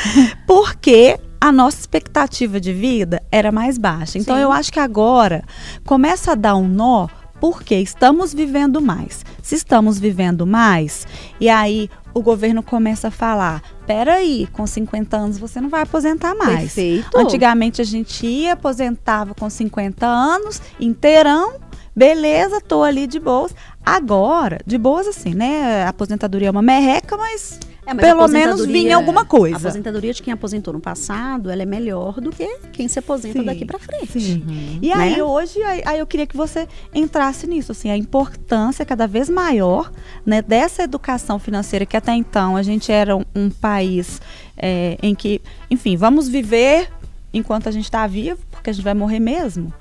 Porque 0.47 1.19
a 1.39 1.51
nossa 1.51 1.77
expectativa 1.79 2.59
de 2.59 2.73
vida 2.73 3.21
era 3.31 3.51
mais 3.51 3.77
baixa. 3.77 4.17
Então 4.17 4.35
Sim. 4.35 4.41
eu 4.41 4.51
acho 4.51 4.71
que 4.71 4.79
agora 4.79 5.43
começa 5.85 6.31
a 6.31 6.35
dar 6.35 6.55
um 6.55 6.67
nó 6.67 7.07
porque 7.39 7.75
estamos 7.75 8.33
vivendo 8.33 8.81
mais. 8.81 9.25
Se 9.41 9.55
estamos 9.55 9.99
vivendo 9.99 10.45
mais, 10.45 11.07
e 11.39 11.49
aí 11.49 11.89
o 12.13 12.21
governo 12.21 12.61
começa 12.61 13.07
a 13.07 13.11
falar: 13.11 13.61
peraí, 13.87 14.47
com 14.51 14.65
50 14.65 15.17
anos 15.17 15.37
você 15.37 15.59
não 15.61 15.69
vai 15.69 15.81
aposentar 15.81 16.35
mais. 16.35 16.73
Perfeito. 16.73 17.17
Antigamente 17.17 17.81
a 17.81 17.85
gente 17.85 18.25
ia, 18.25 18.53
aposentava 18.53 19.33
com 19.33 19.49
50 19.49 20.05
anos, 20.05 20.61
inteirão, 20.79 21.55
beleza, 21.95 22.61
tô 22.61 22.83
ali 22.83 23.07
de 23.07 23.19
boas. 23.19 23.53
Agora, 23.85 24.59
de 24.65 24.77
boas 24.77 25.07
assim, 25.07 25.33
né? 25.33 25.83
A 25.83 25.89
aposentadoria 25.89 26.47
é 26.47 26.51
uma 26.51 26.61
merreca, 26.61 27.17
mas, 27.17 27.59
É, 27.85 27.91
a 27.91 27.95
pelo 27.95 28.27
menos 28.27 28.63
vinha 28.65 28.95
alguma 28.95 29.21
A 29.21 29.25
coisa. 29.25 29.57
aposentadoria 29.57 30.13
de 30.13 30.21
quem 30.21 30.31
aposentou 30.31 30.73
no 30.73 30.79
passado, 30.79 31.49
ela 31.49 31.63
é 31.63 31.65
melhor 31.65 32.21
do 32.21 32.29
que 32.29 32.45
quem 32.71 32.87
se 32.87 32.99
aposenta 32.99 33.39
Sim. 33.39 33.45
daqui 33.45 33.65
pra 33.65 33.79
frente. 33.79 34.19
Sim. 34.19 34.79
E 34.81 34.91
aí, 34.93 35.15
Né? 35.17 35.23
hoje, 35.23 35.61
aí, 35.63 35.81
aí 35.85 35.99
eu 35.99 36.05
queria 36.05 36.27
que 36.27 36.37
você 36.37 36.67
entrasse 36.93 37.47
nisso, 37.47 37.71
assim, 37.71 37.89
a 37.89 37.97
importância 37.97 38.85
cada 38.85 39.07
vez 39.07 39.27
maior, 39.29 39.91
né, 40.25 40.41
dessa 40.41 40.83
educação 40.83 41.39
financeira, 41.39 41.85
que 41.85 41.97
até 41.97 42.13
então 42.13 42.55
a 42.55 42.61
gente 42.61 42.91
era 42.91 43.15
um, 43.17 43.23
um 43.35 43.49
país 43.49 44.21
é, 44.55 44.97
em 45.01 45.15
que, 45.15 45.41
enfim, 45.71 45.95
vamos 45.97 46.27
viver 46.29 46.89
enquanto 47.33 47.67
a 47.69 47.71
gente 47.71 47.85
está 47.85 48.05
vivo, 48.05 48.39
porque 48.51 48.69
a 48.69 48.73
gente 48.73 48.83
vai 48.83 48.93
morrer 48.93 49.19
mesmo. 49.19 49.73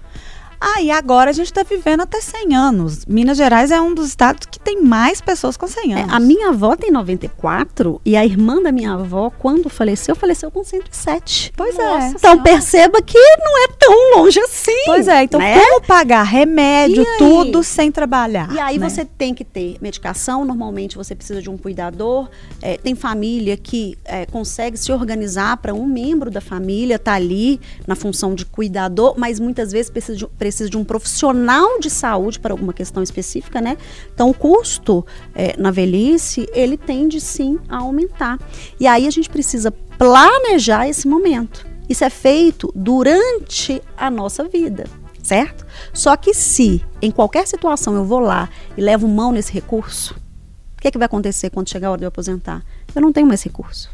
Aí 0.61 0.91
agora 0.91 1.31
a 1.31 1.33
gente 1.33 1.47
está 1.47 1.63
vivendo 1.63 2.01
até 2.01 2.21
100 2.21 2.55
anos. 2.57 3.07
Minas 3.07 3.37
Gerais 3.37 3.71
é 3.71 3.81
um 3.81 3.95
dos 3.95 4.07
estados 4.09 4.47
que 4.51 4.59
tem 4.59 4.83
mais 4.83 5.21
pessoas 5.21 5.57
com 5.57 5.67
100 5.67 5.95
É, 5.95 6.01
anos. 6.03 6.13
a 6.15 6.21
minha 6.21 6.49
avó 6.49 6.75
tem 6.77 6.91
94 6.91 8.01
e 8.05 8.17
a 8.17 8.25
irmã 8.25 8.61
da 8.61 8.73
minha 8.73 8.93
avó, 8.93 9.31
quando 9.39 9.69
faleceu, 9.69 10.15
faleceu 10.17 10.51
com 10.51 10.65
107. 10.65 11.53
Pois 11.57 11.79
é. 11.79 11.83
Nossa 11.83 12.07
Então 12.09 12.19
Senhora. 12.33 12.43
perceba 12.43 13.03
que 13.03 13.19
não 13.19 13.65
é 13.65 13.69
tão 13.79 14.17
longe 14.19 14.41
assim. 14.41 14.73
Pois 14.87 15.07
é, 15.09 15.23
então 15.23 15.39
né? 15.41 15.59
como 15.61 15.83
pagar 15.83 16.23
remédio, 16.25 17.05
tudo 17.19 17.63
sem 17.63 17.91
trabalhar? 17.93 18.53
E 18.53 18.59
aí 18.59 18.79
né? 18.79 18.89
você 18.89 19.05
tem 19.05 19.35
que 19.35 19.45
ter 19.45 19.77
medicação, 19.81 20.45
normalmente 20.45 20.97
você 20.97 21.15
precisa 21.15 21.41
de 21.41 21.49
um 21.51 21.57
cuidador. 21.57 22.29
É, 22.61 22.77
tem 22.77 22.95
família 22.95 23.57
que 23.57 23.97
é, 24.05 24.27
consegue 24.27 24.77
se 24.77 24.91
organizar 24.93 25.57
para 25.59 25.73
um 25.75 25.87
membro 25.87 26.31
da 26.31 26.41
família 26.41 26.97
estar 26.97 27.15
ali 27.15 27.61
na 27.87 27.95
função 27.95 28.35
de 28.35 28.45
cuidador, 28.45 29.15
mas 29.17 29.39
muitas 29.39 29.73
vezes 29.73 29.91
precisa 29.91 30.17
de, 30.17 30.27
precisa 30.49 30.71
de 30.71 30.77
um 30.77 30.85
profissional 30.85 31.79
de 31.79 31.91
saúde 31.91 32.41
para 32.41 32.53
alguma 32.53 32.73
questão 32.73 33.03
específica, 33.03 33.61
né? 33.61 33.77
Então 34.15 34.31
o 34.31 34.35
custo 34.35 35.05
é, 35.35 35.55
na 35.59 35.71
velhice, 35.71 36.49
ele 36.53 36.77
tende 36.77 37.21
sim 37.21 37.59
a 37.69 37.79
aumentar. 37.79 38.39
E 38.81 38.87
aí 38.87 39.07
a 39.07 39.11
gente 39.11 39.29
precisa 39.29 39.71
planejar 39.71 40.89
esse 40.89 41.07
momento. 41.07 41.67
Isso 41.89 42.05
é 42.05 42.11
feito 42.11 42.73
durante 42.75 43.81
a 43.97 44.11
nossa 44.11 44.45
vida 44.45 44.85
certo? 45.21 45.67
Só 45.93 46.17
que 46.17 46.33
se 46.33 46.83
em 47.03 47.11
qualquer 47.11 47.47
situação 47.47 47.95
eu 47.95 48.03
vou 48.03 48.19
lá 48.19 48.49
e 48.79 48.81
levo 48.81 49.07
mão 49.07 49.31
nesse 49.31 49.53
recurso, 49.53 50.15
o 50.79 50.81
que, 50.81 50.89
é 50.89 50.91
que 50.91 50.97
vai 50.97 51.05
acontecer 51.05 51.51
quando 51.51 51.69
chegar 51.69 51.89
a 51.89 51.91
hora 51.91 51.99
de 51.99 52.05
eu 52.05 52.09
aposentar? 52.09 52.65
Eu 52.95 53.03
não 53.03 53.13
tenho 53.13 53.27
mais 53.27 53.43
recurso. 53.43 53.91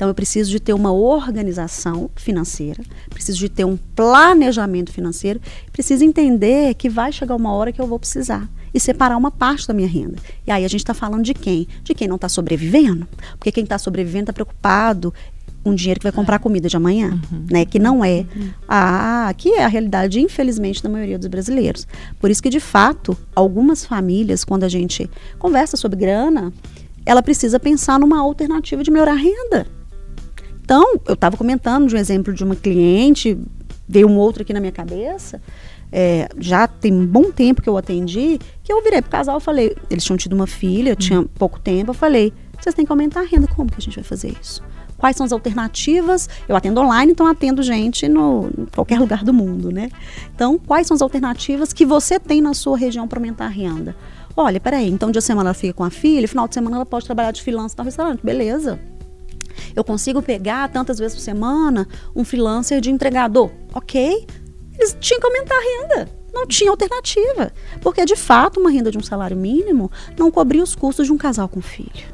Então 0.00 0.08
eu 0.08 0.14
preciso 0.14 0.50
de 0.50 0.58
ter 0.58 0.72
uma 0.72 0.90
organização 0.90 2.08
financeira, 2.16 2.82
preciso 3.10 3.38
de 3.38 3.50
ter 3.50 3.66
um 3.66 3.76
planejamento 3.76 4.90
financeiro, 4.90 5.38
preciso 5.70 6.02
entender 6.02 6.72
que 6.72 6.88
vai 6.88 7.12
chegar 7.12 7.36
uma 7.36 7.52
hora 7.52 7.70
que 7.70 7.78
eu 7.78 7.86
vou 7.86 7.98
precisar 7.98 8.48
e 8.72 8.80
separar 8.80 9.18
uma 9.18 9.30
parte 9.30 9.68
da 9.68 9.74
minha 9.74 9.86
renda. 9.86 10.16
E 10.46 10.50
aí 10.50 10.64
a 10.64 10.68
gente 10.68 10.80
está 10.80 10.94
falando 10.94 11.22
de 11.22 11.34
quem? 11.34 11.68
De 11.84 11.94
quem 11.94 12.08
não 12.08 12.16
está 12.16 12.30
sobrevivendo, 12.30 13.06
porque 13.32 13.52
quem 13.52 13.62
está 13.62 13.76
sobrevivendo 13.76 14.22
está 14.22 14.32
preocupado 14.32 15.12
com 15.62 15.68
o 15.68 15.74
dinheiro 15.74 16.00
que 16.00 16.04
vai 16.04 16.12
comprar 16.12 16.36
a 16.36 16.38
comida 16.38 16.66
de 16.66 16.78
amanhã, 16.78 17.20
né? 17.50 17.66
Que 17.66 17.78
não 17.78 18.02
é 18.02 18.24
a 18.66 19.34
que 19.36 19.50
é 19.50 19.64
a 19.64 19.68
realidade, 19.68 20.18
infelizmente, 20.18 20.82
da 20.82 20.88
maioria 20.88 21.18
dos 21.18 21.28
brasileiros. 21.28 21.86
Por 22.18 22.30
isso 22.30 22.42
que, 22.42 22.48
de 22.48 22.58
fato, 22.58 23.14
algumas 23.36 23.84
famílias, 23.84 24.44
quando 24.44 24.64
a 24.64 24.68
gente 24.70 25.10
conversa 25.38 25.76
sobre 25.76 25.98
grana, 25.98 26.50
ela 27.04 27.22
precisa 27.22 27.60
pensar 27.60 28.00
numa 28.00 28.18
alternativa 28.18 28.82
de 28.82 28.90
melhorar 28.90 29.12
a 29.12 29.16
renda. 29.16 29.79
Então, 30.70 31.00
eu 31.04 31.14
estava 31.14 31.36
comentando 31.36 31.88
de 31.88 31.96
um 31.96 31.98
exemplo 31.98 32.32
de 32.32 32.44
uma 32.44 32.54
cliente, 32.54 33.36
veio 33.88 34.08
um 34.08 34.16
outro 34.16 34.42
aqui 34.42 34.52
na 34.52 34.60
minha 34.60 34.70
cabeça. 34.70 35.42
é, 35.90 36.28
já 36.38 36.68
tem 36.68 36.92
um 36.92 37.04
bom 37.04 37.32
tempo 37.32 37.60
que 37.60 37.68
eu 37.68 37.76
atendi, 37.76 38.38
que 38.62 38.72
eu 38.72 38.80
virei 38.80 39.02
pro 39.02 39.10
casal 39.10 39.38
e 39.38 39.40
falei, 39.40 39.76
eles 39.90 40.04
tinham 40.04 40.16
tido 40.16 40.32
uma 40.32 40.46
filha, 40.46 40.94
tinha 40.94 41.24
pouco 41.34 41.58
tempo, 41.58 41.90
eu 41.90 41.94
falei, 41.94 42.32
vocês 42.56 42.72
têm 42.72 42.86
que 42.86 42.92
aumentar 42.92 43.22
a 43.22 43.24
renda, 43.24 43.48
como 43.48 43.68
que 43.68 43.78
a 43.78 43.80
gente 43.80 43.96
vai 43.96 44.04
fazer 44.04 44.32
isso? 44.40 44.62
Quais 44.96 45.16
são 45.16 45.26
as 45.26 45.32
alternativas? 45.32 46.28
Eu 46.48 46.54
atendo 46.54 46.80
online, 46.80 47.10
então 47.10 47.26
atendo 47.26 47.64
gente 47.64 48.06
no 48.06 48.48
em 48.56 48.66
qualquer 48.66 49.00
lugar 49.02 49.24
do 49.24 49.34
mundo, 49.34 49.72
né? 49.72 49.90
Então, 50.32 50.56
quais 50.56 50.86
são 50.86 50.94
as 50.94 51.02
alternativas 51.02 51.72
que 51.72 51.84
você 51.84 52.20
tem 52.20 52.40
na 52.40 52.54
sua 52.54 52.78
região 52.78 53.08
para 53.08 53.18
aumentar 53.18 53.46
a 53.46 53.48
renda? 53.48 53.96
Olha, 54.36 54.60
peraí, 54.60 54.88
então 54.88 55.10
dia 55.10 55.18
de 55.18 55.26
semana 55.26 55.48
ela 55.48 55.54
fica 55.54 55.74
com 55.74 55.82
a 55.82 55.90
filha, 55.90 56.28
final 56.28 56.46
de 56.46 56.54
semana 56.54 56.76
ela 56.76 56.86
pode 56.86 57.06
trabalhar 57.06 57.32
de 57.32 57.42
freelancer 57.42 57.76
no 57.76 57.82
restaurante, 57.82 58.20
beleza? 58.22 58.78
Eu 59.74 59.82
consigo 59.84 60.20
pegar 60.22 60.68
tantas 60.68 60.98
vezes 60.98 61.14
por 61.16 61.22
semana 61.22 61.86
um 62.14 62.24
freelancer 62.24 62.80
de 62.80 62.90
entregador. 62.90 63.50
Ok. 63.74 64.26
Eles 64.74 64.96
tinham 65.00 65.20
que 65.20 65.26
aumentar 65.26 65.54
a 65.54 65.60
renda. 65.60 66.08
Não 66.32 66.46
tinha 66.46 66.70
alternativa. 66.70 67.52
Porque, 67.82 68.04
de 68.04 68.16
fato, 68.16 68.60
uma 68.60 68.70
renda 68.70 68.90
de 68.90 68.96
um 68.98 69.02
salário 69.02 69.36
mínimo 69.36 69.90
não 70.18 70.30
cobria 70.30 70.62
os 70.62 70.74
custos 70.74 71.06
de 71.06 71.12
um 71.12 71.18
casal 71.18 71.48
com 71.48 71.60
filho. 71.60 72.06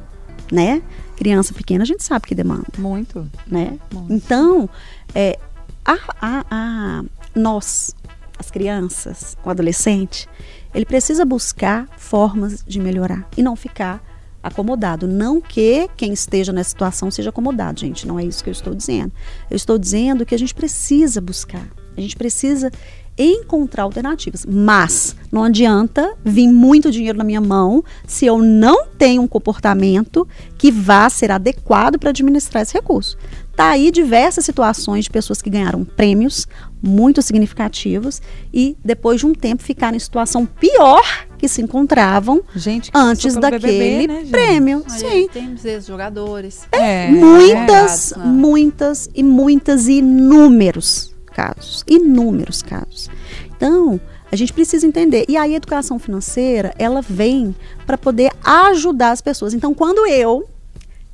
Né? 0.51 0.83
Criança 1.17 1.53
pequena, 1.55 1.83
a 1.83 1.87
gente 1.87 2.05
sabe 2.05 2.27
que 2.27 2.35
demanda 2.35 2.67
Muito. 2.79 3.29
né? 3.47 3.79
Então, 4.09 4.69
é, 5.15 5.39
a, 5.85 5.95
a- 6.21 6.45
a- 6.51 7.05
nós, 7.35 7.95
as 8.39 8.51
crianças, 8.51 9.37
o 9.45 9.51
adolescente, 9.51 10.29
ele 10.75 10.85
precisa 10.85 11.25
buscar 11.25 11.89
formas 11.97 12.63
de 12.67 12.79
melhorar 12.81 13.27
e 13.37 13.43
não 13.43 13.57
ficar 13.57 14.03
acomodado. 14.47 15.07
Não 15.07 15.41
que 15.41 15.89
quem 15.97 16.13
esteja 16.13 16.53
nessa 16.53 16.71
situação 16.71 17.11
seja 17.11 17.31
acomodado, 17.31 17.81
gente. 17.81 18.07
Não 18.07 18.19
é 18.19 18.25
isso 18.25 18.43
que 18.43 18.51
eu 18.51 18.53
estou 18.53 18.75
dizendo. 18.75 19.13
Eu 19.51 19.57
estou 19.57 19.79
dizendo 19.79 20.25
que 20.25 20.35
a 20.35 20.39
gente 20.39 20.55
precisa 20.55 21.21
buscar. 21.21 21.67
A 21.97 22.01
gente 22.01 22.17
precisa 22.17 22.71
encontrar 23.19 23.85
alternativas. 23.85 24.45
Mas 24.47 25.17
não 25.33 25.45
adianta 25.45 26.15
vir 26.25 26.49
muito 26.49 26.91
dinheiro 26.91 27.19
na 27.19 27.25
minha 27.25 27.41
mão 27.41 27.83
se 28.07 28.27
eu 28.27 28.39
não 28.39 28.87
tenho 28.87 29.23
um 29.23 29.29
comportamento 29.29 30.27
que 30.59 30.71
vá 30.71 31.09
ser 31.09 31.31
adequado 31.31 31.99
para 31.99 32.11
administrar 32.11 32.63
esse 32.63 32.75
recurso. 32.75 33.17
Tá 33.55 33.71
aí 33.71 33.91
diversas 33.91 34.45
situações 34.45 35.05
de 35.05 35.11
pessoas 35.11 35.41
que 35.41 35.49
ganharam 35.49 35.83
prêmios 35.83 36.47
muito 36.83 37.23
significativos 37.23 38.21
e 38.53 38.77
depois 38.85 39.21
de 39.21 39.27
um 39.27 39.33
tempo 39.33 39.63
ficaram 39.63 39.97
em 39.97 40.01
situação 40.01 40.45
pior 40.45 41.03
que 41.47 41.49
se 41.49 41.63
encontravam 41.63 42.43
Gente, 42.55 42.91
que 42.91 42.99
antes 42.99 43.37
daquele 43.37 43.61
BBB, 43.61 44.07
né, 44.07 44.21
gente? 44.21 44.31
prêmio. 44.31 44.85
Olha, 44.89 44.99
Sim. 44.99 45.29
Temos 45.33 45.65
ex-jogadores. 45.65 46.67
É, 46.73 47.09
muitas, 47.09 48.13
é. 48.13 48.19
muitas 48.19 49.09
e 49.15 49.23
muitas 49.23 49.87
e 49.87 49.99
inúmeros 49.99 51.15
casos, 51.33 51.85
inúmeros 51.87 52.63
casos. 52.63 53.09
Então, 53.57 54.01
a 54.31 54.35
gente 54.35 54.53
precisa 54.53 54.87
entender. 54.87 55.25
E 55.29 55.37
aí 55.37 55.55
a 55.55 55.57
educação 55.57 55.99
financeira, 55.99 56.75
ela 56.79 57.01
vem 57.01 57.55
para 57.87 57.97
poder 57.97 58.33
ajudar 58.43 59.13
as 59.13 59.21
pessoas. 59.21 59.55
Então, 59.55 59.73
quando 59.73 60.07
eu, 60.07 60.49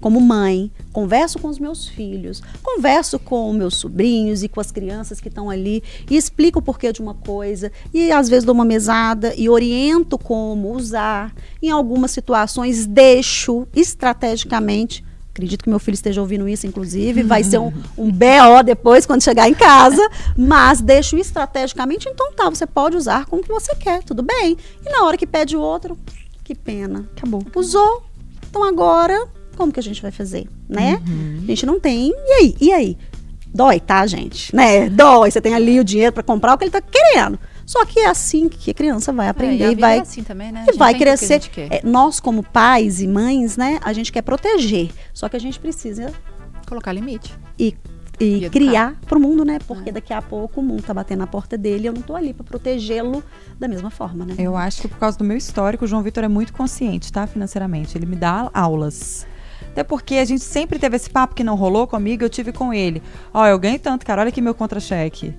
como 0.02 0.20
mãe, 0.20 0.70
converso 0.92 1.38
com 1.38 1.48
os 1.48 1.60
meus 1.60 1.86
filhos, 1.86 2.42
converso 2.60 3.20
com 3.20 3.52
meus 3.52 3.76
sobrinhos 3.76 4.42
e 4.42 4.48
com 4.48 4.60
as 4.60 4.72
crianças 4.72 5.20
que 5.20 5.28
estão 5.28 5.48
ali 5.48 5.82
e 6.10 6.16
explico 6.16 6.58
o 6.58 6.62
porquê 6.62 6.92
de 6.92 7.00
uma 7.00 7.14
coisa 7.14 7.70
e 7.94 8.10
às 8.10 8.28
vezes 8.28 8.44
dou 8.44 8.54
uma 8.54 8.64
mesada 8.64 9.32
e 9.36 9.48
oriento 9.48 10.18
como 10.18 10.74
usar. 10.74 11.32
Em 11.62 11.70
algumas 11.70 12.10
situações 12.10 12.84
deixo 12.84 13.66
estrategicamente 13.74 15.04
Acredito 15.30 15.64
que 15.64 15.70
meu 15.70 15.78
filho 15.78 15.94
esteja 15.94 16.20
ouvindo 16.20 16.46
isso, 16.46 16.66
inclusive. 16.66 17.22
Vai 17.22 17.42
ser 17.42 17.56
um, 17.56 17.72
um 17.96 18.12
BO 18.12 18.62
depois, 18.62 19.06
quando 19.06 19.22
chegar 19.22 19.48
em 19.48 19.54
casa. 19.54 20.06
Mas 20.36 20.82
deixo 20.82 21.16
estrategicamente. 21.16 22.06
Então 22.06 22.34
tá, 22.34 22.50
você 22.50 22.66
pode 22.66 22.98
usar 22.98 23.24
como 23.24 23.42
que 23.42 23.48
você 23.48 23.74
quer, 23.74 24.02
tudo 24.02 24.22
bem. 24.22 24.58
E 24.84 24.90
na 24.90 25.06
hora 25.06 25.16
que 25.16 25.26
pede 25.26 25.56
o 25.56 25.60
outro, 25.62 25.96
que 26.44 26.54
pena. 26.54 27.08
Acabou. 27.16 27.42
Usou. 27.56 28.02
Então 28.50 28.62
agora, 28.62 29.26
como 29.56 29.72
que 29.72 29.80
a 29.80 29.82
gente 29.82 30.00
vai 30.02 30.10
fazer, 30.10 30.46
né? 30.68 31.00
A 31.42 31.46
gente 31.46 31.64
não 31.66 31.78
tem. 31.80 32.10
E 32.14 32.32
aí? 32.40 32.56
E 32.60 32.72
aí? 32.72 32.98
Dói, 33.54 33.80
tá, 33.80 34.06
gente? 34.06 34.54
Né? 34.56 34.88
Dói. 34.88 35.30
Você 35.30 35.40
tem 35.40 35.54
ali 35.54 35.78
o 35.78 35.84
dinheiro 35.84 36.12
para 36.12 36.22
comprar 36.22 36.54
o 36.54 36.58
que 36.58 36.64
ele 36.64 36.70
tá 36.70 36.80
querendo. 36.80 37.38
Só 37.66 37.84
que 37.84 38.00
é 38.00 38.06
assim 38.06 38.48
que 38.48 38.70
a 38.70 38.74
criança 38.74 39.12
vai 39.12 39.26
É, 39.26 39.30
aprender 39.30 39.56
e 39.58 39.62
a 39.62 39.66
e 39.66 39.68
vida 39.70 39.80
vai 39.82 39.98
é 39.98 40.00
assim 40.00 40.22
também, 40.22 40.50
né? 40.50 40.60
A 40.60 40.62
e 40.62 40.66
gente 40.66 40.78
vai 40.78 40.94
crescer. 40.94 41.34
gente 41.34 41.50
quer. 41.50 41.68
É, 41.70 41.80
nós, 41.84 42.18
como 42.18 42.42
pais 42.42 43.00
e 43.00 43.06
mães, 43.06 43.56
né, 43.56 43.78
a 43.84 43.92
gente 43.92 44.10
quer 44.10 44.22
proteger. 44.22 44.90
Só 45.14 45.28
que 45.28 45.36
a 45.36 45.38
gente 45.38 45.60
precisa 45.60 46.12
Colocar 46.66 46.92
limite. 46.92 47.32
e, 47.58 47.76
e, 48.18 48.44
E 48.46 48.50
criar 48.50 48.98
para 49.06 49.18
o 49.18 49.20
mundo, 49.20 49.44
né? 49.44 49.58
Porque 49.66 49.90
É. 49.90 49.92
daqui 49.92 50.12
a 50.14 50.22
pouco 50.22 50.60
o 50.60 50.64
mundo 50.64 50.82
tá 50.82 50.94
batendo 50.94 51.18
na 51.20 51.26
porta 51.26 51.56
dele 51.58 51.84
e 51.84 51.86
eu 51.86 51.92
não 51.92 52.02
tô 52.02 52.16
ali 52.16 52.32
para 52.32 52.44
protegê-lo 52.44 53.22
da 53.60 53.68
mesma 53.68 53.90
forma, 53.90 54.24
né? 54.24 54.34
Eu 54.38 54.56
acho 54.56 54.80
que 54.82 54.88
por 54.88 54.98
causa 54.98 55.18
do 55.18 55.24
meu 55.24 55.36
histórico, 55.36 55.84
o 55.84 55.88
João 55.88 56.02
Vitor 56.02 56.24
é 56.24 56.28
muito 56.28 56.52
consciente, 56.54 57.12
tá? 57.12 57.26
Financeiramente. 57.26 57.96
Ele 57.96 58.06
me 58.06 58.16
dá 58.16 58.50
aulas. 58.54 59.26
Até 59.72 59.82
porque 59.82 60.16
a 60.16 60.24
gente 60.24 60.44
sempre 60.44 60.78
teve 60.78 60.96
esse 60.96 61.08
papo 61.08 61.34
que 61.34 61.42
não 61.42 61.56
rolou 61.56 61.86
comigo, 61.86 62.22
eu 62.22 62.28
tive 62.28 62.52
com 62.52 62.74
ele. 62.74 63.02
Ó, 63.32 63.46
eu 63.46 63.58
ganho 63.58 63.78
tanto, 63.78 64.04
cara, 64.04 64.20
olha 64.20 64.28
aqui 64.28 64.40
meu 64.40 64.54
contra-cheque. 64.54 65.34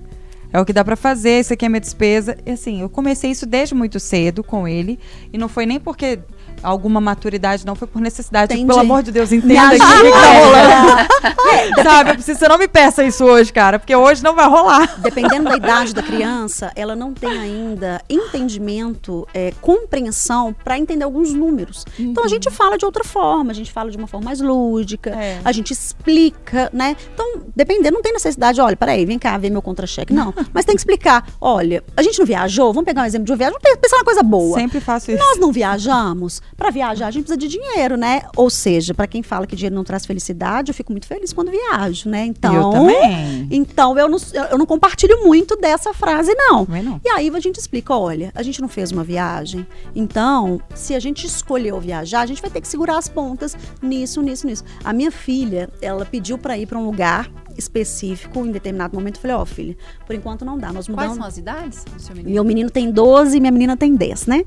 É 0.52 0.60
o 0.60 0.64
que 0.64 0.72
dá 0.72 0.84
pra 0.84 0.96
fazer, 0.96 1.40
isso 1.40 1.52
aqui 1.52 1.64
é 1.64 1.68
minha 1.68 1.80
despesa. 1.80 2.36
E 2.44 2.50
assim, 2.50 2.80
eu 2.80 2.88
comecei 2.88 3.30
isso 3.30 3.46
desde 3.46 3.74
muito 3.74 3.98
cedo 4.00 4.42
com 4.42 4.66
ele. 4.66 4.98
E 5.32 5.38
não 5.38 5.48
foi 5.48 5.66
nem 5.66 5.78
porque 5.78 6.18
alguma 6.64 7.00
maturidade, 7.00 7.64
não, 7.66 7.74
foi 7.74 7.86
por 7.86 8.00
necessidade. 8.00 8.48
Tipo, 8.48 8.54
Entendi. 8.62 8.68
pelo 8.68 8.80
amor 8.80 9.02
de 9.02 9.12
Deus, 9.12 9.30
entenda 9.32 9.70
que 9.70 9.78
tá 9.78 9.84
rolando. 9.86 11.82
Sabe, 11.82 12.10
eu 12.10 12.14
preciso, 12.14 12.38
você 12.38 12.48
não 12.48 12.58
me 12.58 12.66
peça 12.66 13.04
isso 13.04 13.24
hoje, 13.24 13.52
cara, 13.52 13.78
porque 13.78 13.94
hoje 13.94 14.22
não 14.22 14.34
vai 14.34 14.48
rolar. 14.48 14.98
Dependendo 15.00 15.44
da 15.48 15.56
idade 15.56 15.94
da 15.94 16.02
criança, 16.02 16.72
ela 16.74 16.96
não 16.96 17.12
tem 17.12 17.30
ainda 17.30 18.00
entendimento, 18.08 19.26
é, 19.34 19.52
compreensão 19.60 20.54
para 20.64 20.78
entender 20.78 21.04
alguns 21.04 21.32
números. 21.32 21.84
Então 21.98 22.24
a 22.24 22.28
gente 22.28 22.50
fala 22.50 22.76
de 22.78 22.84
outra 22.84 23.04
forma, 23.04 23.50
a 23.50 23.54
gente 23.54 23.70
fala 23.72 23.90
de 23.90 23.96
uma 23.96 24.06
forma 24.06 24.24
mais 24.24 24.40
lúdica, 24.40 25.10
É. 25.10 25.40
a 25.44 25.52
gente 25.52 25.72
explica, 25.72 26.70
né? 26.72 26.96
Então, 27.12 27.42
dependendo, 27.54 27.94
não 27.94 28.02
tem 28.02 28.12
necessidade, 28.12 28.60
olha, 28.60 28.76
peraí, 28.76 29.04
vem 29.04 29.18
cá 29.18 29.36
ver 29.38 29.50
meu 29.50 29.62
contra-cheque. 29.62 30.12
Não, 30.12 30.32
mas 30.52 30.64
tem 30.64 30.74
que 30.74 30.80
explicar. 30.80 31.26
Olha, 31.40 31.82
a 31.96 32.02
gente 32.02 32.18
não 32.18 32.26
viajou, 32.26 32.72
vamos 32.72 32.86
pegar 32.86 33.02
um 33.02 33.06
exemplo 33.06 33.26
de 33.26 33.32
uma 33.32 33.38
viagem, 33.38 33.58
vamos 33.62 33.78
pensar 33.80 33.96
uma 33.96 34.04
coisa 34.04 34.22
boa. 34.22 34.58
Sempre 34.58 34.80
faço 34.80 35.10
isso. 35.10 35.22
Nós 35.22 35.38
não 35.38 35.52
viajamos. 35.52 36.40
Para 36.56 36.70
viajar, 36.70 37.06
a 37.06 37.10
gente 37.10 37.24
precisa 37.24 37.38
de 37.38 37.48
dinheiro, 37.48 37.96
né? 37.96 38.22
Ou 38.36 38.48
seja, 38.48 38.94
para 38.94 39.06
quem 39.06 39.22
fala 39.22 39.46
que 39.46 39.56
dinheiro 39.56 39.74
não 39.74 39.84
traz 39.84 40.06
felicidade, 40.06 40.70
eu 40.70 40.74
fico 40.74 40.92
muito 40.92 41.06
feliz 41.06 41.32
quando 41.32 41.50
viajo, 41.50 42.08
né? 42.08 42.24
Então, 42.26 42.54
eu 42.54 42.70
também. 42.70 43.48
então 43.50 43.98
eu 43.98 44.08
não, 44.08 44.18
eu 44.50 44.58
não 44.58 44.66
compartilho 44.66 45.24
muito 45.24 45.56
dessa 45.56 45.92
frase, 45.92 46.34
não. 46.34 46.64
Também 46.64 46.82
não. 46.82 47.00
E 47.04 47.08
aí 47.08 47.30
a 47.34 47.40
gente 47.40 47.58
explica, 47.58 47.94
olha, 47.94 48.32
a 48.34 48.42
gente 48.42 48.60
não 48.60 48.68
fez 48.68 48.92
uma 48.92 49.04
viagem, 49.04 49.66
então, 49.94 50.60
se 50.74 50.94
a 50.94 51.00
gente 51.00 51.26
escolheu 51.26 51.80
viajar, 51.80 52.20
a 52.20 52.26
gente 52.26 52.40
vai 52.40 52.50
ter 52.50 52.60
que 52.60 52.68
segurar 52.68 52.98
as 52.98 53.08
pontas 53.08 53.56
nisso, 53.82 54.22
nisso, 54.22 54.46
nisso. 54.46 54.64
A 54.84 54.92
minha 54.92 55.10
filha, 55.10 55.68
ela 55.80 56.04
pediu 56.04 56.38
para 56.38 56.56
ir 56.56 56.66
para 56.66 56.78
um 56.78 56.84
lugar 56.84 57.30
específico 57.56 58.44
em 58.44 58.50
determinado 58.50 58.94
momento. 58.94 59.16
Eu 59.16 59.22
falei, 59.22 59.36
ó, 59.36 59.44
filha, 59.44 59.76
por 60.06 60.14
enquanto 60.14 60.44
não 60.44 60.58
dá. 60.58 60.72
Nós 60.72 60.86
Quais 60.86 60.88
mudamos. 60.88 61.16
são 61.16 61.26
as 61.26 61.38
idades 61.38 61.84
do 61.84 62.00
seu 62.00 62.14
menino? 62.14 62.34
Meu 62.34 62.44
menino 62.44 62.70
tem 62.70 62.90
12 62.90 63.36
e 63.36 63.40
minha 63.40 63.52
menina 63.52 63.76
tem 63.76 63.94
10, 63.94 64.26
né? 64.26 64.44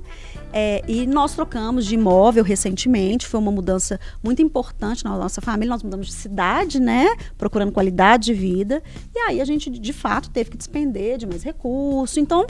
É, 0.53 0.83
e 0.87 1.05
nós 1.05 1.35
trocamos 1.35 1.85
de 1.85 1.95
imóvel 1.95 2.43
recentemente, 2.43 3.27
foi 3.27 3.39
uma 3.39 3.51
mudança 3.51 3.99
muito 4.23 4.41
importante 4.41 5.03
na 5.03 5.15
nossa 5.17 5.41
família. 5.41 5.69
Nós 5.69 5.83
mudamos 5.83 6.07
de 6.07 6.13
cidade, 6.13 6.79
né? 6.79 7.07
Procurando 7.37 7.71
qualidade 7.71 8.25
de 8.25 8.33
vida. 8.33 8.81
E 9.13 9.19
aí 9.19 9.41
a 9.41 9.45
gente, 9.45 9.69
de 9.69 9.93
fato, 9.93 10.29
teve 10.29 10.51
que 10.51 10.57
despender 10.57 11.17
de 11.17 11.25
mais 11.25 11.43
recurso. 11.43 12.19
Então, 12.19 12.45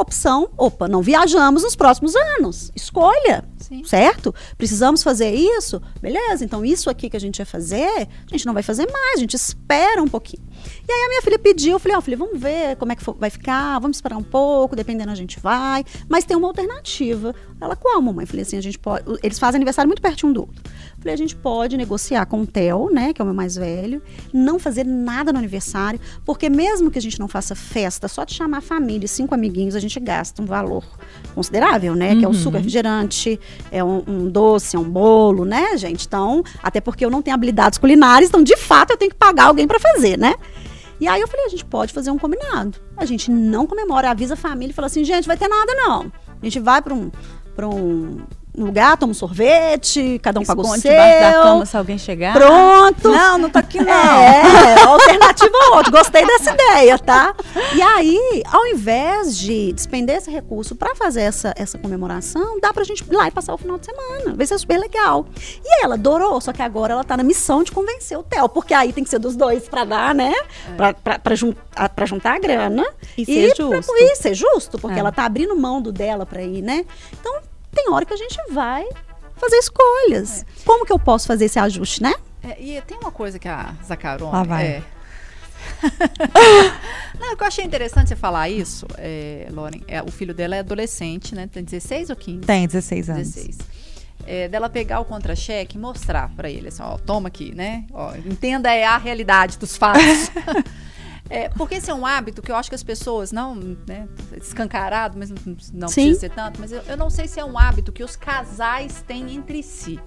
opção, 0.00 0.48
opa, 0.56 0.88
não 0.88 1.02
viajamos 1.02 1.62
nos 1.62 1.76
próximos 1.76 2.14
anos. 2.14 2.70
Escolha, 2.74 3.44
Sim. 3.58 3.84
certo? 3.84 4.34
Precisamos 4.56 5.02
fazer 5.02 5.30
isso? 5.30 5.80
Beleza, 6.00 6.44
então 6.44 6.64
isso 6.64 6.88
aqui 6.88 7.10
que 7.10 7.16
a 7.16 7.20
gente 7.20 7.38
ia 7.38 7.46
fazer, 7.46 8.08
a 8.26 8.30
gente 8.30 8.46
não 8.46 8.54
vai 8.54 8.62
fazer 8.62 8.90
mais, 8.90 9.16
a 9.16 9.20
gente 9.20 9.34
espera 9.34 10.02
um 10.02 10.08
pouquinho. 10.08 10.42
E 10.88 10.92
aí 10.92 11.04
a 11.04 11.08
minha 11.08 11.22
filha 11.22 11.38
pediu, 11.38 11.72
eu 11.72 11.78
falei, 11.78 11.96
ó, 11.96 12.00
filha, 12.00 12.16
vamos 12.16 12.40
ver 12.40 12.76
como 12.76 12.92
é 12.92 12.96
que 12.96 13.02
vai 13.18 13.30
ficar, 13.30 13.78
vamos 13.78 13.96
esperar 13.96 14.16
um 14.16 14.22
pouco, 14.22 14.76
dependendo 14.76 15.10
a 15.10 15.14
gente 15.14 15.40
vai, 15.40 15.84
mas 16.08 16.24
tem 16.24 16.36
uma 16.36 16.48
alternativa. 16.48 17.34
Ela, 17.60 17.76
qual, 17.76 18.00
mamãe? 18.00 18.24
Eu 18.24 18.28
falei 18.28 18.42
assim, 18.42 18.56
a 18.56 18.62
gente 18.62 18.78
pode, 18.78 19.04
eles 19.22 19.38
fazem 19.38 19.58
aniversário 19.58 19.88
muito 19.88 20.02
pertinho 20.02 20.30
um 20.30 20.32
do 20.32 20.40
outro. 20.42 20.62
Falei, 21.06 21.14
a 21.14 21.18
gente 21.18 21.36
pode 21.36 21.76
negociar 21.76 22.26
com 22.26 22.40
o 22.40 22.46
Theo, 22.46 22.90
né, 22.90 23.12
que 23.12 23.22
é 23.22 23.24
o 23.24 23.26
meu 23.26 23.34
mais 23.34 23.54
velho, 23.54 24.02
não 24.34 24.58
fazer 24.58 24.84
nada 24.84 25.32
no 25.32 25.38
aniversário, 25.38 26.00
porque 26.24 26.50
mesmo 26.50 26.90
que 26.90 26.98
a 26.98 27.02
gente 27.02 27.20
não 27.20 27.28
faça 27.28 27.54
festa, 27.54 28.08
só 28.08 28.24
de 28.24 28.34
chamar 28.34 28.58
a 28.58 28.60
família, 28.60 29.04
e 29.04 29.08
cinco 29.08 29.32
amiguinhos, 29.32 29.76
a 29.76 29.78
gente 29.78 30.00
gasta 30.00 30.42
um 30.42 30.46
valor 30.46 30.84
considerável, 31.32 31.94
né, 31.94 32.16
que 32.16 32.24
é 32.24 32.28
o 32.28 32.34
suco 32.34 32.56
refrigerante, 32.56 33.38
é 33.70 33.84
um, 33.84 34.02
um 34.04 34.28
doce, 34.28 34.74
é 34.74 34.80
um 34.80 34.90
bolo, 34.90 35.44
né, 35.44 35.76
gente? 35.76 36.08
Então, 36.08 36.42
até 36.60 36.80
porque 36.80 37.04
eu 37.04 37.10
não 37.10 37.22
tenho 37.22 37.36
habilidades 37.36 37.78
culinárias, 37.78 38.28
então, 38.28 38.42
de 38.42 38.56
fato, 38.56 38.90
eu 38.90 38.96
tenho 38.96 39.12
que 39.12 39.16
pagar 39.16 39.44
alguém 39.44 39.68
para 39.68 39.78
fazer, 39.78 40.18
né? 40.18 40.34
E 40.98 41.06
aí 41.06 41.20
eu 41.20 41.28
falei, 41.28 41.46
a 41.46 41.50
gente 41.50 41.64
pode 41.64 41.92
fazer 41.92 42.10
um 42.10 42.18
combinado. 42.18 42.80
A 42.96 43.04
gente 43.04 43.30
não 43.30 43.64
comemora, 43.64 44.10
avisa 44.10 44.34
a 44.34 44.36
família 44.36 44.72
e 44.72 44.74
fala 44.74 44.86
assim, 44.86 45.04
gente, 45.04 45.28
vai 45.28 45.36
ter 45.36 45.46
nada 45.46 45.72
não. 45.72 46.10
A 46.42 46.44
gente 46.44 46.58
vai 46.58 46.82
para 46.82 46.94
um, 46.94 47.12
pra 47.54 47.68
um 47.68 48.24
lugar, 48.56 48.96
toma 48.96 49.10
um 49.10 49.14
sorvete, 49.14 50.18
cada 50.22 50.40
um 50.40 50.44
paga 50.44 50.60
o 50.60 50.62
Esconde 50.64 50.82
seu. 50.82 50.90
debaixo 50.90 51.20
da 51.20 51.42
cama 51.42 51.66
se 51.66 51.76
alguém 51.76 51.98
chegar. 51.98 52.32
Pronto. 52.34 53.08
Não, 53.10 53.38
não 53.38 53.50
tô 53.50 53.58
aqui 53.58 53.78
não. 53.78 53.92
É, 53.92 54.82
alternativa 54.82 55.52
outra. 55.74 55.90
Gostei 55.90 56.26
dessa 56.26 56.52
ideia, 56.54 56.98
tá? 56.98 57.34
E 57.74 57.82
aí, 57.82 58.42
ao 58.50 58.66
invés 58.66 59.36
de 59.36 59.72
despender 59.72 60.16
esse 60.16 60.30
recurso 60.30 60.74
para 60.74 60.94
fazer 60.94 61.22
essa, 61.22 61.52
essa 61.56 61.78
comemoração, 61.78 62.58
dá 62.60 62.72
pra 62.72 62.84
gente 62.84 63.00
ir 63.02 63.14
lá 63.14 63.28
e 63.28 63.30
passar 63.30 63.54
o 63.54 63.58
final 63.58 63.78
de 63.78 63.86
semana. 63.86 64.34
Vai 64.36 64.46
ser 64.46 64.58
super 64.58 64.78
legal. 64.78 65.26
E 65.64 65.84
ela 65.84 65.94
adorou, 65.94 66.40
só 66.40 66.52
que 66.52 66.62
agora 66.62 66.92
ela 66.94 67.04
tá 67.04 67.16
na 67.16 67.22
missão 67.22 67.62
de 67.62 67.72
convencer 67.72 68.18
o 68.18 68.22
Theo, 68.22 68.48
porque 68.48 68.72
aí 68.74 68.92
tem 68.92 69.04
que 69.04 69.10
ser 69.10 69.18
dos 69.18 69.36
dois 69.36 69.68
pra 69.68 69.84
dar, 69.84 70.14
né? 70.14 70.32
Pra, 70.76 70.94
pra, 70.94 71.18
pra, 71.18 71.34
jun- 71.34 71.54
a- 71.74 71.88
pra 71.88 72.06
juntar 72.06 72.34
a 72.36 72.38
grana. 72.38 72.84
E 73.16 73.24
ser 73.24 73.54
pra- 73.54 73.64
justo. 73.76 73.92
E 73.96 74.16
ser 74.16 74.34
justo, 74.34 74.78
porque 74.78 74.96
É. 74.96 75.00
ela 75.00 75.12
tá 75.12 75.24
abrindo 75.24 75.54
mão 75.56 75.80
do 75.80 75.92
dela 75.92 76.24
pra 76.24 76.42
ir, 76.42 76.62
né? 76.62 76.84
Então, 77.20 77.40
tem 77.76 77.90
hora 77.90 78.06
que 78.06 78.14
a 78.14 78.16
gente 78.16 78.38
vai 78.50 78.88
fazer 79.36 79.56
escolhas. 79.56 80.46
Como 80.64 80.86
que 80.86 80.92
eu 80.92 80.98
posso 80.98 81.26
fazer 81.26 81.44
esse 81.44 81.58
ajuste, 81.58 82.02
né? 82.02 82.14
É, 82.42 82.60
e 82.60 82.80
tem 82.82 82.96
uma 82.98 83.12
coisa 83.12 83.38
que 83.38 83.46
a 83.46 83.74
Zacarone. 83.84 84.32
Lá 84.32 84.42
vai. 84.42 84.66
É. 84.66 84.82
Não, 87.20 87.34
o 87.34 87.36
que 87.36 87.42
eu 87.42 87.46
achei 87.46 87.64
interessante 87.64 88.08
você 88.08 88.16
falar 88.16 88.48
isso, 88.48 88.86
é, 88.96 89.46
Lauren, 89.50 89.82
é, 89.86 90.02
o 90.02 90.10
filho 90.10 90.32
dela 90.32 90.56
é 90.56 90.60
adolescente, 90.60 91.34
né? 91.34 91.48
Tem 91.52 91.62
16 91.62 92.10
ou 92.10 92.16
15? 92.16 92.40
Tem 92.40 92.66
16 92.66 93.10
anos. 93.10 93.28
16. 93.28 93.58
É, 94.26 94.48
dela 94.48 94.70
pegar 94.70 95.00
o 95.00 95.04
contra-cheque 95.04 95.76
e 95.76 95.80
mostrar 95.80 96.30
pra 96.34 96.48
ele, 96.48 96.68
assim, 96.68 96.82
ó, 96.82 96.96
toma 96.98 97.28
aqui, 97.28 97.54
né? 97.54 97.84
Ó, 97.92 98.14
entenda 98.16 98.72
é 98.72 98.84
a 98.84 98.96
realidade 98.96 99.58
dos 99.58 99.76
fatos. 99.76 100.30
É, 101.28 101.48
porque 101.50 101.76
esse 101.76 101.90
é 101.90 101.94
um 101.94 102.06
hábito 102.06 102.40
que 102.40 102.50
eu 102.50 102.56
acho 102.56 102.68
que 102.68 102.74
as 102.74 102.82
pessoas, 102.82 103.32
não, 103.32 103.54
né, 103.54 104.08
escancarado, 104.36 105.18
mas 105.18 105.30
não, 105.30 105.38
não 105.72 105.88
precisa 105.88 106.20
ser 106.20 106.30
tanto, 106.30 106.60
mas 106.60 106.70
eu, 106.70 106.82
eu 106.82 106.96
não 106.96 107.10
sei 107.10 107.26
se 107.26 107.40
é 107.40 107.44
um 107.44 107.58
hábito 107.58 107.92
que 107.92 108.04
os 108.04 108.14
casais 108.16 109.02
têm 109.06 109.34
entre 109.34 109.62
si. 109.62 110.00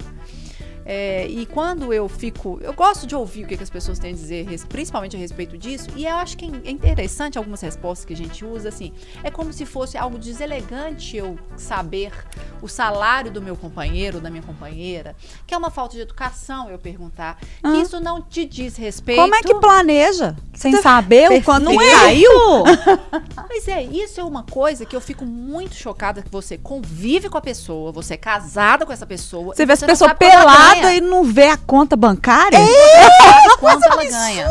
É, 0.92 1.28
e 1.28 1.46
quando 1.46 1.94
eu 1.94 2.10
fico. 2.10 2.58
Eu 2.64 2.74
gosto 2.74 3.06
de 3.06 3.16
ouvir 3.16 3.44
o 3.44 3.48
que, 3.48 3.56
que 3.56 3.62
as 3.62 3.70
pessoas 3.70 4.00
têm 4.00 4.10
a 4.10 4.16
dizer, 4.16 4.48
principalmente 4.68 5.16
a 5.16 5.20
respeito 5.20 5.56
disso. 5.56 5.88
E 5.96 6.04
eu 6.04 6.16
acho 6.16 6.36
que 6.36 6.46
é 6.46 6.72
interessante 6.72 7.38
algumas 7.38 7.62
respostas 7.62 8.06
que 8.06 8.14
a 8.14 8.18
gente 8.18 8.44
usa, 8.44 8.70
assim. 8.70 8.92
É 9.24 9.30
como 9.30 9.54
se 9.54 9.68
fosse 9.68 10.00
algo 10.00 10.18
deselegante 10.18 11.16
eu 11.16 11.38
saber 11.56 12.12
o 12.60 12.68
salário 12.68 13.30
do 13.30 13.40
meu 13.40 13.56
companheiro, 13.56 14.20
da 14.20 14.32
minha 14.32 14.42
companheira, 14.42 15.16
que 15.46 15.54
é 15.54 15.58
uma 15.58 15.70
falta 15.70 15.96
de 15.96 16.02
educação 16.02 16.72
eu 16.72 16.80
perguntar. 16.80 17.38
Ah. 17.62 17.72
Que 17.72 17.78
isso 17.78 18.00
não 18.00 18.20
te 18.20 18.44
diz 18.44 18.76
respeito. 18.76 19.22
Como 19.22 19.36
é 19.36 19.44
que 19.44 19.54
planeja? 19.54 20.36
Sem 20.56 20.76
saber 20.82 21.32
o 21.32 21.44
quanto 21.44 21.68
Perfeito. 21.70 22.00
caiu? 22.00 22.30
Pois 23.50 23.68
é, 23.68 23.82
isso 23.84 24.20
é 24.22 24.24
uma 24.24 24.44
coisa 24.44 24.86
que 24.86 24.96
eu 24.96 25.02
fico 25.02 25.26
muito 25.26 25.74
chocada 25.74 26.22
que 26.22 26.30
você 26.30 26.58
convive 26.58 27.30
com 27.30 27.38
a 27.38 27.42
pessoa, 27.42 27.92
você 27.92 28.14
é 28.14 28.18
casada 28.18 28.86
com 28.86 28.94
essa 28.94 29.08
pessoa. 29.08 29.56
Você 29.56 29.66
vê 29.66 29.74
essa 29.74 29.88
não 29.88 29.92
pessoa 29.92 30.10
ela 30.12 30.16
pelada 30.16 30.79
e 30.94 31.02
não 31.02 31.24
vê 31.24 31.48
a 31.48 31.58
conta 31.58 31.96
bancária? 31.96 32.58
sabe 32.60 33.58
quanto 33.60 33.86
ela 33.86 34.04
ganha. 34.04 34.48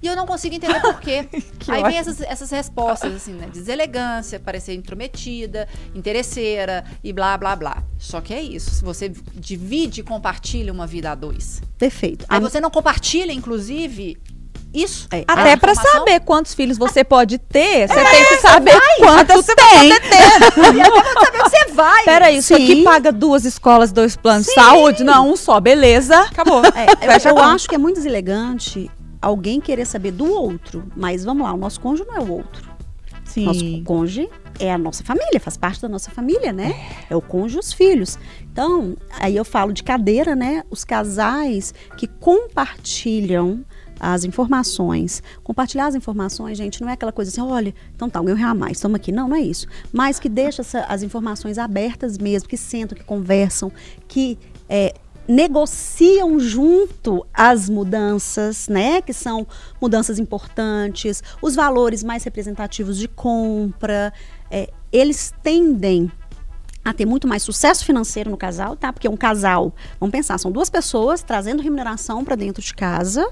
E 0.00 0.06
eu 0.06 0.14
não 0.14 0.26
consigo 0.26 0.54
entender 0.54 0.80
por 0.80 1.00
quê. 1.00 1.28
Aí 1.68 1.82
vem 1.82 1.98
essas, 1.98 2.20
essas 2.20 2.50
respostas, 2.50 3.14
assim, 3.14 3.32
né? 3.32 3.48
Deselegância, 3.52 4.38
parecer 4.38 4.74
intrometida, 4.74 5.68
interesseira 5.94 6.84
e 7.02 7.12
blá, 7.12 7.36
blá, 7.36 7.56
blá. 7.56 7.82
Só 7.98 8.20
que 8.20 8.32
é 8.32 8.40
isso. 8.40 8.70
Se 8.70 8.84
você 8.84 9.12
divide 9.34 10.00
e 10.00 10.04
compartilha 10.04 10.72
uma 10.72 10.86
vida 10.86 11.10
a 11.10 11.14
dois. 11.14 11.60
Perfeito. 11.76 12.24
Aí 12.28 12.38
A- 12.38 12.40
você 12.40 12.60
não 12.60 12.70
compartilha, 12.70 13.32
inclusive, 13.32 14.16
isso. 14.72 15.08
É, 15.10 15.24
Até 15.26 15.52
a 15.52 15.56
pra 15.56 15.72
informação. 15.72 15.98
saber 16.00 16.20
quantos 16.20 16.54
filhos 16.54 16.76
você 16.78 17.02
pode 17.02 17.38
ter, 17.38 17.88
você 17.88 17.94
tem 17.94 18.24
que 18.26 18.36
saber 18.36 18.80
quantos 18.98 19.46
tem. 19.46 19.92
saber 20.54 21.32
que 21.32 21.38
você 21.50 21.72
vai. 21.72 22.04
Peraí, 22.04 22.36
isso 22.38 22.54
Sim. 22.54 22.62
aqui 22.62 22.82
paga 22.84 23.10
duas 23.12 23.44
escolas, 23.44 23.90
dois 23.92 24.16
planos 24.16 24.46
de 24.46 24.52
saúde? 24.54 25.02
Não, 25.04 25.30
um 25.30 25.36
só, 25.36 25.58
beleza. 25.60 26.18
Acabou. 26.20 26.62
É, 26.64 26.86
eu- 27.28 27.36
eu 27.36 27.38
acho 27.42 27.68
que 27.68 27.74
é 27.74 27.78
muito 27.78 27.96
deselegante 27.96 28.90
alguém 29.20 29.60
querer 29.60 29.84
saber 29.86 30.12
do 30.12 30.30
outro. 30.30 30.84
Mas 30.96 31.24
vamos 31.24 31.44
lá, 31.46 31.52
o 31.52 31.56
nosso 31.56 31.80
cônjuge 31.80 32.08
não 32.08 32.16
é 32.16 32.20
o 32.20 32.30
outro. 32.30 32.68
Nosso 33.36 33.60
Sim. 33.60 33.82
cônjuge 33.84 34.28
é 34.58 34.72
a 34.72 34.78
nossa 34.78 35.04
família, 35.04 35.38
faz 35.38 35.56
parte 35.56 35.80
da 35.82 35.88
nossa 35.88 36.10
família, 36.10 36.52
né? 36.52 36.74
É 37.08 37.14
o 37.14 37.20
cônjuge 37.20 37.56
e 37.56 37.60
os 37.60 37.72
filhos. 37.72 38.18
Então, 38.50 38.96
aí 39.20 39.36
eu 39.36 39.44
falo 39.44 39.72
de 39.72 39.82
cadeira, 39.84 40.34
né? 40.34 40.64
Os 40.70 40.82
casais 40.82 41.72
que 41.96 42.06
compartilham 42.06 43.64
as 44.00 44.24
informações. 44.24 45.22
Compartilhar 45.42 45.86
as 45.86 45.94
informações, 45.94 46.56
gente, 46.56 46.80
não 46.80 46.88
é 46.88 46.92
aquela 46.92 47.12
coisa 47.12 47.30
assim, 47.30 47.40
olha, 47.40 47.74
então 47.94 48.08
tá, 48.08 48.20
real 48.20 48.50
a 48.50 48.54
mais, 48.54 48.78
estamos 48.78 48.96
aqui. 48.96 49.10
Não, 49.12 49.28
não 49.28 49.36
é 49.36 49.40
isso. 49.40 49.66
Mas 49.92 50.18
que 50.18 50.28
deixa 50.28 50.62
essa- 50.62 50.84
as 50.84 51.02
informações 51.02 51.58
abertas 51.58 52.18
mesmo, 52.18 52.48
que 52.48 52.56
sentam, 52.56 52.96
que 52.96 53.04
conversam, 53.04 53.72
que 54.06 54.38
é, 54.68 54.94
negociam 55.26 56.40
junto 56.40 57.26
as 57.34 57.68
mudanças, 57.68 58.66
né? 58.68 59.02
Que 59.02 59.12
são 59.12 59.46
mudanças 59.80 60.18
importantes, 60.18 61.22
os 61.42 61.54
valores 61.54 62.02
mais 62.02 62.24
representativos 62.24 62.96
de 62.98 63.06
compra. 63.08 64.12
é, 64.50 64.70
eles 64.90 65.34
tendem 65.42 66.10
a 66.82 66.94
ter 66.94 67.04
muito 67.04 67.28
mais 67.28 67.42
sucesso 67.42 67.84
financeiro 67.84 68.30
no 68.30 68.36
casal, 68.38 68.74
tá? 68.76 68.90
Porque 68.90 69.06
um 69.06 69.16
casal, 69.16 69.74
vamos 70.00 70.10
pensar, 70.10 70.38
são 70.38 70.50
duas 70.50 70.70
pessoas 70.70 71.22
trazendo 71.22 71.62
remuneração 71.62 72.24
para 72.24 72.34
dentro 72.34 72.62
de 72.62 72.72
casa, 72.72 73.28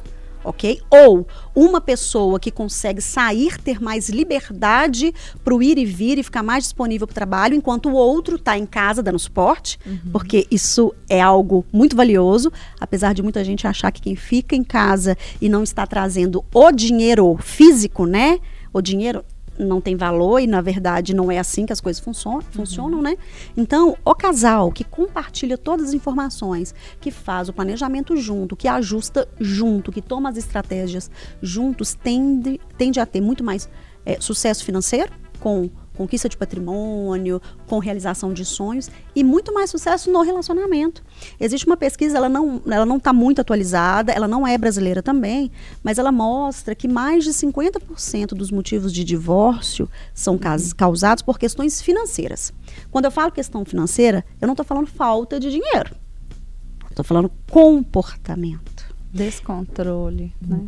ok? 0.47 0.81
Ou 0.91 1.27
uma 1.55 1.81
pessoa 1.81 2.39
que 2.39 2.51
consegue 2.51 3.01
sair, 3.01 3.59
ter 3.59 3.81
mais 3.83 4.09
liberdade 4.09 5.13
para 5.45 5.55
o 5.55 5.63
ir 5.63 5.77
e 5.77 5.85
vir 5.85 6.19
e 6.19 6.23
ficar 6.23 6.43
mais 6.43 6.65
disponível 6.65 7.07
para 7.07 7.13
o 7.13 7.15
trabalho, 7.15 7.55
enquanto 7.55 7.89
o 7.89 7.95
outro 7.95 8.37
está 8.37 8.57
em 8.57 8.65
casa 8.65 9.03
dando 9.03 9.19
suporte, 9.19 9.79
porque 10.13 10.47
isso 10.51 10.95
é 11.09 11.21
algo 11.21 11.65
muito 11.73 11.97
valioso, 11.97 12.53
apesar 12.81 13.13
de 13.13 13.23
muita 13.23 13.43
gente 13.45 13.67
achar 13.67 13.91
que 13.91 14.01
quem 14.01 14.15
fica 14.15 14.55
em 14.55 14.63
casa 14.65 15.17
e 15.41 15.49
não 15.49 15.63
está 15.63 15.87
trazendo 15.87 16.45
o 16.55 16.71
dinheiro 16.71 17.37
físico, 17.41 18.07
né? 18.07 18.39
O 18.73 18.81
dinheiro 18.81 19.25
não 19.59 19.81
tem 19.81 19.97
valor 19.97 20.39
e 20.39 20.47
na 20.47 20.61
verdade 20.61 21.15
não 21.15 21.31
é 21.31 21.39
assim 21.39 21.67
que 21.67 21.73
as 21.73 21.81
coisas 21.81 22.01
funcionam, 22.01 22.41
funcionam, 22.41 23.03
né? 23.03 23.17
Então, 23.57 23.97
o 24.05 24.15
casal 24.15 24.71
que 24.71 24.85
compartilha 24.85 25.57
todas 25.57 25.89
as 25.89 25.95
informações, 25.95 26.75
que 27.01 27.11
faz 27.11 27.49
o 27.49 27.53
planejamento 27.53 28.17
junto, 28.17 28.57
que 28.57 28.69
ajusta 28.69 29.29
junto, 29.41 29.93
que 29.93 30.03
toma 30.03 30.29
as 30.29 30.37
estratégias 30.37 31.11
juntos, 31.41 31.95
tende, 31.95 32.61
tende 32.77 33.01
a 33.01 33.07
ter 33.07 33.21
muito 33.21 33.43
mais 33.43 33.69
eh, 34.05 34.19
sucesso 34.21 34.65
financeiro 34.65 35.13
com 35.41 35.71
conquista 35.97 36.29
de 36.29 36.37
patrimônio, 36.37 37.41
com 37.67 37.79
realização 37.79 38.33
de 38.33 38.45
sonhos 38.45 38.91
e 39.15 39.25
muito 39.25 39.53
mais 39.53 39.71
sucesso 39.71 40.11
no 40.11 40.23
relacionamento. 40.23 41.03
Existe 41.41 41.67
uma 41.67 41.77
pesquisa, 41.77 42.17
ela 42.17 42.29
não 42.29 42.63
ela 42.67 42.87
não 42.87 42.99
está 42.99 43.13
muito 43.13 43.41
atualizada, 43.41 44.13
ela 44.13 44.29
não 44.29 44.47
é 44.47 44.57
brasileira 44.59 45.03
também, 45.03 45.51
mas 45.83 45.99
ela 45.99 46.13
mostra 46.13 46.75
que 46.75 46.87
mais 46.87 47.25
de 47.25 47.31
50% 47.31 48.29
dos 48.29 48.51
motivos 48.51 48.93
de 48.93 49.03
divórcio 49.03 49.89
são 50.15 50.37
cas- 50.39 50.73
causados 50.73 51.23
por 51.23 51.39
questões 51.39 51.81
financeiras. 51.83 52.53
Quando 52.91 53.07
eu 53.07 53.11
falo 53.11 53.33
questão 53.33 53.65
financeira, 53.65 54.25
eu 54.41 54.47
não 54.47 54.53
estou 54.53 54.65
falando 54.67 54.87
falta 54.87 55.41
de 55.41 55.51
dinheiro. 55.51 55.95
Estou 56.91 57.05
falando 57.05 57.31
comportamento. 57.51 58.87
Descontrole, 59.13 60.35
né? 60.41 60.67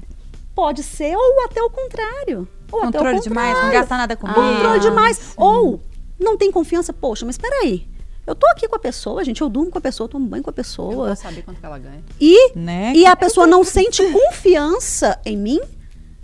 Pode 0.55 0.83
ser 0.83 1.15
ou 1.17 1.45
até 1.45 1.63
o 1.63 1.71
contrário. 1.71 2.49
Ou 2.71 2.81
Controle 2.81 3.21
demais, 3.21 3.49
não 3.49 3.55
contrário. 3.63 3.73
gasta 3.81 3.97
nada 3.97 4.17
comigo. 4.17 4.41
Controle 4.41 4.81
demais. 4.81 5.33
Ou 5.37 5.81
não 6.19 6.37
tem 6.37 6.51
confiança, 6.53 6.93
poxa, 6.93 7.25
mas 7.25 7.39
peraí. 7.39 7.87
Eu 8.27 8.35
tô 8.35 8.47
aqui 8.49 8.69
com 8.69 8.77
a 8.77 8.79
pessoa, 8.79 9.25
gente, 9.25 9.41
eu 9.41 9.49
durmo 9.49 9.71
com 9.71 9.79
a 9.79 9.81
pessoa, 9.81 10.05
eu 10.05 10.11
tomo 10.11 10.27
banho 10.27 10.43
com 10.43 10.51
a 10.51 10.53
Eu 10.53 10.55
pessoa. 10.55 11.07
vou 11.07 11.17
saber 11.17 11.41
quanto 11.43 11.61
que 11.61 11.65
ela 11.65 11.79
ganha. 11.79 12.03
E, 12.21 12.53
Né? 12.55 12.93
e 12.95 13.07
a 13.07 13.17
pessoa 13.17 13.47
não 13.47 13.65
sente 13.65 14.03
confiança 14.13 15.19
em 15.25 15.35
mim 15.37 15.61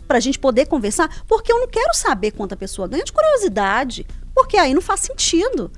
pra 0.06 0.20
gente 0.20 0.38
poder 0.38 0.66
conversar, 0.66 1.22
porque 1.26 1.50
eu 1.50 1.58
não 1.60 1.66
quero 1.66 1.94
saber 1.94 2.32
quanto 2.32 2.52
a 2.52 2.56
pessoa 2.58 2.86
ganha 2.86 3.04
de 3.04 3.10
curiosidade, 3.12 4.06
porque 4.34 4.58
aí 4.58 4.74
não 4.74 4.82
faz 4.82 5.00
sentido. 5.00 5.70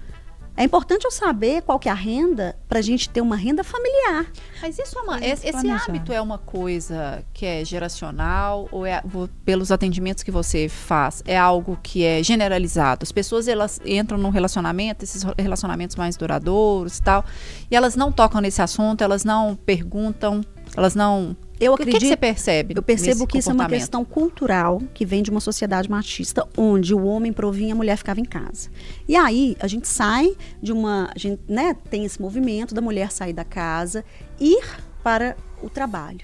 É 0.57 0.65
importante 0.65 1.05
eu 1.05 1.11
saber 1.11 1.63
qual 1.63 1.79
que 1.79 1.89
é 1.89 1.93
a 1.93 1.95
renda 1.95 2.57
pra 2.69 2.81
gente 2.81 3.11
ter 3.11 3.21
uma 3.21 3.37
renda 3.37 3.63
familiar. 3.63 4.27
Mas 4.63 4.79
isso 4.79 4.99
é 4.99 5.03
uma, 5.03 5.25
esse, 5.25 5.47
esse 5.47 5.71
hábito 5.71 6.13
é 6.13 6.21
uma 6.21 6.39
coisa 6.39 7.23
que 7.35 7.45
é 7.45 7.65
geracional 7.65 8.67
ou 8.73 8.87
é 8.87 9.03
pelos 9.45 9.71
atendimentos 9.71 10.23
que 10.23 10.31
você 10.31 10.69
faz 10.69 11.23
é 11.27 11.37
algo 11.37 11.79
que 11.83 12.05
é 12.05 12.23
generalizado? 12.23 13.03
As 13.03 13.13
pessoas 13.13 13.49
elas 13.49 13.81
entram 13.85 14.19
num 14.19 14.31
relacionamento, 14.31 15.05
esses 15.05 15.25
relacionamentos 15.39 15.97
mais 15.97 16.17
duradouros 16.17 16.99
e 16.99 17.03
tal, 17.03 17.25
e 17.71 17.77
elas 17.77 17.97
não 17.97 18.11
tocam 18.11 18.41
nesse 18.41 18.63
assunto, 18.63 19.03
elas 19.03 19.25
não 19.25 19.55
perguntam, 19.55 20.41
elas 20.77 20.95
não. 20.95 21.37
Eu 21.59 21.73
o 21.73 21.77
que, 21.77 21.85
que 21.85 21.89
acredito 21.91 22.09
você 22.11 22.17
percebe? 22.17 22.75
Eu 22.77 22.83
percebo 22.83 23.27
que 23.27 23.39
isso 23.39 23.51
é 23.51 23.53
uma 23.55 23.65
questão 23.79 24.05
cultural 24.05 24.83
que 24.93 25.07
vem 25.07 25.23
de 25.23 25.31
uma 25.31 25.41
sociedade 25.41 25.91
machista, 25.91 26.47
onde 26.57 26.95
o 26.95 27.05
homem 27.05 27.33
provinha, 27.33 27.73
a 27.73 27.77
mulher 27.77 27.97
ficava 27.97 28.21
em 28.21 28.25
casa. 28.25 28.69
E 29.09 29.17
aí 29.17 29.57
a 29.59 29.67
gente 29.67 29.89
sai 29.89 30.37
de 30.63 30.71
uma, 30.73 31.11
a 31.15 31.19
gente, 31.19 31.41
né, 31.49 31.75
tem 31.91 32.05
esse 32.05 32.21
movimento 32.21 32.75
da 32.75 32.81
mulher 32.83 33.11
sair 33.11 33.33
da 33.33 33.45
casa, 33.45 34.05
ir 34.39 34.63
para 35.03 35.37
o 35.63 35.71
trabalho. 35.71 36.21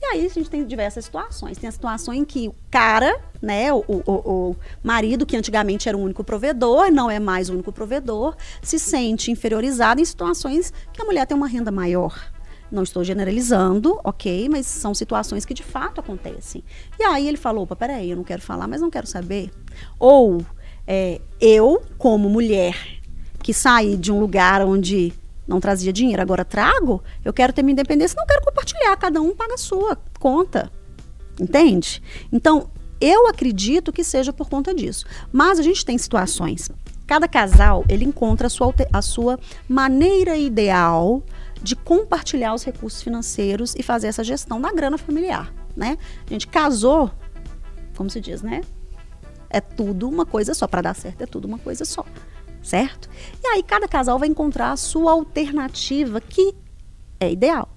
E 0.00 0.04
aí 0.04 0.26
a 0.26 0.28
gente 0.28 0.50
tem 0.50 0.64
diversas 0.66 1.04
situações. 1.04 1.58
Tem 1.58 1.68
a 1.68 1.72
situação 1.72 2.12
em 2.12 2.24
que 2.24 2.48
o 2.48 2.54
cara, 2.68 3.20
né, 3.40 3.72
o, 3.72 3.84
o- 3.86 4.02
o 4.50 4.56
marido, 4.82 5.24
que 5.24 5.36
antigamente 5.36 5.88
era 5.88 5.96
o 5.96 6.00
único 6.00 6.24
provedor, 6.24 6.90
não 6.90 7.08
é 7.08 7.20
mais 7.20 7.48
o 7.48 7.52
único 7.52 7.70
provedor, 7.72 8.34
se 8.60 8.80
sente 8.80 9.30
inferiorizado 9.30 10.00
em 10.00 10.04
situações 10.04 10.72
que 10.92 11.00
a 11.00 11.04
mulher 11.04 11.24
tem 11.24 11.36
uma 11.36 11.46
renda 11.46 11.70
maior. 11.70 12.31
Não 12.72 12.82
estou 12.82 13.04
generalizando, 13.04 14.00
ok, 14.02 14.48
mas 14.48 14.66
são 14.66 14.94
situações 14.94 15.44
que 15.44 15.52
de 15.52 15.62
fato 15.62 16.00
acontecem. 16.00 16.64
E 16.98 17.02
aí 17.02 17.28
ele 17.28 17.36
falou: 17.36 17.64
opa, 17.64 17.76
peraí, 17.76 18.10
eu 18.10 18.16
não 18.16 18.24
quero 18.24 18.40
falar, 18.40 18.66
mas 18.66 18.80
não 18.80 18.90
quero 18.90 19.06
saber. 19.06 19.50
Ou 19.98 20.44
é, 20.86 21.20
eu, 21.38 21.82
como 21.98 22.30
mulher, 22.30 22.74
que 23.42 23.52
saí 23.52 23.96
de 23.96 24.10
um 24.10 24.18
lugar 24.18 24.64
onde 24.64 25.12
não 25.46 25.60
trazia 25.60 25.92
dinheiro, 25.92 26.22
agora 26.22 26.44
trago, 26.46 27.02
eu 27.22 27.32
quero 27.32 27.52
ter 27.52 27.62
minha 27.62 27.72
independência, 27.72 28.16
não 28.16 28.26
quero 28.26 28.42
compartilhar, 28.42 28.96
cada 28.96 29.20
um 29.20 29.34
paga 29.36 29.54
a 29.54 29.58
sua 29.58 29.98
conta. 30.18 30.72
Entende? 31.38 32.02
Então, 32.32 32.70
eu 33.00 33.26
acredito 33.26 33.92
que 33.92 34.04
seja 34.04 34.32
por 34.32 34.48
conta 34.48 34.74
disso. 34.74 35.04
Mas 35.32 35.58
a 35.58 35.62
gente 35.62 35.84
tem 35.84 35.98
situações. 35.98 36.70
Cada 37.06 37.26
casal, 37.26 37.84
ele 37.88 38.04
encontra 38.04 38.46
a 38.46 38.50
sua, 38.50 38.72
a 38.92 39.02
sua 39.02 39.38
maneira 39.68 40.36
ideal 40.36 41.22
de 41.62 41.76
compartilhar 41.76 42.54
os 42.54 42.64
recursos 42.64 43.02
financeiros 43.02 43.74
e 43.76 43.82
fazer 43.82 44.08
essa 44.08 44.24
gestão 44.24 44.60
da 44.60 44.72
grana 44.72 44.98
familiar, 44.98 45.52
né? 45.76 45.96
A 46.26 46.32
gente 46.32 46.48
casou, 46.48 47.10
como 47.96 48.10
se 48.10 48.20
diz, 48.20 48.42
né? 48.42 48.62
É 49.48 49.60
tudo 49.60 50.08
uma 50.08 50.26
coisa 50.26 50.54
só. 50.54 50.66
Para 50.66 50.82
dar 50.82 50.94
certo, 50.94 51.22
é 51.22 51.26
tudo 51.26 51.46
uma 51.46 51.58
coisa 51.58 51.84
só. 51.84 52.04
Certo? 52.62 53.08
E 53.42 53.46
aí, 53.48 53.62
cada 53.62 53.86
casal 53.86 54.18
vai 54.18 54.28
encontrar 54.28 54.72
a 54.72 54.76
sua 54.76 55.12
alternativa 55.12 56.20
que 56.20 56.54
é 57.20 57.30
ideal. 57.30 57.68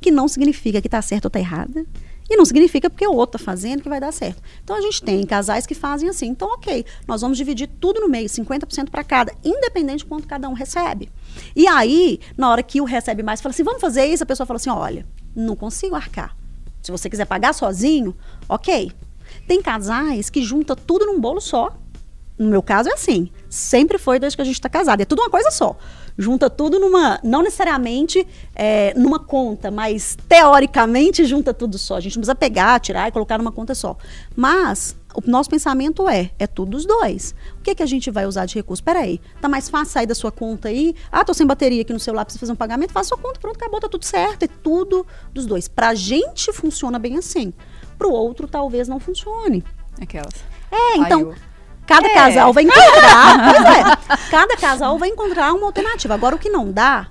Que 0.00 0.10
não 0.10 0.26
significa 0.26 0.80
que 0.80 0.88
está 0.88 1.00
certo 1.00 1.26
ou 1.26 1.28
está 1.28 1.38
errada. 1.38 1.86
E 2.30 2.36
não 2.36 2.44
significa 2.44 2.88
porque 2.88 3.04
o 3.04 3.12
outro 3.12 3.38
está 3.38 3.44
fazendo 3.44 3.82
que 3.82 3.88
vai 3.88 3.98
dar 3.98 4.12
certo. 4.12 4.40
Então 4.62 4.76
a 4.76 4.80
gente 4.80 5.02
tem 5.02 5.26
casais 5.26 5.66
que 5.66 5.74
fazem 5.74 6.08
assim. 6.08 6.28
Então, 6.28 6.46
ok, 6.48 6.86
nós 7.06 7.20
vamos 7.20 7.36
dividir 7.36 7.68
tudo 7.80 8.00
no 8.00 8.08
meio, 8.08 8.28
50% 8.28 8.88
para 8.88 9.02
cada, 9.02 9.34
independente 9.44 9.98
de 9.98 10.04
quanto 10.04 10.28
cada 10.28 10.48
um 10.48 10.52
recebe. 10.52 11.10
E 11.56 11.66
aí, 11.66 12.20
na 12.38 12.48
hora 12.48 12.62
que 12.62 12.80
o 12.80 12.84
recebe 12.84 13.24
mais, 13.24 13.40
fala 13.40 13.52
assim: 13.52 13.64
vamos 13.64 13.80
fazer 13.80 14.06
isso, 14.06 14.22
a 14.22 14.26
pessoa 14.26 14.46
fala 14.46 14.58
assim: 14.58 14.70
olha, 14.70 15.04
não 15.34 15.56
consigo 15.56 15.96
arcar. 15.96 16.36
Se 16.80 16.92
você 16.92 17.10
quiser 17.10 17.26
pagar 17.26 17.52
sozinho, 17.52 18.16
ok. 18.48 18.92
Tem 19.48 19.60
casais 19.60 20.30
que 20.30 20.40
junta 20.42 20.76
tudo 20.76 21.06
num 21.06 21.20
bolo 21.20 21.40
só. 21.40 21.76
No 22.38 22.48
meu 22.48 22.62
caso 22.62 22.88
é 22.88 22.92
assim. 22.92 23.28
Sempre 23.50 23.98
foi 23.98 24.18
desde 24.18 24.36
que 24.36 24.42
a 24.42 24.44
gente 24.44 24.54
está 24.54 24.68
casado. 24.68 25.00
É 25.00 25.04
tudo 25.04 25.20
uma 25.20 25.30
coisa 25.30 25.50
só 25.50 25.76
junta 26.16 26.48
tudo 26.48 26.78
numa, 26.78 27.20
não 27.22 27.42
necessariamente 27.42 28.26
é, 28.54 28.92
numa 28.96 29.18
conta, 29.18 29.70
mas 29.70 30.16
teoricamente 30.28 31.24
junta 31.24 31.52
tudo 31.52 31.78
só. 31.78 31.96
A 31.96 32.00
gente 32.00 32.16
não 32.16 32.20
precisa 32.20 32.34
pegar, 32.34 32.78
tirar 32.80 33.08
e 33.08 33.12
colocar 33.12 33.38
numa 33.38 33.52
conta 33.52 33.74
só. 33.74 33.96
Mas 34.36 34.96
o 35.14 35.28
nosso 35.28 35.50
pensamento 35.50 36.08
é, 36.08 36.30
é 36.38 36.46
tudo 36.46 36.72
dos 36.72 36.86
dois. 36.86 37.34
O 37.58 37.62
que, 37.62 37.74
que 37.74 37.82
a 37.82 37.86
gente 37.86 38.10
vai 38.10 38.26
usar 38.26 38.46
de 38.46 38.54
recurso? 38.54 38.82
Peraí, 38.82 39.20
tá 39.40 39.48
mais 39.48 39.68
fácil 39.68 39.92
sair 39.92 40.06
da 40.06 40.14
sua 40.14 40.30
conta 40.30 40.68
aí? 40.68 40.94
Ah, 41.10 41.24
tô 41.24 41.34
sem 41.34 41.46
bateria 41.46 41.82
aqui 41.82 41.92
no 41.92 42.00
celular, 42.00 42.24
preciso 42.24 42.40
fazer 42.40 42.52
um 42.52 42.56
pagamento, 42.56 42.92
faça 42.92 43.08
sua 43.08 43.18
conta, 43.18 43.40
pronto, 43.40 43.56
acabou, 43.56 43.80
tá 43.80 43.88
tudo 43.88 44.04
certo. 44.04 44.44
É 44.44 44.48
tudo 44.48 45.06
dos 45.32 45.46
dois. 45.46 45.68
Pra 45.68 45.94
gente 45.94 46.52
funciona 46.52 46.98
bem 46.98 47.16
assim. 47.16 47.52
Pro 47.98 48.10
outro, 48.10 48.46
talvez 48.46 48.88
não 48.88 49.00
funcione. 49.00 49.64
Aquelas. 50.00 50.34
É, 50.70 50.96
então, 50.98 51.34
Cada 51.90 52.08
É. 52.08 52.14
casal 52.14 52.52
vai 52.52 52.62
encontrar. 52.64 53.52
pois 53.54 53.64
é. 53.76 54.16
Cada 54.30 54.56
casal 54.56 54.98
vai 54.98 55.08
encontrar 55.08 55.52
uma 55.52 55.66
alternativa. 55.66 56.14
Agora, 56.14 56.36
o 56.36 56.38
que 56.38 56.48
não 56.48 56.70
dá, 56.72 57.08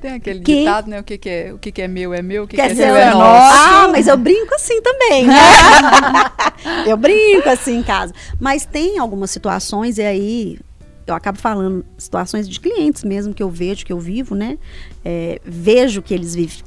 Tem 0.00 0.14
aquele 0.14 0.40
Que- 0.40 0.60
ditado, 0.60 0.88
né? 0.88 0.98
O 0.98 1.04
que, 1.04 1.18
que 1.18 1.28
é, 1.28 1.52
o 1.52 1.58
que, 1.58 1.70
que 1.70 1.82
é 1.82 1.86
meu 1.86 2.14
é 2.14 2.22
meu, 2.22 2.44
o 2.44 2.48
que, 2.48 2.56
quer 2.56 2.68
que 2.74 2.80
é 2.80 2.86
seu 2.86 2.96
é 2.96 3.10
nosso. 3.10 3.54
Ah, 3.54 3.88
mas 3.92 4.06
eu 4.08 4.16
brinco 4.16 4.54
assim 4.54 4.80
também, 4.80 5.26
né? 5.26 5.34
eu 6.88 6.96
brinco 6.96 7.46
assim 7.50 7.76
em 7.78 7.82
casa. 7.82 8.14
Mas 8.40 8.64
tem 8.64 8.98
algumas 8.98 9.30
situações, 9.30 9.98
e 9.98 10.02
aí 10.02 10.58
eu 11.06 11.14
acabo 11.14 11.36
falando 11.38 11.84
situações 11.98 12.48
de 12.48 12.58
clientes 12.58 13.04
mesmo 13.04 13.34
que 13.34 13.42
eu 13.42 13.50
vejo, 13.50 13.84
que 13.84 13.92
eu 13.92 13.98
vivo, 14.00 14.34
né? 14.34 14.56
É, 15.04 15.38
vejo 15.44 16.00
que 16.00 16.14
eles 16.14 16.34
vive- 16.34 16.62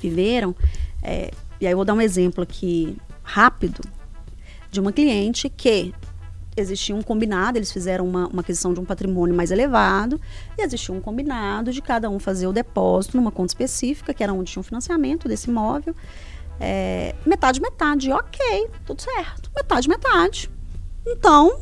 viveram. 0.00 0.56
É, 1.02 1.30
e 1.60 1.66
aí 1.66 1.72
eu 1.72 1.76
vou 1.76 1.84
dar 1.84 1.92
um 1.92 2.00
exemplo 2.00 2.42
aqui 2.42 2.96
rápido 3.22 3.82
de 4.70 4.80
uma 4.80 4.92
cliente 4.92 5.48
que 5.48 5.94
existia 6.56 6.94
um 6.94 7.02
combinado, 7.02 7.56
eles 7.58 7.70
fizeram 7.72 8.06
uma, 8.06 8.26
uma 8.28 8.40
aquisição 8.40 8.74
de 8.74 8.80
um 8.80 8.84
patrimônio 8.84 9.34
mais 9.34 9.50
elevado, 9.50 10.20
e 10.56 10.62
existia 10.62 10.94
um 10.94 11.00
combinado 11.00 11.72
de 11.72 11.80
cada 11.80 12.10
um 12.10 12.18
fazer 12.18 12.46
o 12.46 12.52
depósito 12.52 13.16
numa 13.16 13.30
conta 13.30 13.50
específica, 13.50 14.12
que 14.12 14.22
era 14.22 14.32
onde 14.32 14.52
tinha 14.52 14.60
um 14.60 14.64
financiamento 14.64 15.28
desse 15.28 15.48
imóvel. 15.48 15.94
É, 16.60 17.14
metade, 17.24 17.60
metade, 17.60 18.10
ok, 18.10 18.68
tudo 18.84 19.00
certo. 19.00 19.50
Metade, 19.54 19.88
metade. 19.88 20.50
Então, 21.06 21.60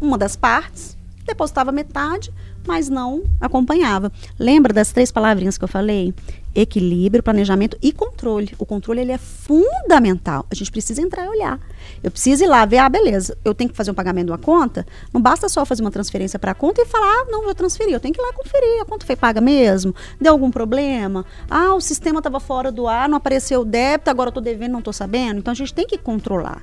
uma 0.00 0.16
das 0.16 0.36
partes 0.36 0.96
depositava 1.26 1.72
metade, 1.72 2.32
mas 2.66 2.88
não 2.88 3.24
acompanhava. 3.40 4.10
Lembra 4.38 4.72
das 4.72 4.92
três 4.92 5.10
palavrinhas 5.10 5.58
que 5.58 5.64
eu 5.64 5.68
falei? 5.68 6.14
Equilíbrio, 6.54 7.22
planejamento 7.22 7.76
e 7.82 7.92
controle. 7.92 8.54
O 8.58 8.66
controle 8.66 9.00
ele 9.00 9.12
é 9.12 9.18
fundamental. 9.18 10.46
A 10.50 10.54
gente 10.54 10.70
precisa 10.70 11.00
entrar 11.00 11.24
e 11.24 11.28
olhar. 11.28 11.60
Eu 12.02 12.10
preciso 12.10 12.44
ir 12.44 12.46
lá 12.46 12.64
ver, 12.64 12.78
ah, 12.78 12.88
beleza, 12.88 13.36
eu 13.44 13.54
tenho 13.54 13.70
que 13.70 13.76
fazer 13.76 13.90
um 13.90 13.94
pagamento 13.94 14.26
de 14.26 14.32
uma 14.32 14.38
conta. 14.38 14.86
Não 15.12 15.20
basta 15.20 15.48
só 15.48 15.64
fazer 15.64 15.82
uma 15.82 15.90
transferência 15.90 16.38
para 16.38 16.52
a 16.52 16.54
conta 16.54 16.82
e 16.82 16.86
falar, 16.86 17.06
ah, 17.06 17.26
não, 17.28 17.44
vou 17.44 17.54
transferir. 17.54 17.94
Eu 17.94 18.00
tenho 18.00 18.14
que 18.14 18.20
ir 18.20 18.24
lá 18.24 18.32
conferir. 18.32 18.82
A 18.82 18.84
conta 18.84 19.06
foi 19.06 19.16
paga 19.16 19.40
mesmo? 19.40 19.94
Deu 20.20 20.32
algum 20.32 20.50
problema? 20.50 21.24
Ah, 21.48 21.74
o 21.74 21.80
sistema 21.80 22.18
estava 22.18 22.40
fora 22.40 22.72
do 22.72 22.86
ar, 22.86 23.08
não 23.08 23.18
apareceu 23.18 23.60
o 23.60 23.64
débito, 23.64 24.10
agora 24.10 24.28
eu 24.28 24.30
estou 24.30 24.42
devendo, 24.42 24.72
não 24.72 24.78
estou 24.80 24.92
sabendo. 24.92 25.38
Então 25.38 25.52
a 25.52 25.54
gente 25.54 25.72
tem 25.72 25.86
que 25.86 25.98
controlar. 25.98 26.62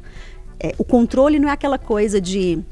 É, 0.60 0.74
o 0.78 0.84
controle 0.84 1.40
não 1.40 1.50
é 1.50 1.52
aquela 1.52 1.78
coisa 1.78 2.20
de. 2.20 2.64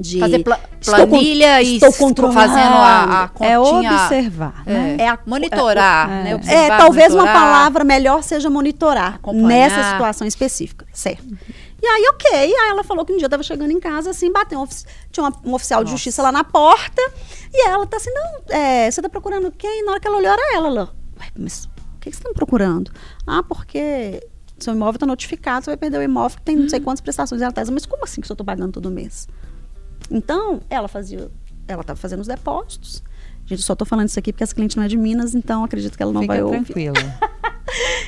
De 0.00 0.18
Fazer 0.18 0.42
pla- 0.42 0.58
estou 0.80 1.06
planilha 1.06 1.62
e 1.62 1.76
estou 1.76 1.92
controlando. 1.92 2.38
fazendo 2.40 2.74
a, 2.74 3.24
a 3.24 3.28
continha. 3.28 3.90
É 3.90 4.02
observar, 4.02 4.62
né? 4.66 4.96
É, 4.98 5.02
É 5.02 5.08
a- 5.08 5.18
monitorar, 5.26 6.10
é- 6.10 6.22
né? 6.24 6.30
é- 6.30 6.34
Observar, 6.34 6.62
É, 6.62 6.76
talvez 6.78 7.14
uma 7.14 7.22
monitorar. 7.22 7.42
palavra 7.52 7.84
melhor 7.84 8.22
seja 8.22 8.48
monitorar 8.50 9.14
Acompanhar. 9.16 9.46
nessa 9.48 9.92
situação 9.92 10.26
específica, 10.26 10.86
certo? 10.92 11.24
E 11.82 11.86
aí, 11.86 12.08
ok, 12.12 12.30
aí 12.34 12.52
ela 12.70 12.84
falou 12.84 13.04
que 13.06 13.12
um 13.12 13.16
dia 13.16 13.26
estava 13.26 13.42
chegando 13.42 13.70
em 13.70 13.80
casa, 13.80 14.10
assim, 14.10 14.30
bateu 14.30 14.60
um, 14.60 14.66
tinha 15.10 15.24
uma- 15.24 15.32
um 15.44 15.54
oficial 15.54 15.82
de 15.82 15.90
justiça 15.90 16.22
lá 16.22 16.30
na 16.30 16.44
porta, 16.44 17.00
e 17.52 17.66
ela 17.66 17.86
tá 17.86 17.96
assim, 17.96 18.10
não, 18.12 18.54
é, 18.56 18.90
você 18.90 19.00
tá 19.00 19.08
procurando 19.08 19.50
quem? 19.50 19.84
Na 19.84 19.92
hora 19.92 20.00
que 20.00 20.06
ela 20.06 20.18
olhou, 20.18 20.30
era 20.32 20.56
ela, 20.56 20.90
ué, 21.18 21.26
mas 21.38 21.64
o 21.64 21.98
que, 22.00 22.10
que 22.10 22.16
você 22.16 22.22
tá 22.22 22.28
me 22.28 22.34
procurando? 22.34 22.90
Ah, 23.26 23.42
porque 23.42 24.22
seu 24.58 24.74
imóvel 24.74 24.98
tá 24.98 25.06
notificado, 25.06 25.64
você 25.64 25.70
vai 25.70 25.76
perder 25.78 25.96
o 25.98 26.02
imóvel 26.02 26.36
que 26.36 26.42
tem 26.44 26.54
não 26.54 26.68
sei 26.68 26.80
quantas 26.80 27.00
prestações. 27.00 27.40
Ela 27.40 27.50
tá 27.50 27.62
mas 27.72 27.86
como 27.86 28.04
assim 28.04 28.20
que 28.20 28.30
eu 28.30 28.36
tô 28.36 28.44
pagando 28.44 28.72
todo 28.72 28.90
mês? 28.90 29.26
Então, 30.10 30.60
ela 30.68 30.88
fazia, 30.88 31.30
ela 31.68 31.82
estava 31.82 31.98
fazendo 31.98 32.20
os 32.20 32.26
depósitos. 32.26 33.02
Gente, 33.46 33.62
só 33.62 33.74
tô 33.74 33.84
falando 33.84 34.08
isso 34.08 34.18
aqui 34.18 34.32
porque 34.32 34.44
essa 34.44 34.54
cliente 34.54 34.76
não 34.76 34.84
é 34.84 34.88
de 34.88 34.96
Minas, 34.96 35.34
então 35.34 35.64
acredito 35.64 35.96
que 35.96 36.02
ela 36.02 36.12
não 36.12 36.22
Fica 36.22 36.34
vai 36.34 36.42
ouvir. 36.42 36.64
tranquila. 36.64 36.94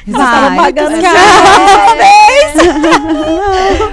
Você 0.04 0.10
estava 0.10 0.48
Vai, 0.48 0.56
pagando 0.72 0.94
os 0.94 0.98
imóveis. 0.98 2.52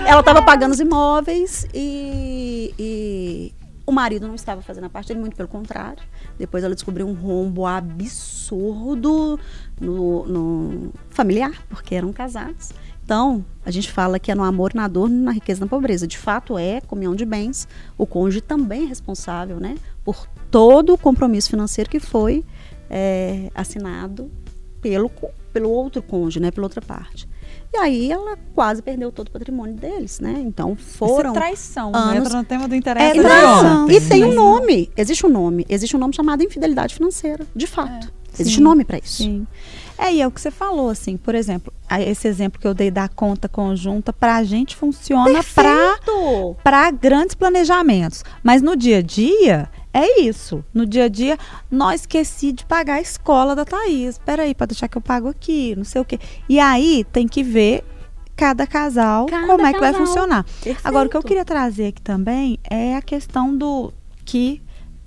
Ela 0.07 0.19
estava 0.21 0.41
pagando 0.41 0.71
os 0.71 0.79
imóveis 0.79 1.67
e, 1.73 2.73
e 2.79 3.53
o 3.85 3.91
marido 3.91 4.27
não 4.27 4.33
estava 4.33 4.61
fazendo 4.63 4.85
a 4.85 4.89
parte 4.89 5.09
dele, 5.09 5.19
muito 5.19 5.35
pelo 5.35 5.47
contrário. 5.47 6.01
Depois 6.37 6.63
ela 6.63 6.73
descobriu 6.73 7.07
um 7.07 7.13
rombo 7.13 7.65
absurdo 7.67 9.39
no, 9.79 10.25
no 10.25 10.93
familiar, 11.11 11.51
porque 11.69 11.93
eram 11.93 12.11
casados. 12.11 12.71
Então, 13.09 13.43
a 13.65 13.71
gente 13.71 13.91
fala 13.91 14.19
que 14.19 14.31
é 14.31 14.35
no 14.35 14.43
amor, 14.43 14.71
na 14.75 14.87
dor, 14.87 15.09
na 15.09 15.31
riqueza, 15.31 15.61
na 15.61 15.65
pobreza. 15.65 16.05
De 16.05 16.15
fato, 16.15 16.59
é 16.59 16.79
comunhão 16.81 17.15
de 17.15 17.25
bens. 17.25 17.67
O 17.97 18.05
cônjuge 18.05 18.39
também 18.39 18.83
é 18.83 18.85
responsável, 18.85 19.59
né? 19.59 19.77
Por 20.05 20.27
todo 20.51 20.93
o 20.93 20.97
compromisso 20.97 21.49
financeiro 21.49 21.89
que 21.89 21.99
foi 21.99 22.45
é, 22.87 23.49
assinado 23.55 24.29
pelo, 24.79 25.09
pelo 25.51 25.71
outro 25.71 26.03
cônjuge, 26.03 26.39
né? 26.39 26.51
Pela 26.51 26.65
outra 26.67 26.83
parte. 26.83 27.27
E 27.73 27.77
aí 27.77 28.11
ela 28.11 28.37
quase 28.53 28.79
perdeu 28.83 29.11
todo 29.11 29.29
o 29.29 29.31
patrimônio 29.31 29.73
deles, 29.75 30.19
né? 30.19 30.35
Então 30.45 30.75
foram. 30.75 31.31
Isso 31.31 31.37
é 31.37 31.41
traição. 31.41 31.95
anos- 31.95 32.27
Entra 32.27 32.37
no 32.37 32.43
tema 32.43 32.67
do 32.67 32.75
interesse 32.75 33.17
É 33.17 33.23
traição. 33.23 33.89
E 33.89 34.01
tem 34.01 34.23
um 34.23 34.35
nome. 34.35 34.91
Existe 34.95 35.25
um 35.25 35.29
nome. 35.29 35.65
Existe 35.67 35.95
um 35.95 35.99
nome 35.99 36.15
chamado 36.15 36.43
infidelidade 36.43 36.93
financeira. 36.93 37.43
De 37.55 37.65
fato. 37.65 38.19
Existe 38.37 38.57
Sim, 38.57 38.61
um 38.61 38.65
nome 38.65 38.85
para 38.85 38.99
isso. 38.99 39.23
Sim. 39.23 39.47
É, 39.99 40.13
e 40.13 40.21
é 40.21 40.27
o 40.27 40.31
que 40.31 40.39
você 40.39 40.49
falou, 40.49 40.89
assim, 40.89 41.17
por 41.17 41.35
exemplo, 41.35 41.73
a- 41.89 42.01
esse 42.01 42.25
exemplo 42.27 42.59
que 42.59 42.65
eu 42.65 42.73
dei 42.73 42.89
da 42.89 43.09
conta 43.09 43.49
conjunta, 43.49 44.13
pra 44.13 44.41
gente 44.43 44.75
funciona 44.75 45.25
para 46.63 46.89
grandes 46.91 47.35
planejamentos. 47.35 48.23
Mas 48.41 48.61
no 48.61 48.75
dia 48.77 48.99
a 48.99 49.01
dia, 49.01 49.69
é 49.93 50.21
isso. 50.21 50.63
No 50.73 50.85
dia 50.85 51.05
a 51.05 51.07
dia, 51.09 51.37
não 51.69 51.91
esqueci 51.91 52.51
de 52.53 52.65
pagar 52.65 52.95
a 52.95 53.01
escola 53.01 53.55
da 53.55 53.65
Thaís. 53.65 54.17
Peraí, 54.17 54.55
para 54.55 54.67
deixar 54.67 54.87
que 54.87 54.97
eu 54.97 55.01
pago 55.01 55.27
aqui, 55.27 55.75
não 55.75 55.83
sei 55.83 55.99
o 56.01 56.05
quê. 56.05 56.17
E 56.47 56.59
aí 56.59 57.03
tem 57.11 57.27
que 57.27 57.43
ver 57.43 57.83
cada 58.37 58.65
casal 58.65 59.25
Cada 59.25 59.47
como 59.47 59.65
é 59.65 59.73
que 59.73 59.79
vai 59.81 59.91
funcionar. 59.93 60.43
Perfeito. 60.45 60.79
Agora, 60.87 61.07
o 61.07 61.11
que 61.11 61.17
eu 61.17 61.23
queria 61.23 61.43
trazer 61.43 61.87
aqui 61.87 62.01
também 62.01 62.57
é 62.69 62.95
a 62.95 63.01
questão 63.01 63.53
do 63.53 63.91
que 64.23 64.61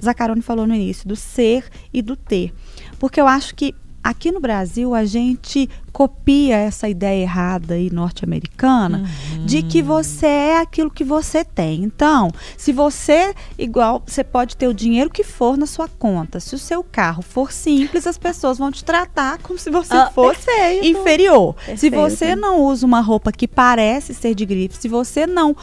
Zacarone 0.05 0.43
falou 0.43 0.67
no 0.67 0.75
início, 0.75 1.09
do 1.09 1.17
ser 1.17 1.65
e 1.95 2.03
do 2.03 2.15
ter. 2.17 2.53
Porque 2.99 3.19
eu 3.21 3.27
acho 3.27 3.55
que 3.55 3.75
aqui 4.03 4.33
no 4.33 4.41
Brasil 4.41 4.95
a 4.95 5.05
gente 5.05 5.69
copia 5.93 6.57
essa 6.57 6.89
ideia 6.89 7.23
errada 7.23 7.75
aí 7.75 7.91
norte-americana 7.91 9.09
de 9.45 9.63
que 9.63 9.83
você 9.83 10.27
é 10.27 10.59
aquilo 10.61 10.91
que 10.91 11.05
você 11.05 11.45
tem. 11.45 11.83
Então, 11.83 12.31
se 12.57 12.73
você 12.73 13.35
igual, 13.59 14.03
você 14.07 14.25
pode 14.25 14.57
ter 14.57 14.69
o 14.69 14.75
dinheiro 14.75 15.11
que 15.11 15.23
for 15.23 15.57
na 15.57 15.67
sua 15.67 15.89
conta. 15.89 16.41
Se 16.41 16.55
o 16.55 16.59
seu 16.59 16.83
carro 16.83 17.23
for 17.23 17.53
simples, 17.53 18.07
as 18.07 18.17
pessoas 18.17 18.59
vão 18.59 18.71
te 18.73 18.85
tratar 18.85 19.39
como 19.43 19.59
se 19.59 19.71
você 19.71 19.95
Ah, 19.95 20.11
fosse 20.15 20.47
perfeito. 20.47 20.87
inferior. 20.87 21.55
Se 21.77 21.91
Perfeito. 21.91 21.97
você 21.97 22.35
não 22.37 22.61
usa 22.63 22.87
uma 22.87 23.01
roupa 23.01 23.31
que 23.31 23.47
parece 23.47 24.15
ser 24.15 24.35
de 24.35 24.47
grife, 24.47 24.77
se 24.77 24.89
você 24.89 25.27
não 25.27 25.55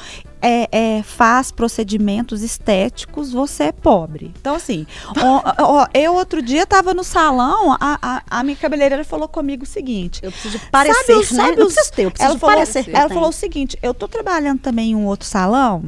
é, 0.42 0.70
é, 0.72 1.04
faz 1.04 1.52
procedimentos 1.52 2.42
estéticos, 2.42 3.32
você 3.34 3.66
é 3.66 3.72
pobre. 3.74 4.32
Então, 4.40 4.56
assim, 4.56 4.88
ó, 5.22 5.42
ó, 5.60 5.88
eu 5.94 6.14
outro 6.14 6.42
dia 6.42 6.66
tava 6.66 6.94
no 6.94 7.04
salão, 7.04 7.74
a, 7.74 8.00
a, 8.02 8.24
a 8.40 8.44
minha 8.44 8.56
cabeleireira 8.56 9.04
falou 9.04 9.28
comigo 9.28 9.64
o 9.64 9.68
seguinte. 9.68 10.19
Eu 10.22 10.32
preciso 10.32 10.60
parecer, 10.72 11.04
Sabe 11.04 11.14
né? 11.20 11.24
sabe 11.24 11.64
os- 11.64 11.74
preciso 11.74 11.94
ter, 11.94 12.06
eu 12.06 12.12
preciso 12.12 12.26
ela 12.28 12.34
de 12.36 12.40
falou, 12.42 12.56
parecer. 12.56 12.84
que 12.84 12.90
eu 12.92 12.96
ela 12.96 13.10
falou 13.10 13.30
o 13.30 13.34
seguinte: 13.34 13.78
eu 13.82 13.94
tô 13.94 14.08
trabalhando 14.08 14.60
também 14.60 14.92
em 14.92 14.96
um 14.96 15.06
outro 15.06 15.28
salão. 15.28 15.84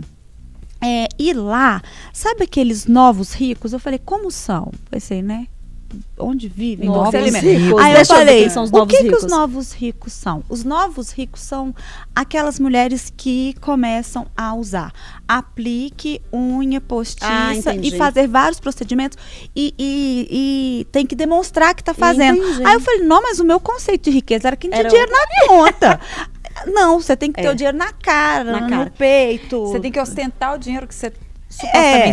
É, 0.84 1.07
e 1.19 1.32
lá, 1.34 1.82
sabe 2.11 2.43
aqueles 2.45 2.88
novos 2.88 3.34
ricos? 3.34 3.71
Eu 3.71 3.79
falei, 3.79 3.99
como 4.03 4.32
são? 4.32 4.71
Pensei, 4.89 5.21
né? 5.21 5.47
Onde 6.18 6.48
vivem, 6.48 6.88
Novos 6.88 7.10
se 7.12 7.18
alimentam. 7.18 7.50
ricos. 7.52 7.82
Aí 7.82 7.94
eu 7.96 8.06
falei, 8.06 8.50
são 8.50 8.64
os 8.64 8.72
o 8.72 8.86
que, 8.86 9.04
que 9.04 9.16
os 9.16 9.24
novos 9.26 9.72
ricos 9.74 10.14
são? 10.14 10.44
Os 10.50 10.64
novos 10.64 11.12
ricos 11.12 11.42
são 11.42 11.74
aquelas 12.16 12.60
mulheres 12.60 13.12
que 13.16 13.56
começam 13.62 14.28
a 14.36 14.54
usar 14.54 14.92
aplique, 15.28 16.22
unha 16.34 16.78
Ah, 16.78 16.82
postiça 16.82 17.74
entendi. 17.74 17.96
e 17.96 17.98
fazer 17.98 18.28
vários 18.28 18.60
procedimentos 18.60 19.18
e, 19.56 19.74
e- 19.80 20.28
e 20.82 20.86
tem 20.92 21.06
que 21.06 21.16
demonstrar 21.16 21.74
que 21.74 21.84
tá 21.84 21.94
fazendo. 21.94 22.38
Entendi. 22.44 22.66
Aí 22.66 22.74
eu 22.74 22.80
falei, 22.82 23.02
não, 23.02 23.22
mas 23.22 23.39
o 23.39 23.44
meu 23.46 23.60
conceito 23.60 24.04
de 24.06 24.12
riqueza 24.12 24.48
era 24.50 24.56
quem 24.58 24.70
tinha 24.70 24.80
Era 24.82 24.89
dinheiro 24.89 25.12
na 25.12 25.48
conta. 25.48 26.00
Não, 26.68 27.00
você 27.00 27.16
tem 27.16 27.32
que 27.32 27.42
ter 27.42 27.48
É. 27.48 27.52
o 27.52 27.56
dinheiro 27.56 27.78
na 27.78 27.94
cara, 27.94 28.52
Na 28.52 28.60
no 28.62 28.70
cara. 28.70 28.94
peito. 28.96 29.68
Você 29.68 29.80
tem 29.80 29.89
que 29.92 30.00
ostentar 30.00 30.54
o 30.54 30.58
dinheiro 30.60 30.86
que 30.86 30.94
você 30.94 31.12
É, 31.52 31.64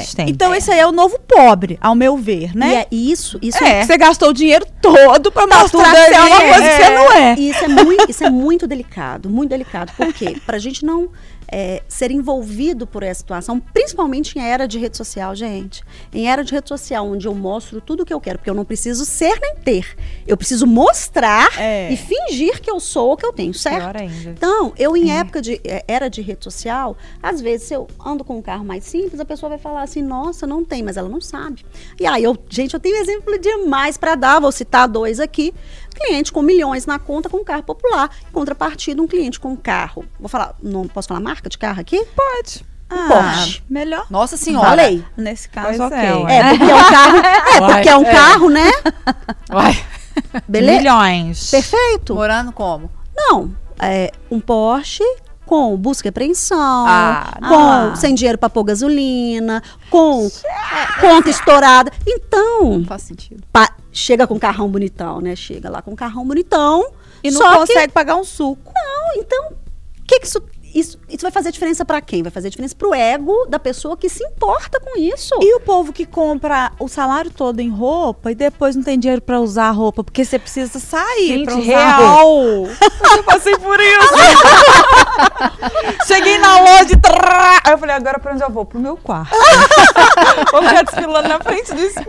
supostamente 0.01 0.17
tem. 0.17 0.31
então 0.31 0.55
esse 0.55 0.71
aí 0.71 0.79
é 0.81 0.87
o 0.87 0.93
novo 0.93 1.19
pobre, 1.21 1.79
ao 1.81 1.95
meu 1.95 2.17
ver, 2.17 2.51
E 2.55 2.57
né? 2.57 2.75
é 2.75 2.87
isso, 2.91 3.39
isso 3.41 3.63
É, 3.63 3.85
você 3.85 3.97
gastou 3.97 4.31
o 4.31 4.33
dinheiro 4.33 4.67
todo 4.83 5.31
pra 5.33 5.47
mostrar 5.47 5.69
tudo 5.71 5.85
que 5.85 5.91
você 5.91 6.15
é 6.15 6.21
uma 6.21 6.37
coisa 6.41 6.63
que 6.69 6.77
você 6.85 6.91
não 6.91 7.13
é. 7.13 7.35
E 7.39 7.51
isso 7.51 7.65
é 7.65 7.69
muito, 7.69 8.11
isso 8.11 8.25
é 8.25 8.31
muito 8.31 8.67
delicado, 8.67 9.31
muito 9.31 9.51
delicado. 9.51 9.93
Por 9.97 10.13
quê? 10.13 10.37
Pra 10.45 10.59
gente 10.59 10.85
não 10.85 11.09
é, 11.51 11.83
ser 11.89 12.11
envolvido 12.11 12.87
por 12.87 13.03
essa 13.03 13.21
situação, 13.21 13.59
principalmente 13.59 14.39
em 14.39 14.43
era 14.43 14.67
de 14.69 14.79
rede 14.79 14.97
social, 14.97 15.35
gente. 15.35 15.83
Em 16.13 16.29
era 16.29 16.45
de 16.45 16.53
rede 16.53 16.69
social, 16.69 17.07
onde 17.09 17.27
eu 17.27 17.35
mostro 17.35 17.81
tudo 17.81 18.03
o 18.03 18.07
que 18.07 18.13
eu 18.13 18.21
quero, 18.21 18.39
porque 18.39 18.51
eu 18.51 18.55
não 18.55 18.65
preciso 18.65 19.05
ser 19.05 19.39
nem 19.41 19.57
ter. 19.57 19.97
Eu 20.27 20.37
preciso 20.37 20.67
mostrar 20.67 21.49
É. 21.59 21.91
e 21.93 21.97
fingir 21.97 22.61
que 22.61 22.71
eu 22.71 22.79
sou 22.79 23.13
o 23.13 23.17
que 23.17 23.25
eu 23.25 23.33
tenho, 23.33 23.55
certo? 23.55 23.83
Então, 24.31 24.73
eu 24.79 24.97
em 24.97 25.11
época 25.13 25.41
de 25.41 25.61
eh, 25.65 25.85
era 25.89 26.09
de 26.09 26.21
rede 26.23 26.45
social, 26.45 26.97
às 27.23 27.41
vezes 27.41 27.69
se 27.69 27.75
eu 27.75 27.87
ando 28.05 28.25
com 28.25 28.37
um 28.39 28.43
carro 28.43 28.65
mais 28.65 28.85
simples, 28.85 29.19
a 29.21 29.25
pessoa 29.25 29.51
vai 29.51 29.59
falar 29.59 29.83
assim: 29.83 30.03
"Nossa, 30.03 30.47
não 30.47 30.65
tem", 30.65 30.83
mas 30.83 30.97
ela 30.97 31.09
não 31.09 31.21
sabe. 31.21 31.65
E 31.99 32.07
aí 32.07 32.23
eu, 32.25 32.37
gente, 32.49 32.75
eu 32.75 32.81
tenho 32.81 32.97
exemplo 32.97 33.39
demais 33.39 33.97
para 33.97 34.15
dar, 34.15 34.41
vou 34.41 34.53
citar 34.53 34.87
dois 34.89 35.19
aqui. 35.21 35.55
Cliente 35.99 36.33
com 36.33 36.43
milhões 36.43 36.87
na 36.87 36.99
conta 36.99 37.29
com 37.29 37.45
carro 37.45 37.63
popular, 37.63 38.09
em 38.29 38.33
contrapartida 38.33 39.03
um 39.03 39.07
cliente 39.09 39.41
com 39.41 39.57
carro. 39.57 40.05
Vou 40.19 40.29
falar, 40.29 40.55
não 40.63 40.87
posso 40.87 41.09
falar 41.09 41.21
marca 41.21 41.49
de 41.49 41.59
carro 41.59 41.81
aqui? 41.81 42.05
Pode. 42.17 42.65
Ah, 42.91 43.07
Porsche. 43.09 43.63
melhor. 43.69 44.07
Nossa 44.09 44.37
senhora. 44.37 44.69
Falei. 44.71 45.05
Nesse 45.17 45.49
caso, 45.49 45.83
ok. 45.83 45.99
é. 45.99 46.39
É, 46.39 46.49
porque 46.57 46.71
é 46.71 46.75
um 46.75 46.91
carro, 46.91 47.17
é 47.19 47.73
porque 47.75 47.89
é 47.91 47.97
um 47.99 48.05
É. 48.07 48.13
carro, 48.13 48.49
né? 48.49 48.71
Uai, 49.53 49.85
Beleza? 50.49 50.79
Milhões. 50.79 51.51
Perfeito? 51.51 52.15
morando 52.15 52.53
como? 52.53 52.91
Não, 53.15 53.55
é 53.81 54.11
um 54.31 54.41
Porsche 54.41 55.05
com 55.45 55.77
busca 55.77 56.09
e 56.09 56.11
apreensão, 56.11 56.85
Ah, 56.87 57.35
com 57.47 57.55
ah. 57.55 57.97
sem 57.97 58.15
dinheiro 58.15 58.39
para 58.39 58.49
pôr 58.51 58.65
gasolina, 58.65 59.63
com 59.91 60.27
é, 60.45 61.01
conta 61.01 61.29
estourada. 61.31 61.91
Então, 62.07 62.79
Não 62.79 62.85
faz 62.85 63.03
sentido. 63.03 63.43
pa- 63.53 63.71
chega 63.99 64.27
com 64.27 64.39
carrão 64.39 64.69
bonitão, 64.69 65.21
né? 65.21 65.35
Chega 65.35 65.69
lá 65.69 65.83
com 65.83 65.95
carrão 65.95 66.27
bonitão. 66.27 66.93
E 67.23 67.31
não 67.31 67.41
consegue 67.55 67.93
pagar 67.93 68.17
um 68.17 68.25
suco. 68.25 68.73
Que, 68.73 68.81
não, 68.81 69.21
então, 69.21 69.53
o 69.53 70.05
que 70.07 70.21
que 70.21 70.27
isso, 70.27 70.41
isso 70.79 70.99
isso 71.09 71.23
vai 71.23 71.31
fazer 71.31 71.51
diferença 71.51 71.85
para 71.85 72.01
quem? 72.01 72.23
Vai 72.23 72.31
fazer 72.31 72.51
diferença 72.51 72.77
pro 72.77 72.95
ego 72.95 73.47
da 73.49 73.59
pessoa 73.59 73.97
que 73.97 74.09
se 74.09 74.23
importa 74.23 74.79
com 74.79 74.99
isso. 74.99 75.35
E 75.41 75.57
o 75.57 75.61
povo 75.61 75.93
que 75.93 76.05
compra 76.05 76.71
o 76.79 76.87
salário 76.87 77.31
todo 77.31 77.61
em 77.61 77.71
roupa 77.71 78.31
e 78.31 78.35
depois 78.35 78.77
não 78.77 78.83
tem 78.83 78.99
dinheiro 78.99 79.23
pra 79.23 79.41
usar 79.41 79.69
a 79.69 79.71
roupa, 79.71 80.05
porque 80.05 80.25
você 80.25 80.39
precisa 80.39 80.79
sair 80.79 81.29
Gente, 81.29 81.45
pra 81.45 81.57
usar 81.57 81.99
real. 81.99 82.35
Eu 83.17 83.25
passei 83.25 83.57
por 83.57 83.79
isso. 83.81 84.15
Cheguei 86.07 86.39
na 86.39 86.61
loja 86.61 86.93
e... 86.93 87.71
eu 87.71 87.79
falei, 87.79 87.97
agora 87.97 88.19
pra 88.19 88.35
onde 88.35 88.43
eu 88.43 88.51
vou? 88.51 88.65
Pro 88.65 88.79
meu 88.79 88.97
quarto. 88.97 89.35
vou 90.53 90.63
ficar 90.63 90.83
desfilando 90.85 91.29
na 91.29 91.41
frente 91.41 91.75
do 91.75 91.81
espelho. 91.81 92.09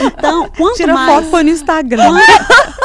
Então, 0.00 0.48
quanto 0.56 0.76
Tira 0.76 0.94
mais 0.94 1.14
foto 1.14 1.30
põe 1.30 1.44
no 1.44 1.50
Instagram. 1.50 2.14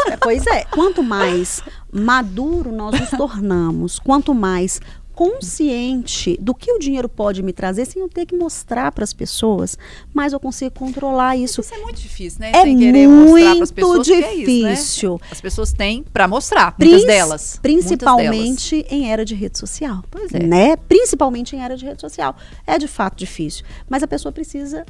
É, 0.07 0.17
Pois 0.17 0.45
é, 0.45 0.65
quanto 0.65 1.01
mais 1.01 1.63
maduro 1.95 2.71
nós 2.71 2.99
nos 2.99 3.09
tornamos, 3.11 3.97
quanto 4.03 4.33
mais 4.33 4.79
consciente 5.13 6.37
do 6.41 6.53
que 6.53 6.69
o 6.73 6.77
dinheiro 6.77 7.07
pode 7.07 7.41
me 7.41 7.53
trazer 7.53 7.85
sem 7.85 8.01
eu 8.01 8.09
ter 8.09 8.25
que 8.25 8.35
mostrar 8.35 8.91
para 8.91 9.03
as 9.05 9.13
pessoas, 9.13 9.77
mais 10.13 10.33
eu 10.33 10.39
consigo 10.41 10.71
controlar 10.77 11.37
isso. 11.37 11.61
Isso 11.61 11.73
é 11.73 11.77
muito 11.77 12.01
difícil, 12.01 12.41
né? 12.41 12.51
É 12.53 12.63
Sem 12.63 12.77
querer 12.77 13.07
muito 13.07 13.73
pessoas 13.73 14.05
que 14.07 14.13
é 14.13 14.35
isso, 14.35 14.63
né? 14.63 14.69
difícil. 14.73 15.21
As 15.31 15.39
pessoas 15.39 15.71
têm 15.71 16.03
pra 16.11 16.27
mostrar, 16.27 16.75
muitas 16.77 16.97
Prin- 17.01 17.07
delas. 17.07 17.59
Principalmente 17.61 18.85
em 18.89 19.09
era 19.09 19.23
de 19.23 19.33
rede 19.35 19.57
social. 19.57 20.03
Pois 20.11 20.33
é. 20.33 20.39
Né? 20.43 20.75
Principalmente 20.75 21.55
em 21.55 21.61
era 21.63 21.77
de 21.77 21.85
rede 21.85 22.01
social. 22.01 22.35
É 22.67 22.77
de 22.77 22.87
fato 22.87 23.15
difícil. 23.17 23.63
Mas 23.89 24.03
a 24.03 24.07
pessoa 24.07 24.33
precisa, 24.33 24.85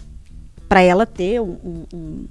para 0.67 0.81
ela 0.81 1.05
ter 1.05 1.39
um- 1.39 1.85
um- 1.93 2.25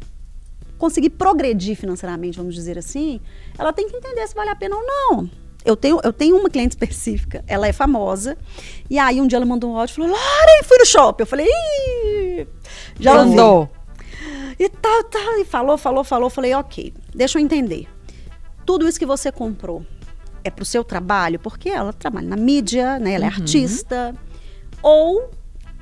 conseguir 0.79 1.11
progredir 1.11 1.77
financeiramente, 1.77 2.37
vamos 2.37 2.55
dizer 2.55 2.79
assim, 2.79 3.21
ela 3.59 3.73
tem 3.73 3.89
que 3.89 3.97
entender 3.97 4.27
se 4.27 4.35
vale 4.35 4.51
a 4.51 4.57
pena 4.57 4.77
ou 4.77 4.83
não. 4.83 5.31
Eu 5.65 5.77
tenho, 5.77 5.99
eu 6.05 6.13
tenho 6.13 6.37
uma 6.37 6.51
cliente 6.51 6.73
específica, 6.73 7.43
ela 7.47 7.67
é 7.67 7.73
famosa, 7.73 8.37
e 8.91 8.99
aí 8.99 9.21
um 9.21 9.27
dia 9.27 9.39
ela 9.39 9.47
mandou 9.47 9.71
um 9.71 9.79
áudio 9.79 9.93
e 9.93 9.97
falou: 9.97 10.11
Lore, 10.11 10.65
fui 10.65 10.79
no 10.79 10.85
shopping. 10.85 11.23
Eu 11.23 11.27
falei, 11.27 11.47
Ih, 11.47 12.47
já 13.01 13.19
ouvi." 13.19 13.33
Andou. 13.33 13.71
E 14.59 14.69
tal, 14.69 15.05
tal. 15.05 15.39
E 15.39 15.45
falou, 15.45 15.77
falou, 15.77 16.05
falou. 16.05 16.31
Falei, 16.31 16.55
ok, 16.55 16.93
deixa 17.15 17.39
eu 17.39 17.43
entender. 17.43 17.89
Tudo 18.65 18.89
isso 18.89 18.99
que 18.99 19.07
você 19.07 19.31
comprou 19.33 19.85
é 20.43 20.51
pro 20.51 20.65
seu 20.65 20.85
trabalho? 20.85 21.39
Porque 21.39 21.69
ela 21.69 21.93
trabalha 21.93 22.29
na 22.29 22.37
mídia, 22.37 22.99
né? 22.99 23.15
Ela 23.15 23.25
é 23.25 23.29
artista. 23.29 24.15
Ou, 24.83 25.31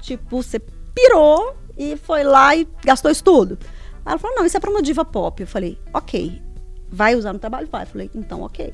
tipo, 0.01 0.43
você 0.43 0.61
pirou 0.95 1.55
e 1.76 1.97
foi 1.97 2.22
lá 2.22 2.55
e 2.57 2.66
gastou 2.84 3.11
isso 3.11 3.24
tudo. 3.24 3.59
Ela 4.05 4.19
falou, 4.19 4.37
não, 4.37 4.45
isso 4.45 4.57
é 4.57 4.61
pra 4.61 4.71
uma 4.71 4.83
diva 4.83 5.05
pop. 5.05 5.41
Eu 5.41 5.47
falei, 5.47 5.79
ok. 5.93 6.41
Vai 6.89 7.15
usar 7.15 7.33
no 7.33 7.39
trabalho? 7.39 7.69
Vai. 7.71 7.85
Eu 7.85 7.87
falei, 7.87 8.11
então, 8.15 8.43
ok. 8.43 8.73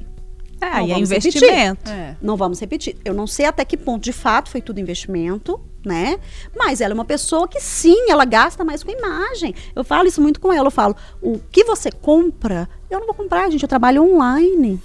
É, 0.60 0.80
Não 0.80 0.88
e 0.88 0.92
é 0.92 0.98
investimento. 0.98 1.90
É. 1.90 2.16
Não 2.20 2.36
vamos 2.36 2.58
repetir. 2.58 2.96
Eu 3.04 3.14
não 3.14 3.26
sei 3.26 3.46
até 3.46 3.64
que 3.64 3.76
ponto, 3.76 4.02
de 4.02 4.12
fato, 4.12 4.50
foi 4.50 4.60
tudo 4.60 4.80
investimento, 4.80 5.60
né? 5.84 6.18
Mas 6.56 6.80
ela 6.80 6.92
é 6.92 6.94
uma 6.94 7.04
pessoa 7.04 7.46
que 7.46 7.60
sim, 7.60 8.10
ela 8.10 8.24
gasta 8.24 8.64
mais 8.64 8.82
com 8.82 8.90
imagem. 8.90 9.54
Eu 9.74 9.84
falo 9.84 10.08
isso 10.08 10.20
muito 10.20 10.40
com 10.40 10.52
ela. 10.52 10.66
Eu 10.66 10.72
falo, 10.72 10.96
o 11.22 11.38
que 11.38 11.62
você 11.62 11.92
compra, 11.92 12.68
eu 12.90 12.98
não 12.98 13.06
vou 13.06 13.14
comprar, 13.14 13.48
gente. 13.50 13.62
Eu 13.62 13.68
trabalho 13.68 14.02
online. 14.02 14.80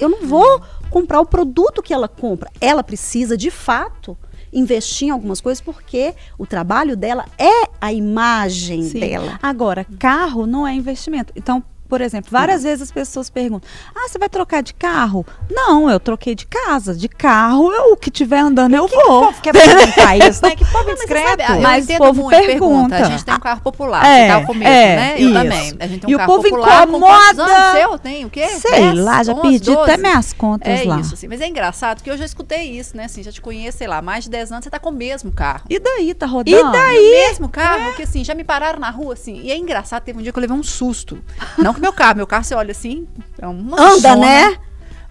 Eu 0.00 0.08
não 0.08 0.26
vou 0.26 0.60
comprar 0.90 1.20
o 1.20 1.26
produto 1.26 1.82
que 1.82 1.94
ela 1.94 2.08
compra. 2.08 2.50
Ela 2.60 2.82
precisa, 2.82 3.36
de 3.36 3.50
fato, 3.50 4.18
investir 4.54 5.08
em 5.08 5.10
algumas 5.10 5.40
coisas, 5.40 5.60
porque 5.60 6.14
o 6.38 6.46
trabalho 6.46 6.96
dela 6.96 7.26
é 7.36 7.68
a 7.80 7.92
imagem 7.92 8.84
Sim. 8.84 9.00
dela. 9.00 9.38
Agora, 9.42 9.84
carro 9.98 10.46
não 10.46 10.66
é 10.66 10.72
investimento. 10.72 11.32
Então, 11.36 11.62
por 11.88 12.00
exemplo, 12.00 12.30
várias 12.30 12.62
vezes 12.62 12.82
as 12.82 12.90
pessoas 12.92 13.28
perguntam: 13.30 13.68
Ah, 13.94 14.08
você 14.08 14.18
vai 14.18 14.28
trocar 14.28 14.62
de 14.62 14.74
carro? 14.74 15.24
Não, 15.50 15.88
eu 15.90 16.00
troquei 16.00 16.34
de 16.34 16.46
casa. 16.46 16.94
De 16.94 17.08
carro, 17.08 17.72
eu, 17.72 17.92
o 17.92 17.96
que 17.96 18.10
tiver 18.10 18.38
andando, 18.40 18.74
eu 18.74 18.88
vou. 18.88 19.32
Quer 19.34 19.52
perguntar 19.52 20.16
isso, 20.28 20.42
né? 20.42 20.56
Que 20.56 20.64
povo 20.64 20.84
Mas 20.86 20.96
discreto. 20.98 21.28
sabe, 21.28 21.42
ah, 21.44 21.56
eu 21.56 21.60
Mas 21.62 21.88
o 21.88 21.96
povo 21.98 22.22
muito, 22.22 22.36
pergunta. 22.46 22.96
A 22.96 23.02
gente 23.04 23.24
tem 23.24 23.34
um 23.34 23.38
carro 23.40 23.60
popular, 23.60 24.04
É, 24.04 24.26
você 24.26 24.32
tá 24.32 24.38
o 24.38 24.46
começo, 24.46 24.70
é, 24.70 24.96
né? 24.96 25.14
Eu 25.18 25.24
isso. 25.28 25.32
também. 25.34 25.76
A 25.80 25.86
gente 25.86 26.00
tem 26.00 26.08
um 26.08 26.10
E 26.10 26.14
o 26.14 26.18
carro 26.18 26.32
povo 26.36 26.42
popular. 26.48 26.86
com 26.86 26.96
incomoda. 26.96 27.42
anos 27.44 27.72
seu? 27.78 27.98
Tem 27.98 28.24
o 28.24 28.30
quê? 28.30 28.48
Sei 28.48 28.70
10, 28.70 28.98
lá, 28.98 29.22
já 29.22 29.32
11, 29.32 29.42
perdi 29.42 29.74
12? 29.74 29.90
até 29.90 29.96
minhas 29.96 30.32
contas 30.32 30.80
É 30.80 30.84
lá. 30.84 31.00
isso, 31.00 31.14
assim. 31.14 31.28
Mas 31.28 31.40
é 31.40 31.48
engraçado 31.48 32.02
que 32.02 32.10
eu 32.10 32.16
já 32.16 32.24
escutei 32.24 32.62
isso, 32.70 32.96
né? 32.96 33.04
Assim, 33.04 33.22
já 33.22 33.30
te 33.32 33.40
conheço, 33.40 33.78
sei 33.78 33.86
lá, 33.86 34.00
mais 34.02 34.24
de 34.24 34.30
10 34.30 34.52
anos, 34.52 34.64
você 34.64 34.70
tá 34.70 34.78
com 34.78 34.90
o 34.90 34.92
mesmo 34.92 35.30
carro. 35.32 35.62
E 35.68 35.78
daí, 35.78 36.14
tá 36.14 36.26
E 36.26 36.28
rodando? 36.30 36.72
daí? 36.72 36.96
O 37.24 37.28
mesmo 37.28 37.48
carro, 37.48 37.92
que 37.94 38.02
assim, 38.02 38.24
já 38.24 38.34
me 38.34 38.44
pararam 38.44 38.78
na 38.78 38.90
rua, 38.90 39.14
assim. 39.14 39.40
E 39.42 39.50
é 39.50 39.56
engraçado, 39.56 40.02
teve 40.02 40.18
um 40.18 40.22
dia 40.22 40.32
que 40.32 40.38
eu 40.38 40.40
levei 40.40 40.56
um 40.56 40.62
susto. 40.62 41.18
Não 41.58 41.74
com 41.74 41.80
meu 41.84 41.92
carro, 41.92 42.16
meu 42.16 42.26
carro, 42.26 42.44
você 42.44 42.54
olha 42.54 42.70
assim, 42.72 43.06
é 43.38 43.46
uma 43.46 43.80
Anda, 43.80 43.98
zona. 44.00 44.16
né? 44.16 44.58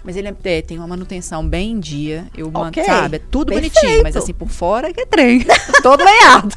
Mas 0.05 0.17
ele 0.17 0.27
é- 0.27 0.35
é, 0.57 0.61
tem 0.61 0.77
uma 0.77 0.87
manutenção 0.87 1.47
bem 1.47 1.71
em 1.71 1.79
dia. 1.79 2.27
Eu 2.35 2.51
mando, 2.51 2.67
Ok. 2.67 2.83
sabe? 2.83 3.15
É 3.15 3.19
tudo 3.19 3.53
Perfeito. 3.53 3.73
bonitinho. 3.75 4.03
Mas 4.03 4.17
assim, 4.17 4.33
por 4.33 4.49
fora 4.49 4.91
que 4.91 4.99
é 4.99 5.05
trem. 5.05 5.45
todo 5.81 6.03
lenhado. 6.03 6.53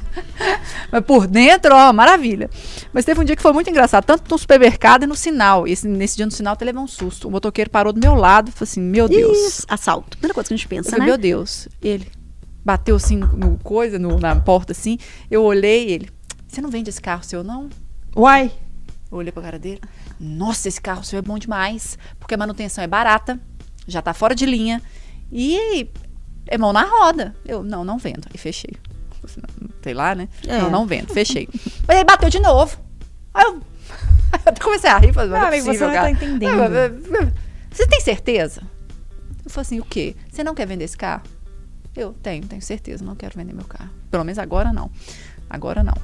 mas 0.90 1.04
por 1.04 1.28
dentro, 1.28 1.72
ó, 1.72 1.92
maravilha. 1.92 2.50
Mas 2.92 3.04
teve 3.04 3.20
um 3.20 3.24
dia 3.24 3.36
que 3.36 3.42
foi 3.42 3.52
muito 3.52 3.70
engraçado, 3.70 4.04
tanto 4.04 4.28
no 4.28 4.36
supermercado 4.36 5.04
e 5.04 5.06
no 5.06 5.14
sinal. 5.14 5.64
E 5.68 5.70
esse- 5.70 5.86
nesse 5.86 6.16
dia 6.16 6.26
no 6.26 6.32
sinal, 6.32 6.52
eu 6.52 6.54
até 6.54 6.64
levei 6.64 6.82
um 6.82 6.88
susto. 6.88 7.28
O 7.28 7.30
motoqueiro 7.30 7.70
parou 7.70 7.92
do 7.92 8.00
meu 8.00 8.16
lado 8.16 8.48
e 8.48 8.52
falou 8.52 8.64
assim: 8.64 8.80
Meu 8.80 9.06
Deus. 9.08 9.38
Isso, 9.38 9.66
assalto. 9.68 10.16
Primeira 10.18 10.34
coisa 10.34 10.48
que 10.48 10.54
a 10.54 10.56
gente 10.56 10.66
Eu 10.66 10.70
pensa, 10.70 10.90
falei, 10.90 11.00
né? 11.06 11.12
meu 11.12 11.18
Deus. 11.18 11.68
Ele 11.80 12.08
bateu 12.64 12.96
assim 12.96 13.16
no 13.16 13.58
coisa, 13.62 13.96
no- 13.96 14.18
na 14.18 14.34
porta 14.34 14.72
assim. 14.72 14.98
Eu 15.30 15.44
olhei 15.44 15.88
ele. 15.88 16.08
Você 16.48 16.60
não 16.60 16.68
vende 16.68 16.90
esse 16.90 17.00
carro 17.00 17.22
seu, 17.22 17.44
não? 17.44 17.68
Uai. 18.16 18.50
Eu 19.12 19.18
olhei 19.18 19.30
pra 19.30 19.40
cara 19.40 19.56
dele. 19.58 19.80
Nossa, 20.18 20.68
esse 20.68 20.80
carro 20.80 21.04
seu 21.04 21.18
é 21.18 21.22
bom 21.22 21.38
demais. 21.38 21.98
Porque 22.18 22.34
a 22.34 22.38
manutenção 22.38 22.82
é 22.82 22.86
barata, 22.86 23.38
já 23.86 24.00
tá 24.02 24.14
fora 24.14 24.34
de 24.34 24.46
linha. 24.46 24.82
E 25.30 25.88
é 26.46 26.56
mão 26.56 26.72
na 26.72 26.84
roda. 26.84 27.34
Eu, 27.44 27.62
não, 27.62 27.84
não 27.84 27.98
vendo. 27.98 28.26
E 28.32 28.38
fechei. 28.38 28.74
Sei 29.82 29.94
lá, 29.94 30.14
né? 30.14 30.28
É. 30.46 30.58
Não, 30.58 30.70
não 30.70 30.86
vendo. 30.86 31.12
Fechei. 31.12 31.48
Mas 31.86 31.98
aí 31.98 32.04
bateu 32.04 32.28
de 32.28 32.40
novo. 32.40 32.78
Aí 33.34 33.44
eu, 33.44 33.54
eu 34.46 34.52
comecei 34.62 34.90
a 34.90 34.98
rir. 34.98 35.12
Falei, 35.12 35.30
não, 35.30 35.38
Não, 35.38 35.44
é 35.44 35.48
amigo, 35.48 35.64
você 35.64 35.70
possível, 35.70 35.88
não 35.88 35.94
tá 35.94 36.00
cara. 36.00 36.10
entendendo. 36.10 37.32
Você 37.70 37.86
tem 37.86 38.00
certeza? 38.00 38.62
Eu 39.44 39.50
falei 39.50 39.62
assim, 39.62 39.80
o 39.80 39.84
quê? 39.84 40.16
Você 40.30 40.42
não 40.42 40.54
quer 40.54 40.66
vender 40.66 40.84
esse 40.84 40.96
carro? 40.96 41.22
Eu 41.94 42.12
tenho, 42.12 42.44
tenho 42.46 42.60
certeza. 42.62 43.04
Não 43.04 43.14
quero 43.14 43.36
vender 43.36 43.52
meu 43.52 43.64
carro. 43.64 43.90
Pelo 44.10 44.24
menos 44.24 44.38
agora 44.38 44.72
não. 44.72 44.90
Agora 45.48 45.82
não. 45.84 45.94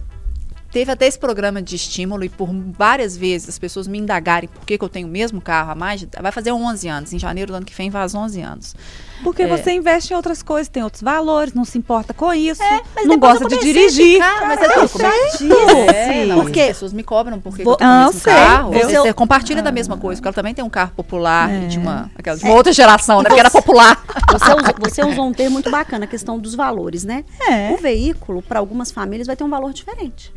Teve 0.72 0.90
até 0.90 1.06
esse 1.06 1.18
programa 1.18 1.60
de 1.60 1.76
estímulo 1.76 2.24
e 2.24 2.28
por 2.28 2.48
várias 2.76 3.16
vezes 3.16 3.48
as 3.50 3.58
pessoas 3.58 3.86
me 3.86 3.98
indagarem 3.98 4.48
por 4.48 4.64
que, 4.64 4.78
que 4.78 4.84
eu 4.84 4.88
tenho 4.88 5.06
o 5.06 5.10
mesmo 5.10 5.40
carro 5.40 5.70
há 5.70 5.74
mais 5.74 6.00
de, 6.00 6.08
vai 6.20 6.32
fazer 6.32 6.50
11 6.52 6.88
anos, 6.88 7.12
em 7.12 7.18
janeiro 7.18 7.52
do 7.52 7.56
ano 7.56 7.66
que 7.66 7.74
vem 7.74 7.90
faz 7.90 8.14
11 8.14 8.40
anos. 8.40 8.74
Porque 9.22 9.42
É. 9.42 9.46
você 9.46 9.70
investe 9.72 10.12
em 10.12 10.16
outras 10.16 10.42
coisas, 10.42 10.68
tem 10.68 10.82
outros 10.82 11.02
valores, 11.02 11.54
não 11.54 11.64
se 11.64 11.78
importa 11.78 12.12
com 12.12 12.32
isso, 12.34 12.60
Mas 12.94 13.06
não 13.06 13.18
gosta 13.18 13.44
eu 13.44 13.48
de 13.48 13.58
dirigir. 13.60 14.18
mas 14.18 14.60
é 14.60 14.68
tudo 14.70 14.88
como 14.88 15.04
é 15.06 16.22
É, 16.22 16.26
não, 16.26 16.40
Porque- 16.40 16.60
as 16.60 16.66
pessoas 16.68 16.92
me 16.92 17.02
cobram 17.04 17.38
porque 17.40 17.62
Vo- 17.62 17.72
eu 17.72 17.76
tenho 17.76 17.90
Ah, 17.90 17.94
o 17.94 18.00
eu 18.00 18.06
mesmo 18.06 18.20
sei. 18.20 18.32
carro. 18.32 18.74
Eu- 18.74 18.88
Você 19.02 19.12
compartilha 19.12 19.62
da 19.62 19.70
mesma 19.70 19.96
coisa, 19.96 20.20
porque 20.20 20.28
ela 20.28 20.34
também 20.34 20.54
tem 20.54 20.64
um 20.64 20.70
carro 20.70 20.92
popular 20.96 21.50
É. 21.50 21.66
de 21.66 21.78
uma, 21.78 22.10
aquela, 22.16 22.36
de 22.36 22.44
uma 22.44 22.54
outra 22.54 22.72
geração, 22.72 23.18
né? 23.22 23.28
Porque 23.28 23.40
era 23.40 23.50
popular. 23.50 24.02
Você 24.32 24.44
usou, 24.50 24.74
você 24.80 25.04
usou 25.04 25.26
um 25.26 25.32
termo 25.32 25.52
muito 25.54 25.70
bacana, 25.70 26.04
a 26.04 26.08
questão 26.08 26.38
dos 26.38 26.54
valores, 26.54 27.04
né? 27.04 27.24
É. 27.48 27.70
O 27.72 27.76
veículo, 27.76 28.42
para 28.42 28.58
algumas 28.58 28.90
famílias, 28.90 29.26
vai 29.26 29.36
ter 29.36 29.44
um 29.44 29.48
valor 29.50 29.72
diferente. 29.72 30.32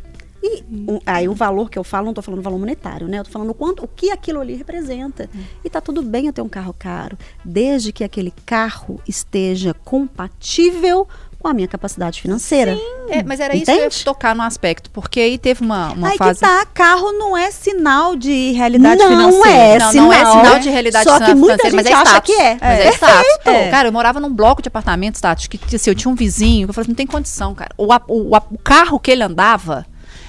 E 0.48 0.62
o- 0.86 1.00
aí 1.04 1.28
o 1.28 1.34
valor 1.34 1.68
que 1.68 1.78
eu 1.78 1.82
falo, 1.82 2.04
não 2.04 2.12
estou 2.12 2.22
falando 2.22 2.40
valor 2.42 2.58
monetário, 2.58 3.08
né? 3.08 3.18
Eu 3.18 3.24
tô 3.24 3.30
falando 3.30 3.50
o 3.50 3.54
quanto, 3.54 3.82
o 3.84 3.88
que 3.88 4.10
aquilo 4.10 4.40
ali 4.40 4.54
representa. 4.54 5.28
E 5.64 5.68
tá 5.70 5.80
tudo 5.80 6.02
bem 6.02 6.26
eu 6.26 6.32
ter 6.32 6.42
um 6.42 6.48
carro 6.48 6.74
caro, 6.78 7.18
desde 7.44 7.92
que 7.92 8.04
aquele 8.04 8.32
carro 8.44 9.00
esteja 9.08 9.74
compatível 9.84 11.06
com 11.38 11.48
a 11.48 11.52
minha 11.54 11.68
capacidade 11.68 12.20
financeira. 12.22 12.76
É, 13.08 13.22
mas 13.22 13.40
era 13.40 13.54
isso 13.54 13.66
que 13.66 13.70
eu 13.70 13.74
ia 13.76 13.86
Entende? 13.86 14.04
tocar 14.04 14.34
no 14.34 14.42
aspecto, 14.42 14.90
porque 14.90 15.20
aí 15.20 15.38
teve 15.38 15.62
uma, 15.62 15.92
uma 15.92 16.08
Aí 16.08 16.16
fase. 16.16 16.40
que 16.40 16.46
tá, 16.46 16.64
carro 16.66 17.12
não 17.12 17.36
é 17.36 17.50
sinal 17.50 18.16
de 18.16 18.52
realidade 18.52 19.00
Não 19.00 19.08
financeira. 19.10 19.50
é. 19.50 19.78
não, 19.78 19.92
não 19.92 20.12
é 20.12 20.16
sinal, 20.18 20.32
sinal 20.38 20.52
né? 20.54 20.58
de 20.60 20.70
realidade 20.70 21.04
Só 21.04 21.18
que 21.18 21.24
finan- 21.26 21.36
muita 21.38 21.56
financeira, 21.58 21.76
mas 21.76 21.86
gente 21.86 21.94
é 21.94 21.96
acha 21.96 22.10
status. 22.10 22.34
que 22.34 22.40
é. 22.40 22.58
Mas 22.60 22.78
é, 22.80 22.86
É. 22.86 22.90
status. 22.92 23.38
É. 23.46 23.70
Cara, 23.70 23.88
eu 23.88 23.92
morava 23.92 24.18
num 24.18 24.32
bloco 24.32 24.62
de 24.62 24.68
apartamentos, 24.68 25.18
status, 25.18 25.46
que 25.46 25.76
assim, 25.76 25.90
eu 25.90 25.94
tinha 25.94 26.10
um 26.10 26.14
vizinho 26.16 26.66
que 26.66 26.70
eu 26.70 26.74
falei, 26.74 26.88
não 26.88 26.94
tem 26.96 27.06
condição, 27.06 27.54
cara. 27.54 27.70
O, 27.76 27.84
o, 28.08 28.34
a- 28.34 28.42
o 28.50 28.58
carro 28.58 28.98
que 28.98 29.10
ele 29.10 29.22
andava 29.22 29.86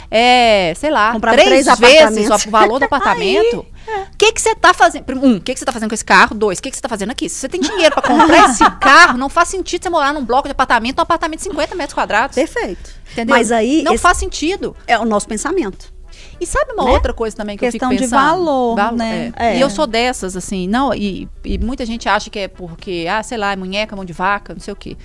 é, 0.10 0.74
sei 0.76 0.90
lá, 0.90 1.12
Comprava 1.14 1.38
três, 1.38 1.66
três 1.66 1.80
vezes 1.80 2.46
o 2.46 2.50
valor 2.50 2.80
do 2.80 2.86
apartamento. 2.86 3.66
O 4.14 4.18
que 4.18 4.34
que 4.34 4.42
você 4.42 4.54
tá 4.56 4.74
fazendo? 4.74 5.06
Um, 5.24 5.38
o 5.38 5.42
que 5.42 5.54
que 5.54 5.60
você 5.60 5.66
tá 5.66 5.72
fazendo 5.72 5.90
com 5.90 5.96
esse 5.96 6.04
carro? 6.04 6.36
Dois, 6.36 6.60
o 6.60 6.62
que 6.62 6.70
que 6.70 6.76
você 6.76 6.82
tá 6.82 6.90
fazendo 6.90 7.12
aqui? 7.12 7.30
Se 7.30 7.36
você 7.36 7.48
tem 7.50 7.62
dinheiro 7.62 7.94
pra 7.96 8.02
comprar 8.04 8.50
esse 8.50 8.64
carro, 8.82 9.18
não 9.18 9.30
faz 9.30 9.48
sentido 9.50 9.84
você 9.84 9.90
morar 9.90 10.14
num 10.14 10.26
bloco 10.26 10.48
de 10.48 10.52
apartamento, 10.52 11.00
um 11.00 11.04
apartamento 11.04 11.38
de 11.40 11.44
50 11.46 11.76
metros 11.76 11.94
quadrados. 11.94 12.36
Perfeito. 12.36 12.90
Entendeu? 13.14 13.36
Mas 13.36 13.52
aí 13.52 13.84
não 13.84 13.94
esse 13.94 14.02
faz 14.02 14.18
sentido. 14.18 14.76
é 14.86 14.98
o 15.00 15.06
nosso 15.06 15.28
pensamento. 15.28 15.94
E 16.40 16.46
sabe 16.46 16.74
uma 16.74 16.84
Né? 16.84 16.92
outra 16.92 17.14
coisa 17.14 17.36
também 17.36 17.56
que 17.58 17.66
Questão 17.66 17.90
eu 17.92 17.98
de 17.98 18.04
fico 18.04 18.10
pensando? 18.16 18.46
valor, 18.46 18.92
né? 18.94 19.32
é. 19.38 19.54
É. 19.54 19.58
E 19.58 19.62
eu 19.62 19.70
sou 19.70 19.88
dessas, 19.88 20.36
assim, 20.36 20.68
não, 20.68 20.94
e, 20.94 21.28
e 21.44 21.58
muita 21.58 21.86
gente 21.86 22.08
acha 22.10 22.30
que 22.30 22.40
é 22.40 22.48
porque, 22.48 23.08
ah, 23.10 23.24
sei 23.24 23.38
lá, 23.38 23.54
é 23.54 23.56
munheca, 23.56 23.96
mão 23.96 24.04
de 24.06 24.14
vaca, 24.14 24.54
não 24.54 24.60
sei 24.60 24.74
o 24.74 24.76
quê. 24.76 24.98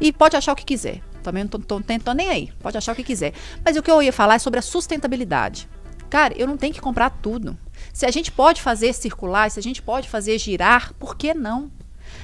E 0.00 0.12
pode 0.12 0.36
achar 0.36 0.52
o 0.52 0.56
que 0.56 0.64
quiser. 0.64 1.00
Também 1.28 1.44
não 1.44 1.50
tô, 1.50 1.58
tô, 1.58 1.78
tô, 1.80 2.12
nem 2.12 2.30
aí. 2.30 2.52
Pode 2.58 2.78
achar 2.78 2.92
o 2.92 2.96
que 2.96 3.04
quiser. 3.04 3.34
Mas 3.62 3.76
o 3.76 3.82
que 3.82 3.90
eu 3.90 4.02
ia 4.02 4.12
falar 4.12 4.36
é 4.36 4.38
sobre 4.38 4.58
a 4.58 4.62
sustentabilidade. 4.62 5.68
Cara, 6.08 6.32
eu 6.38 6.46
não 6.46 6.56
tenho 6.56 6.72
que 6.72 6.80
comprar 6.80 7.10
tudo. 7.10 7.54
Se 7.92 8.06
a 8.06 8.10
gente 8.10 8.32
pode 8.32 8.62
fazer 8.62 8.94
circular, 8.94 9.50
se 9.50 9.58
a 9.60 9.62
gente 9.62 9.82
pode 9.82 10.08
fazer 10.08 10.38
girar, 10.38 10.94
por 10.94 11.16
que 11.16 11.34
não? 11.34 11.70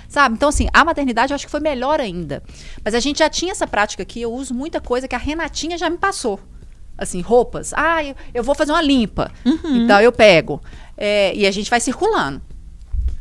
Sabe? 0.08 0.36
Então, 0.36 0.48
assim, 0.48 0.68
a 0.72 0.82
maternidade 0.86 1.32
eu 1.32 1.34
acho 1.34 1.44
que 1.44 1.50
foi 1.50 1.60
melhor 1.60 2.00
ainda. 2.00 2.42
Mas 2.82 2.94
a 2.94 3.00
gente 3.00 3.18
já 3.18 3.28
tinha 3.28 3.52
essa 3.52 3.66
prática 3.66 4.02
aqui, 4.02 4.22
eu 4.22 4.32
uso 4.32 4.54
muita 4.54 4.80
coisa 4.80 5.06
que 5.06 5.14
a 5.14 5.18
Renatinha 5.18 5.76
já 5.76 5.90
me 5.90 5.98
passou. 5.98 6.40
Assim, 6.96 7.20
roupas. 7.20 7.74
Ah, 7.74 8.02
eu, 8.02 8.14
eu 8.32 8.42
vou 8.42 8.54
fazer 8.54 8.72
uma 8.72 8.80
limpa. 8.80 9.30
Então 9.84 10.00
eu 10.00 10.12
pego. 10.12 10.62
É, 10.96 11.34
e 11.34 11.46
a 11.46 11.50
gente 11.50 11.68
vai 11.68 11.80
circulando. 11.80 12.40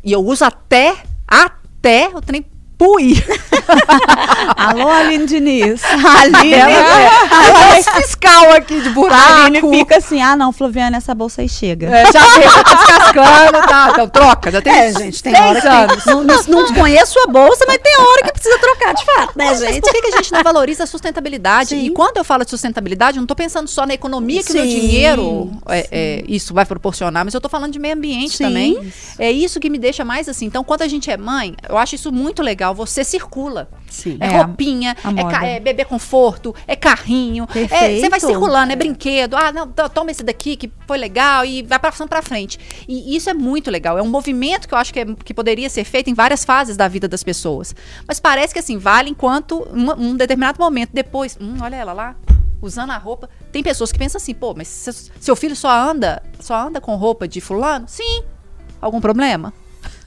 E 0.01 0.13
eu 0.13 0.23
uso 0.23 0.45
até, 0.45 1.03
até 1.27 2.07
o 2.07 2.21
trem 2.21 2.45
pui. 2.77 3.23
Alô, 4.57 4.89
Aline 4.89 5.25
Diniz. 5.25 5.81
Aline, 5.83 6.53
é, 6.53 7.79
é, 7.79 7.83
fiscal 8.01 8.51
aqui 8.51 8.81
de 8.81 8.89
buraco. 8.89 9.21
A 9.21 9.45
Aline 9.45 9.61
fica 9.61 9.97
assim, 9.97 10.21
ah 10.21 10.35
não, 10.35 10.51
Flaviana, 10.51 10.97
essa 10.97 11.13
bolsa 11.13 11.41
aí 11.41 11.49
chega. 11.49 11.87
É, 11.87 12.11
já 12.11 12.25
veio, 12.35 12.51
tá 12.51 12.73
descascando, 12.73 13.67
tá? 13.67 13.89
Então 13.93 14.07
troca, 14.07 14.51
já 14.51 14.61
tem 14.61 14.73
É, 14.73 14.91
gente, 14.93 15.21
tem 15.21 15.35
hora 15.35 15.83
anos. 15.83 16.05
não, 16.05 16.23
não, 16.23 16.43
não 16.47 16.63
desconheço 16.63 17.19
a 17.19 17.27
bolsa, 17.27 17.65
mas 17.67 17.77
tem 17.77 17.95
hora 17.97 18.23
que 18.23 18.31
precisa 18.31 18.57
trocar 18.59 18.93
de 18.93 19.05
fato, 19.05 19.37
né, 19.37 19.45
Mas 19.45 19.59
gente? 19.59 19.81
por 19.81 19.91
que, 19.91 20.01
que 20.01 20.07
a 20.07 20.17
gente 20.17 20.31
não 20.31 20.43
valoriza 20.43 20.83
a 20.83 20.87
sustentabilidade? 20.87 21.69
Sim. 21.69 21.85
E 21.85 21.89
quando 21.91 22.17
eu 22.17 22.23
falo 22.23 22.43
de 22.43 22.49
sustentabilidade, 22.49 23.17
eu 23.17 23.21
não 23.21 23.25
estou 23.25 23.35
pensando 23.35 23.67
só 23.67 23.85
na 23.85 23.93
economia 23.93 24.43
que 24.43 24.51
o 24.51 24.55
meu 24.55 24.63
Sim, 24.63 24.79
dinheiro 24.79 25.51
é, 25.67 25.87
é, 25.91 26.23
isso 26.27 26.53
vai 26.53 26.65
proporcionar, 26.65 27.23
mas 27.25 27.33
eu 27.33 27.37
estou 27.37 27.49
falando 27.49 27.71
de 27.71 27.79
meio 27.79 27.93
ambiente 27.93 28.37
Sim. 28.37 28.45
também. 28.45 28.93
É 29.19 29.31
isso 29.31 29.59
que 29.59 29.69
me 29.69 29.77
deixa 29.77 30.03
mais 30.03 30.27
assim. 30.27 30.45
Então, 30.45 30.63
quando 30.63 30.81
a 30.81 30.87
gente 30.87 31.09
é 31.11 31.17
mãe, 31.17 31.55
eu 31.67 31.77
acho 31.77 31.95
isso 31.95 32.11
muito 32.11 32.41
legal. 32.41 32.62
Você 32.71 33.03
circula. 33.03 33.69
Sim. 33.89 34.17
É, 34.19 34.27
É, 34.27 34.37
roupinha, 34.37 34.95
é, 35.43 35.55
é 35.55 35.59
bebê 35.59 35.83
conforto, 35.85 36.55
é 36.67 36.75
carrinho. 36.75 37.47
é-. 37.55 37.99
Você 37.99 38.09
vai 38.09 38.19
circulando, 38.19 38.71
é 38.71 38.75
brinquedo. 38.75 39.35
Ah, 39.35 39.51
não, 39.51 39.67
to- 39.67 39.89
toma 39.89 40.11
esse 40.11 40.23
daqui 40.23 40.55
que 40.55 40.71
foi 40.87 40.97
legal 40.97 41.45
e 41.45 41.61
vai 41.63 41.79
passando 41.79 42.09
pra 42.09 42.21
frente. 42.21 42.59
E 42.87 43.15
isso 43.15 43.29
é 43.29 43.33
muito 43.33 43.69
legal. 43.69 43.97
É 43.97 44.01
um 44.01 44.09
movimento 44.09 44.67
que 44.67 44.73
eu 44.73 44.77
acho 44.77 44.93
que, 44.93 44.99
é- 44.99 45.05
que 45.23 45.33
poderia 45.33 45.69
ser 45.69 45.83
feito 45.83 46.09
em 46.09 46.13
várias 46.13 46.43
fases 46.45 46.77
da 46.77 46.87
vida 46.87 47.07
das 47.07 47.23
pessoas. 47.23 47.75
Mas 48.07 48.19
parece 48.19 48.53
que 48.53 48.59
assim, 48.59 48.77
vale 48.77 49.09
enquanto 49.09 49.67
um, 49.73 49.91
um 50.11 50.15
determinado 50.15 50.59
momento. 50.59 50.91
Depois, 50.93 51.37
hum, 51.39 51.57
olha 51.61 51.75
ela 51.75 51.93
lá. 51.93 52.15
Usando 52.61 52.91
a 52.91 52.97
roupa. 52.97 53.29
Tem 53.51 53.61
pessoas 53.61 53.91
que 53.91 53.99
pensam 53.99 54.17
assim, 54.17 54.33
pô, 54.33 54.53
mas 54.55 54.69
se- 54.69 55.11
seu 55.19 55.35
filho 55.35 55.55
só 55.55 55.69
anda, 55.69 56.23
só 56.39 56.55
anda 56.55 56.79
com 56.79 56.95
roupa 56.95 57.27
de 57.27 57.41
fulano? 57.41 57.85
Sim. 57.89 58.23
Algum 58.81 59.01
problema? 59.01 59.53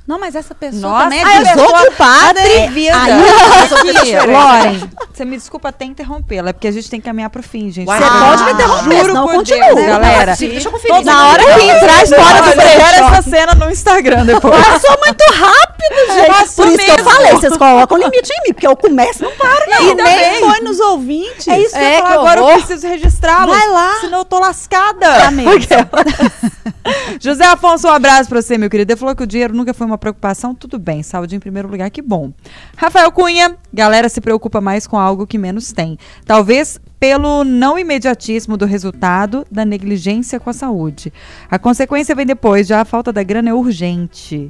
Não, 0.06 0.20
mas 0.20 0.34
essa 0.36 0.54
pessoa 0.54 0.92
Nossa, 0.92 1.04
também 1.04 1.20
é 1.20 1.42
desocupada. 1.42 2.40
Atrevida. 2.40 2.96
Aqui, 2.96 4.12
Lauren, 4.30 4.80
você 5.12 5.24
me 5.24 5.36
desculpa 5.36 5.70
até 5.70 5.84
interrompê-la, 5.84 6.50
é 6.50 6.52
porque 6.52 6.68
a 6.68 6.72
gente 6.72 6.88
tem 6.88 7.00
que 7.00 7.06
caminhar 7.06 7.28
pro 7.28 7.42
fim, 7.42 7.70
gente. 7.72 7.86
Você 7.86 8.04
Ah, 8.04 8.26
pode 8.30 8.44
me 8.44 8.52
interromper, 8.52 9.00
Juro 9.04 9.12
por 9.14 9.32
continua. 9.34 9.74
Deus, 9.74 9.86
galera. 9.88 10.36
Sim, 10.36 10.48
deixa 10.50 10.68
eu 10.68 10.72
conferir. 10.72 10.96
Aqui. 10.96 11.08
hora 11.08 11.42
que 11.58 11.64
entrar 11.64 11.94
a 11.98 12.02
história 12.04 12.42
do 12.42 12.48
Eu 12.50 12.54
só. 12.98 13.08
essa 13.14 13.22
cena 13.22 13.54
no 13.56 13.70
Instagram 13.70 14.24
depois. 14.26 14.64
Passou 14.64 14.96
muito 15.04 15.24
rápido, 15.32 16.14
gente. 16.14 16.26
Passou 16.28 16.64
Por 16.66 16.72
isso 16.74 16.84
que 16.84 16.90
eu 16.90 16.96
mesmo. 16.96 17.10
falei, 17.10 17.32
vocês 17.32 17.56
colocam 17.56 17.98
limite 17.98 18.30
em 18.32 18.42
mim, 18.48 18.54
porque 18.54 18.66
eu 18.66 18.76
começo 18.76 19.22
não 19.24 19.32
paro, 19.32 19.62
não. 19.68 19.90
E 19.90 19.94
nem 19.94 20.50
foi 20.50 20.60
nos 20.60 20.78
ouvintes. 20.78 21.48
É 21.48 21.58
isso 21.58 21.70
que 21.74 21.78
eu 21.80 21.82
É, 21.84 21.98
falar 21.98 22.08
que 22.10 22.16
agora, 22.18 22.40
eu 22.40 22.46
preciso 22.58 22.86
registrá-lo. 22.86 23.52
Vai 23.52 23.68
lá. 23.70 23.92
Senão 24.00 24.18
eu 24.18 24.24
tô 24.24 24.38
lascada. 24.38 25.06
Tá 25.20 25.30
mesmo. 25.32 25.50
José 27.20 27.44
Afonso, 27.44 27.88
um 27.88 27.90
abraço 27.90 28.28
pra 28.28 28.40
você, 28.40 28.56
meu 28.56 28.70
querido. 28.70 28.92
Ele 28.92 28.98
falou 28.98 29.14
que 29.16 29.22
o 29.22 29.26
dinheiro 29.26 29.52
nunca 29.54 29.74
foi 29.74 29.86
uma 29.86 29.95
preocupação. 29.98 30.54
Tudo 30.54 30.78
bem, 30.78 31.02
saúde 31.02 31.36
em 31.36 31.40
primeiro 31.40 31.68
lugar, 31.68 31.90
que 31.90 32.02
bom. 32.02 32.32
Rafael 32.76 33.10
Cunha, 33.12 33.56
galera 33.72 34.08
se 34.08 34.20
preocupa 34.20 34.60
mais 34.60 34.86
com 34.86 34.98
algo 34.98 35.26
que 35.26 35.38
menos 35.38 35.72
tem. 35.72 35.98
Talvez 36.24 36.80
pelo 36.98 37.44
não 37.44 37.78
imediatismo 37.78 38.56
do 38.56 38.64
resultado 38.64 39.46
da 39.50 39.64
negligência 39.64 40.40
com 40.40 40.50
a 40.50 40.52
saúde. 40.52 41.12
A 41.50 41.58
consequência 41.58 42.14
vem 42.14 42.26
depois, 42.26 42.66
já 42.66 42.80
a 42.80 42.84
falta 42.84 43.12
da 43.12 43.22
grana 43.22 43.50
é 43.50 43.54
urgente. 43.54 44.48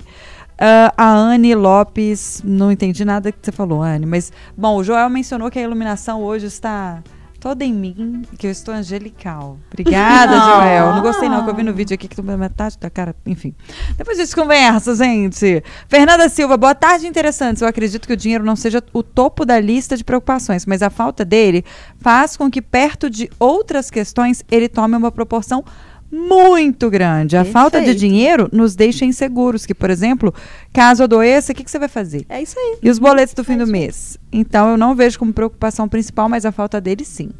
Ah, 0.58 0.92
a 0.96 1.12
Anne 1.12 1.54
Lopes, 1.54 2.42
não 2.44 2.72
entendi 2.72 3.04
nada 3.04 3.30
que 3.30 3.38
você 3.42 3.52
falou, 3.52 3.82
Anne, 3.82 4.06
mas, 4.06 4.32
bom, 4.56 4.76
o 4.76 4.84
Joel 4.84 5.10
mencionou 5.10 5.50
que 5.50 5.58
a 5.58 5.62
iluminação 5.62 6.22
hoje 6.22 6.46
está 6.46 7.02
toda 7.46 7.64
em 7.64 7.72
mim, 7.72 8.22
que 8.36 8.44
eu 8.44 8.50
estou 8.50 8.74
angelical. 8.74 9.56
Obrigada, 9.72 10.32
Joel. 10.34 10.96
Não 10.96 11.00
gostei 11.00 11.28
não, 11.28 11.44
que 11.44 11.50
eu 11.50 11.54
vi 11.54 11.62
no 11.62 11.72
vídeo 11.72 11.94
aqui 11.94 12.08
que 12.08 12.16
tu 12.16 12.22
metade 12.24 12.76
da 12.76 12.90
cara, 12.90 13.14
enfim. 13.24 13.54
Depois 13.96 14.18
a 14.18 14.24
gente 14.24 14.34
conversa, 14.34 14.96
gente. 14.96 15.62
Fernanda 15.88 16.28
Silva, 16.28 16.56
boa 16.56 16.74
tarde, 16.74 17.06
interessantes. 17.06 17.62
Eu 17.62 17.68
acredito 17.68 18.08
que 18.08 18.12
o 18.12 18.16
dinheiro 18.16 18.42
não 18.42 18.56
seja 18.56 18.82
o 18.92 19.00
topo 19.00 19.44
da 19.44 19.60
lista 19.60 19.96
de 19.96 20.02
preocupações, 20.02 20.66
mas 20.66 20.82
a 20.82 20.90
falta 20.90 21.24
dele 21.24 21.64
faz 22.00 22.36
com 22.36 22.50
que 22.50 22.60
perto 22.60 23.08
de 23.08 23.30
outras 23.38 23.92
questões 23.92 24.42
ele 24.50 24.68
tome 24.68 24.96
uma 24.96 25.12
proporção 25.12 25.64
muito 26.10 26.88
grande. 26.88 27.36
A 27.36 27.44
falta 27.44 27.80
de 27.80 27.94
dinheiro 27.94 28.48
nos 28.52 28.74
deixa 28.74 29.04
inseguros, 29.04 29.66
que, 29.66 29.74
por 29.74 29.90
exemplo, 29.90 30.32
caso 30.72 31.02
adoeça, 31.02 31.52
o 31.52 31.54
que, 31.54 31.64
que 31.64 31.70
você 31.70 31.78
vai 31.78 31.88
fazer? 31.88 32.24
É 32.28 32.40
isso 32.40 32.58
aí. 32.58 32.78
E 32.82 32.90
os 32.90 32.98
boletos 32.98 33.34
do 33.34 33.44
fim 33.44 33.56
do 33.56 33.66
mês? 33.66 34.18
Então, 34.32 34.70
eu 34.70 34.76
não 34.76 34.94
vejo 34.94 35.18
como 35.18 35.32
preocupação 35.32 35.88
principal, 35.88 36.28
mas 36.28 36.44
a 36.44 36.52
falta 36.52 36.80
dele 36.80 37.04
sim. 37.04 37.30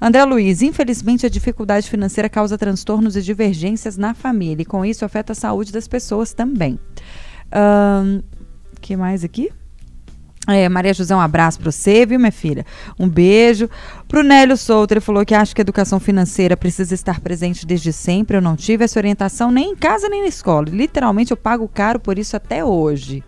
André 0.00 0.24
Luiz, 0.24 0.62
infelizmente 0.62 1.24
a 1.24 1.28
dificuldade 1.28 1.88
financeira 1.88 2.28
causa 2.28 2.58
transtornos 2.58 3.16
e 3.16 3.22
divergências 3.22 3.96
na 3.96 4.14
família 4.14 4.62
e 4.62 4.66
com 4.66 4.84
isso 4.84 5.04
afeta 5.04 5.30
a 5.30 5.36
saúde 5.36 5.70
das 5.70 5.86
pessoas 5.86 6.32
também. 6.32 6.76
O 7.52 8.80
que 8.80 8.96
mais 8.96 9.22
aqui? 9.22 9.50
É, 10.48 10.68
Maria 10.68 10.92
José, 10.92 11.14
um 11.14 11.20
abraço 11.20 11.60
para 11.60 11.70
você, 11.70 12.04
viu, 12.04 12.18
minha 12.18 12.32
filha? 12.32 12.66
Um 12.98 13.08
beijo. 13.08 13.70
Pro 14.08 14.24
Nélio 14.24 14.56
Souto, 14.56 14.92
ele 14.92 15.00
falou 15.00 15.24
que 15.24 15.34
acha 15.34 15.54
que 15.54 15.60
a 15.60 15.62
educação 15.62 16.00
financeira 16.00 16.56
precisa 16.56 16.94
estar 16.94 17.20
presente 17.20 17.64
desde 17.64 17.92
sempre. 17.92 18.36
Eu 18.36 18.40
não 18.40 18.56
tive 18.56 18.84
essa 18.84 18.98
orientação 18.98 19.52
nem 19.52 19.70
em 19.70 19.76
casa 19.76 20.08
nem 20.08 20.22
na 20.22 20.28
escola. 20.28 20.66
Literalmente, 20.68 21.30
eu 21.30 21.36
pago 21.36 21.68
caro 21.68 22.00
por 22.00 22.18
isso 22.18 22.36
até 22.36 22.64
hoje. 22.64 23.22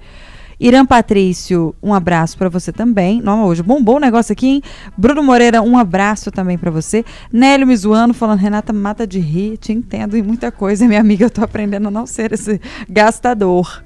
Irã 0.67 0.87
Patrício, 0.87 1.75
um 1.83 1.93
abraço 1.93 2.39
para 2.39 2.49
você 2.49 2.73
também. 2.73 3.21
Não, 3.21 3.45
hoje 3.45 3.63
bombou 3.63 3.97
o 3.97 4.01
negócio 4.01 4.33
aqui, 4.33 4.47
hein? 4.47 4.63
Bruno 4.97 5.23
Moreira, 5.23 5.61
um 5.61 5.77
abraço 5.77 6.31
também 6.31 6.57
para 6.57 6.71
você. 6.71 7.05
Nélio 7.31 7.67
Mizuano 7.67 8.15
falando, 8.15 8.39
Renata, 8.39 8.73
mata 8.73 9.07
de 9.07 9.19
rir, 9.21 9.59
te 9.59 9.73
entendo 9.73 10.17
em 10.17 10.23
muita 10.23 10.51
coisa, 10.51 10.89
minha 10.89 11.01
amiga. 11.01 11.27
Eu 11.27 11.31
tô 11.31 11.43
aprendendo 11.45 11.89
a 11.89 11.91
não 11.91 12.07
ser 12.07 12.33
esse 12.33 12.59
gastador. 12.89 13.83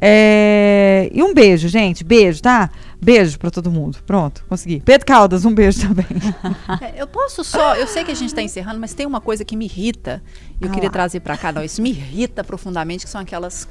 É, 0.00 1.08
E 1.14 1.22
um 1.22 1.32
beijo, 1.32 1.66
gente. 1.66 2.04
Beijo, 2.04 2.42
tá? 2.42 2.68
Beijo 3.00 3.38
pra 3.38 3.50
todo 3.50 3.70
mundo. 3.70 3.96
Pronto, 4.06 4.44
consegui. 4.48 4.80
Pedro 4.84 5.06
Caldas, 5.06 5.46
um 5.46 5.54
beijo 5.54 5.80
também. 5.88 6.06
É, 6.82 7.00
eu 7.00 7.06
posso 7.06 7.42
só, 7.42 7.74
eu 7.74 7.86
sei 7.86 8.04
que 8.04 8.10
a 8.10 8.14
gente 8.14 8.28
está 8.28 8.42
encerrando, 8.42 8.78
mas 8.78 8.92
tem 8.92 9.06
uma 9.06 9.20
coisa 9.20 9.44
que 9.44 9.56
me 9.56 9.64
irrita. 9.64 10.22
E 10.60 10.64
eu 10.64 10.70
Ah 10.70 10.74
queria 10.74 10.88
lá. 10.88 10.92
trazer 10.92 11.20
para 11.20 11.36
cá, 11.38 11.50
não, 11.52 11.64
isso 11.64 11.80
me 11.80 11.88
irrita 11.90 12.44
profundamente, 12.44 13.04
que 13.06 13.10
são 13.10 13.20
aquelas, 13.20 13.66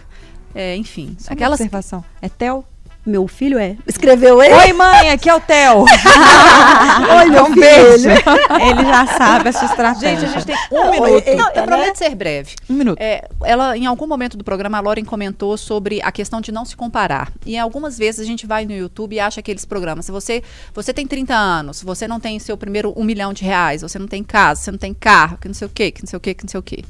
é, 0.58 0.76
enfim, 0.76 1.16
Só 1.20 1.30
uma 1.30 1.34
aquelas 1.36 1.60
observação. 1.60 2.04
É 2.20 2.28
Theo? 2.28 2.66
Meu 3.06 3.26
filho 3.26 3.58
é. 3.58 3.78
Escreveu 3.88 4.44
ele? 4.44 4.54
Oi, 4.54 4.74
mãe, 4.74 5.12
aqui 5.12 5.30
é 5.30 5.36
o 5.36 5.40
Theo. 5.40 5.86
Oi, 7.20 7.26
meu 7.30 7.46
um 7.46 7.56
beijo. 7.56 8.10
Ele 8.10 8.84
já 8.84 9.08
sabe 9.08 9.48
essa 9.48 9.64
estratégia. 9.64 10.28
Gente, 10.28 10.30
a 10.30 10.34
gente 10.34 10.46
tem 10.46 10.56
um 10.72 10.92
minuto. 10.92 11.36
Não, 11.38 11.52
eu 11.52 11.64
prometo 11.64 11.96
ser 11.96 12.14
breve. 12.16 12.56
Um 12.70 12.74
minuto. 12.74 13.00
É, 13.00 13.30
ela, 13.46 13.78
em 13.78 13.86
algum 13.86 14.08
momento 14.08 14.36
do 14.36 14.44
programa, 14.44 14.80
a 14.80 14.82
Lauren 14.82 15.06
comentou 15.06 15.56
sobre 15.56 16.02
a 16.02 16.12
questão 16.12 16.42
de 16.42 16.52
não 16.52 16.66
se 16.66 16.76
comparar. 16.76 17.32
E 17.46 17.58
algumas 17.58 17.98
vezes 17.98 18.20
a 18.20 18.26
gente 18.26 18.46
vai 18.46 18.66
no 18.66 18.74
YouTube 18.74 19.16
e 19.16 19.22
acha 19.22 19.40
aqueles 19.40 19.64
programas. 19.64 20.06
Se 20.08 20.12
você, 20.12 20.44
você 20.74 20.92
tem 20.92 21.08
30 21.08 21.34
anos, 21.34 21.82
você 21.82 22.10
não 22.10 22.20
tem 22.20 22.38
seu 22.40 22.58
primeiro 22.58 22.94
um 22.98 23.06
milhão 23.06 23.32
de 23.32 23.46
reais, 23.46 23.84
você 23.84 23.98
não 23.98 24.08
tem 24.08 24.22
casa, 24.22 24.60
você 24.62 24.72
não 24.72 24.78
tem 24.78 24.94
carro, 24.94 25.38
que 25.38 25.48
não 25.48 25.56
sei 25.56 25.68
o 25.68 25.70
quê, 25.70 25.92
que 25.92 26.02
não 26.02 26.08
sei 26.08 26.18
o 26.18 26.20
quê, 26.20 26.34
que 26.34 26.44
não 26.44 26.50
sei 26.50 26.60
o 26.60 26.64
quê. 26.64 26.84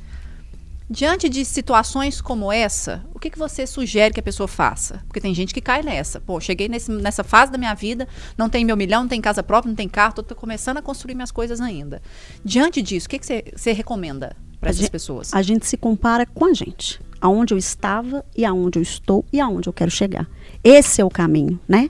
Diante 0.90 1.28
de 1.28 1.44
situações 1.44 2.22
como 2.22 2.50
essa, 2.52 3.04
o 3.14 3.20
que, 3.20 3.30
que 3.30 3.38
você 3.38 3.68
sugere 3.68 4.14
que 4.14 4.22
a 4.22 4.24
pessoa 4.24 4.48
faça? 4.48 5.02
Porque 5.06 5.20
tem 5.20 5.34
gente 5.34 5.54
que 5.54 5.60
cai 5.60 5.84
nessa. 5.84 6.22
Pô, 6.22 6.40
cheguei 6.40 6.70
nesse- 6.70 6.90
nessa 6.92 7.26
fase 7.26 7.52
da 7.52 7.58
minha 7.58 7.74
vida, 7.74 8.08
não 8.38 8.48
tem 8.48 8.64
meu 8.64 8.78
milhão, 8.78 9.02
não 9.02 9.10
tem 9.10 9.20
casa 9.20 9.44
própria, 9.44 9.68
não 9.70 9.76
tem 9.76 9.90
carro, 9.90 10.14
tô, 10.16 10.24
tô 10.24 10.34
começando 10.36 10.78
a 10.78 10.82
construir 10.82 11.14
minhas 11.14 11.32
coisas 11.32 11.60
ainda. 11.60 12.02
Diante 12.44 12.82
disso, 12.82 13.06
o 13.08 13.10
que, 13.10 13.20
que 13.20 13.26
você, 13.26 13.44
você 13.54 13.74
recomenda 13.74 14.34
para 14.62 14.70
essas 14.70 14.82
gente- 14.84 14.92
pessoas? 14.92 15.34
A 15.34 15.42
gente 15.42 15.66
se 15.68 15.76
compara 15.76 16.26
com 16.26 16.46
a 16.46 16.54
gente. 16.54 17.02
Aonde 17.20 17.54
eu 17.54 17.58
estava 17.58 18.24
e 18.36 18.46
aonde 18.46 18.80
eu 18.80 18.84
estou 18.84 19.26
e 19.34 19.42
aonde 19.42 19.68
eu 19.68 19.74
quero 19.74 19.92
chegar. 19.92 20.26
Esse 20.64 21.02
é 21.02 21.06
o 21.06 21.10
caminho, 21.10 21.60
né? 21.68 21.90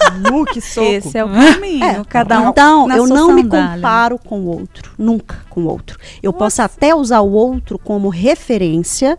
Nu, 0.30 0.44
que 0.44 0.60
soco. 0.60 0.86
Esse 0.86 1.18
é 1.18 1.24
o 1.24 1.28
caminho. 1.28 2.04
cada 2.04 2.40
um 2.40 2.50
então, 2.50 2.90
eu 2.90 3.06
não 3.06 3.32
me 3.32 3.42
sandália. 3.42 3.76
comparo 3.76 4.18
com 4.18 4.40
o 4.40 4.46
outro, 4.46 4.92
nunca 4.98 5.44
com 5.48 5.62
o 5.62 5.66
outro. 5.66 5.98
Eu 6.22 6.32
posso 6.32 6.62
até 6.62 6.94
usar 6.94 7.20
o 7.20 7.30
outro 7.30 7.78
como 7.78 8.08
referência 8.08 9.18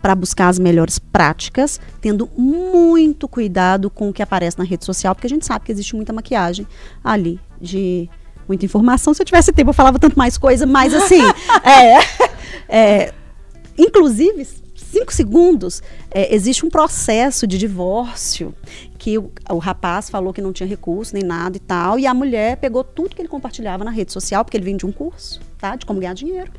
para 0.00 0.14
buscar 0.14 0.48
as 0.48 0.58
melhores 0.58 0.98
práticas, 0.98 1.78
tendo 2.00 2.28
muito 2.36 3.28
cuidado 3.28 3.90
com 3.90 4.08
o 4.08 4.12
que 4.12 4.22
aparece 4.22 4.58
na 4.58 4.64
rede 4.64 4.84
social, 4.84 5.14
porque 5.14 5.26
a 5.26 5.30
gente 5.30 5.44
sabe 5.44 5.66
que 5.66 5.72
existe 5.72 5.94
muita 5.94 6.12
maquiagem 6.12 6.66
ali 7.04 7.38
de 7.60 8.08
muita 8.48 8.64
informação. 8.64 9.12
Se 9.12 9.22
eu 9.22 9.26
tivesse 9.26 9.52
tempo, 9.52 9.70
eu 9.70 9.74
falava 9.74 9.98
tanto 9.98 10.18
mais 10.18 10.38
coisa, 10.38 10.66
mas 10.66 10.94
assim, 10.94 11.22
é, 11.62 11.98
é, 12.68 13.14
inclusive 13.76 14.46
cinco 14.90 15.12
segundos 15.12 15.82
é, 16.10 16.34
existe 16.34 16.66
um 16.66 16.70
processo 16.70 17.46
de 17.46 17.56
divórcio 17.56 18.54
que 18.98 19.16
o, 19.16 19.30
o 19.48 19.58
rapaz 19.58 20.10
falou 20.10 20.32
que 20.32 20.42
não 20.42 20.52
tinha 20.52 20.68
recurso 20.68 21.14
nem 21.14 21.22
nada 21.22 21.56
e 21.56 21.60
tal 21.60 21.98
e 21.98 22.06
a 22.06 22.12
mulher 22.12 22.56
pegou 22.56 22.82
tudo 22.82 23.14
que 23.14 23.22
ele 23.22 23.28
compartilhava 23.28 23.84
na 23.84 23.90
rede 23.90 24.12
social 24.12 24.44
porque 24.44 24.56
ele 24.56 24.64
vendia 24.64 24.88
um 24.88 24.92
curso 24.92 25.40
tá? 25.58 25.76
De 25.76 25.86
como 25.86 26.00
ganhar 26.00 26.14
dinheiro 26.14 26.50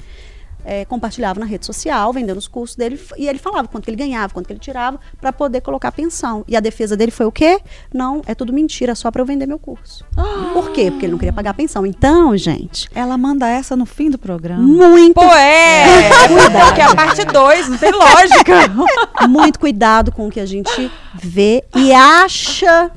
é, 0.66 0.86
compartilhava 0.86 1.39
na 1.39 1.45
rede 1.45 1.66
social, 1.66 2.12
vendendo 2.14 2.38
os 2.38 2.47
cursos 2.47 2.76
dele, 2.76 2.99
e 3.18 3.28
ele 3.28 3.39
falava 3.39 3.68
quanto 3.68 3.84
que 3.84 3.89
ele 3.89 3.97
ganhava, 3.97 4.34
quanto 4.34 4.47
que 4.47 4.53
ele 4.53 4.59
tirava, 4.59 4.99
para 5.20 5.32
poder 5.34 5.62
colocar 5.62 5.91
pensão. 5.91 6.43
E 6.47 6.55
a 6.55 6.59
defesa 6.59 6.95
dele 6.95 7.12
foi 7.12 7.26
o 7.26 7.32
quê? 7.32 7.59
Não, 7.93 8.22
é 8.26 8.36
tudo 8.36 8.53
mentira, 8.53 8.95
só 8.95 9.12
para 9.12 9.22
eu 9.22 9.26
vender 9.26 9.45
meu 9.47 9.59
curso. 9.59 10.05
Por 10.53 10.72
quê? 10.72 10.91
Porque 10.91 11.05
ele 11.05 11.12
não 11.12 11.20
queria 11.20 11.34
pagar 11.34 11.53
pensão. 11.53 11.86
Então, 11.86 12.36
gente, 12.38 12.89
Ela 12.93 13.18
manda 13.18 13.47
essa 13.47 13.76
no 13.76 13.86
fim 13.86 14.09
do 14.09 14.18
programa. 14.18 14.62
muito, 14.62 15.16
Pô, 15.16 15.24
é. 15.24 16.09
Porque 16.66 16.82
é 16.82 16.86
a 16.86 16.95
parte 16.95 17.24
2, 17.26 17.70
não 17.70 17.78
tem 17.78 17.91
lógica. 17.91 18.53
muito 19.28 19.59
cuidado 19.59 20.12
com 20.12 20.28
o 20.28 20.32
que 20.32 20.39
a 20.39 20.45
gente 20.45 20.91
vê 21.14 21.64
e 21.76 21.93
acha 21.93 22.91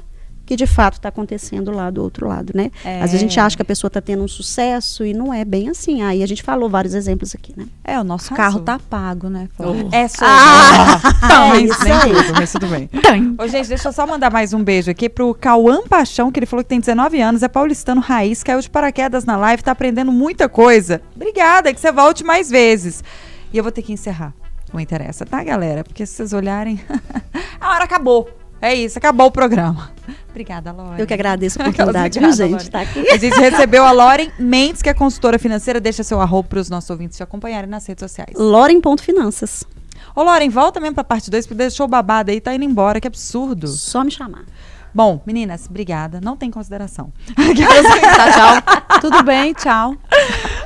que 0.46 0.56
de 0.56 0.66
fato 0.66 0.94
está 0.94 1.08
acontecendo 1.08 1.70
lá 1.70 1.90
do 1.90 2.02
outro 2.02 2.28
lado, 2.28 2.52
né? 2.54 2.70
É. 2.84 2.96
Às 2.96 3.12
vezes 3.12 3.16
a 3.16 3.18
gente 3.18 3.40
acha 3.40 3.56
que 3.56 3.62
a 3.62 3.64
pessoa 3.64 3.88
está 3.88 4.00
tendo 4.00 4.22
um 4.22 4.28
sucesso 4.28 5.04
e 5.04 5.14
não 5.14 5.32
é 5.32 5.44
bem 5.44 5.68
assim. 5.68 6.02
Aí 6.02 6.22
a 6.22 6.26
gente 6.26 6.42
falou 6.42 6.68
vários 6.68 6.94
exemplos 6.94 7.34
aqui, 7.34 7.54
né? 7.56 7.66
É, 7.82 7.98
o 7.98 8.04
nosso 8.04 8.34
Arrasou. 8.34 8.62
carro 8.62 8.78
tá 8.78 8.84
pago, 8.90 9.28
né? 9.28 9.48
Flávia? 9.56 9.88
É 9.92 10.08
só. 10.08 10.24
Ah, 10.26 11.00
Tá, 11.20 11.46
é 11.46 11.48
mas 11.48 11.70
isso 11.70 11.84
nem 11.84 12.00
tudo, 12.00 12.32
mas 12.34 12.52
tudo 12.52 12.66
bem. 12.66 12.88
Ô, 13.38 13.48
gente, 13.48 13.68
deixa 13.68 13.88
eu 13.88 13.92
só 13.92 14.06
mandar 14.06 14.30
mais 14.30 14.52
um 14.52 14.62
beijo 14.62 14.90
aqui 14.90 15.08
pro 15.08 15.34
Cauã 15.34 15.82
Paixão, 15.88 16.30
que 16.30 16.38
ele 16.38 16.46
falou 16.46 16.62
que 16.62 16.68
tem 16.68 16.80
19 16.80 17.20
anos, 17.20 17.42
é 17.42 17.48
paulistano 17.48 18.00
raiz, 18.00 18.42
caiu 18.42 18.60
de 18.60 18.68
paraquedas 18.68 19.24
na 19.24 19.36
live, 19.36 19.62
tá 19.62 19.72
aprendendo 19.72 20.12
muita 20.12 20.48
coisa. 20.48 21.00
Obrigada, 21.14 21.72
que 21.72 21.80
você 21.80 21.90
volte 21.90 22.24
mais 22.24 22.50
vezes. 22.50 23.02
E 23.52 23.56
eu 23.56 23.62
vou 23.62 23.72
ter 23.72 23.82
que 23.82 23.92
encerrar. 23.92 24.34
Não 24.72 24.80
interessa, 24.80 25.24
tá, 25.24 25.42
galera? 25.44 25.84
Porque 25.84 26.04
se 26.04 26.14
vocês 26.14 26.32
olharem. 26.32 26.80
a 27.60 27.70
hora 27.70 27.84
acabou. 27.84 28.28
É 28.64 28.74
isso, 28.74 28.96
acabou 28.96 29.26
o 29.26 29.30
programa. 29.30 29.90
Obrigada, 30.30 30.72
Laura. 30.72 30.98
Eu 30.98 31.06
que 31.06 31.12
agradeço 31.12 31.60
a 31.60 31.62
oportunidade, 31.68 32.18
viu, 32.18 32.32
gente? 32.32 32.70
Tá 32.70 32.80
aqui. 32.80 33.08
A 33.10 33.16
gente 33.18 33.38
recebeu 33.38 33.84
a 33.84 33.92
Lauren 33.92 34.30
Mendes, 34.38 34.80
que 34.80 34.88
é 34.88 34.94
consultora 34.94 35.38
financeira. 35.38 35.78
Deixa 35.78 36.02
seu 36.02 36.18
arroba 36.18 36.48
para 36.48 36.60
os 36.60 36.70
nossos 36.70 36.88
ouvintes 36.88 37.18
te 37.18 37.22
acompanharem 37.22 37.68
nas 37.68 37.86
redes 37.86 38.00
sociais. 38.00 38.34
Loren.finanças. 38.34 39.64
Ô, 40.16 40.22
Lauren, 40.22 40.48
volta 40.48 40.80
mesmo 40.80 40.94
pra 40.94 41.04
parte 41.04 41.30
2, 41.30 41.46
porque 41.46 41.58
deixou 41.58 41.86
babado 41.86 42.30
aí, 42.30 42.40
tá 42.40 42.54
indo 42.54 42.64
embora, 42.64 43.00
que 43.00 43.06
absurdo. 43.06 43.68
Só 43.68 44.02
me 44.02 44.10
chamar. 44.10 44.44
Bom, 44.94 45.20
meninas, 45.26 45.66
obrigada. 45.68 46.20
Não 46.20 46.36
tem 46.36 46.50
consideração. 46.50 47.12
Tchau, 47.34 48.32
tchau. 48.32 49.00
Tudo 49.00 49.24
bem, 49.24 49.52
tchau. 49.52 49.96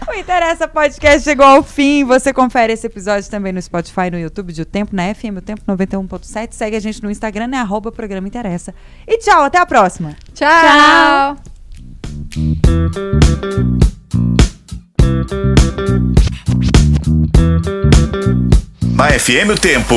o 0.07 0.12
Interessa 0.12 0.68
Podcast 0.68 1.22
chegou 1.22 1.47
ao 1.47 1.62
fim. 1.62 2.05
Você 2.05 2.33
confere 2.33 2.74
esse 2.74 2.87
episódio 2.87 3.31
também 3.31 3.53
no 3.53 3.62
Spotify, 3.62 4.11
no 4.12 4.18
YouTube 4.18 4.53
de 4.53 4.62
O 4.62 4.64
Tempo, 4.66 4.95
na 4.95 5.14
FM 5.14 5.39
O 5.39 5.41
Tempo 5.41 5.62
91.7. 5.66 6.53
Segue 6.53 6.76
a 6.76 6.81
gente 6.81 7.03
no 7.03 7.11
Instagram, 7.11 7.49
é 7.55 7.59
arroba 7.59 7.91
programa 7.91 8.29
Interessa. 8.29 8.74
E 9.07 9.18
tchau, 9.18 9.43
até 9.43 9.59
a 9.59 9.64
próxima. 9.64 10.14
Tchau. 10.35 11.37
Na 18.95 19.07
FM 19.18 19.51
o 19.53 19.59
Tempo, 19.59 19.95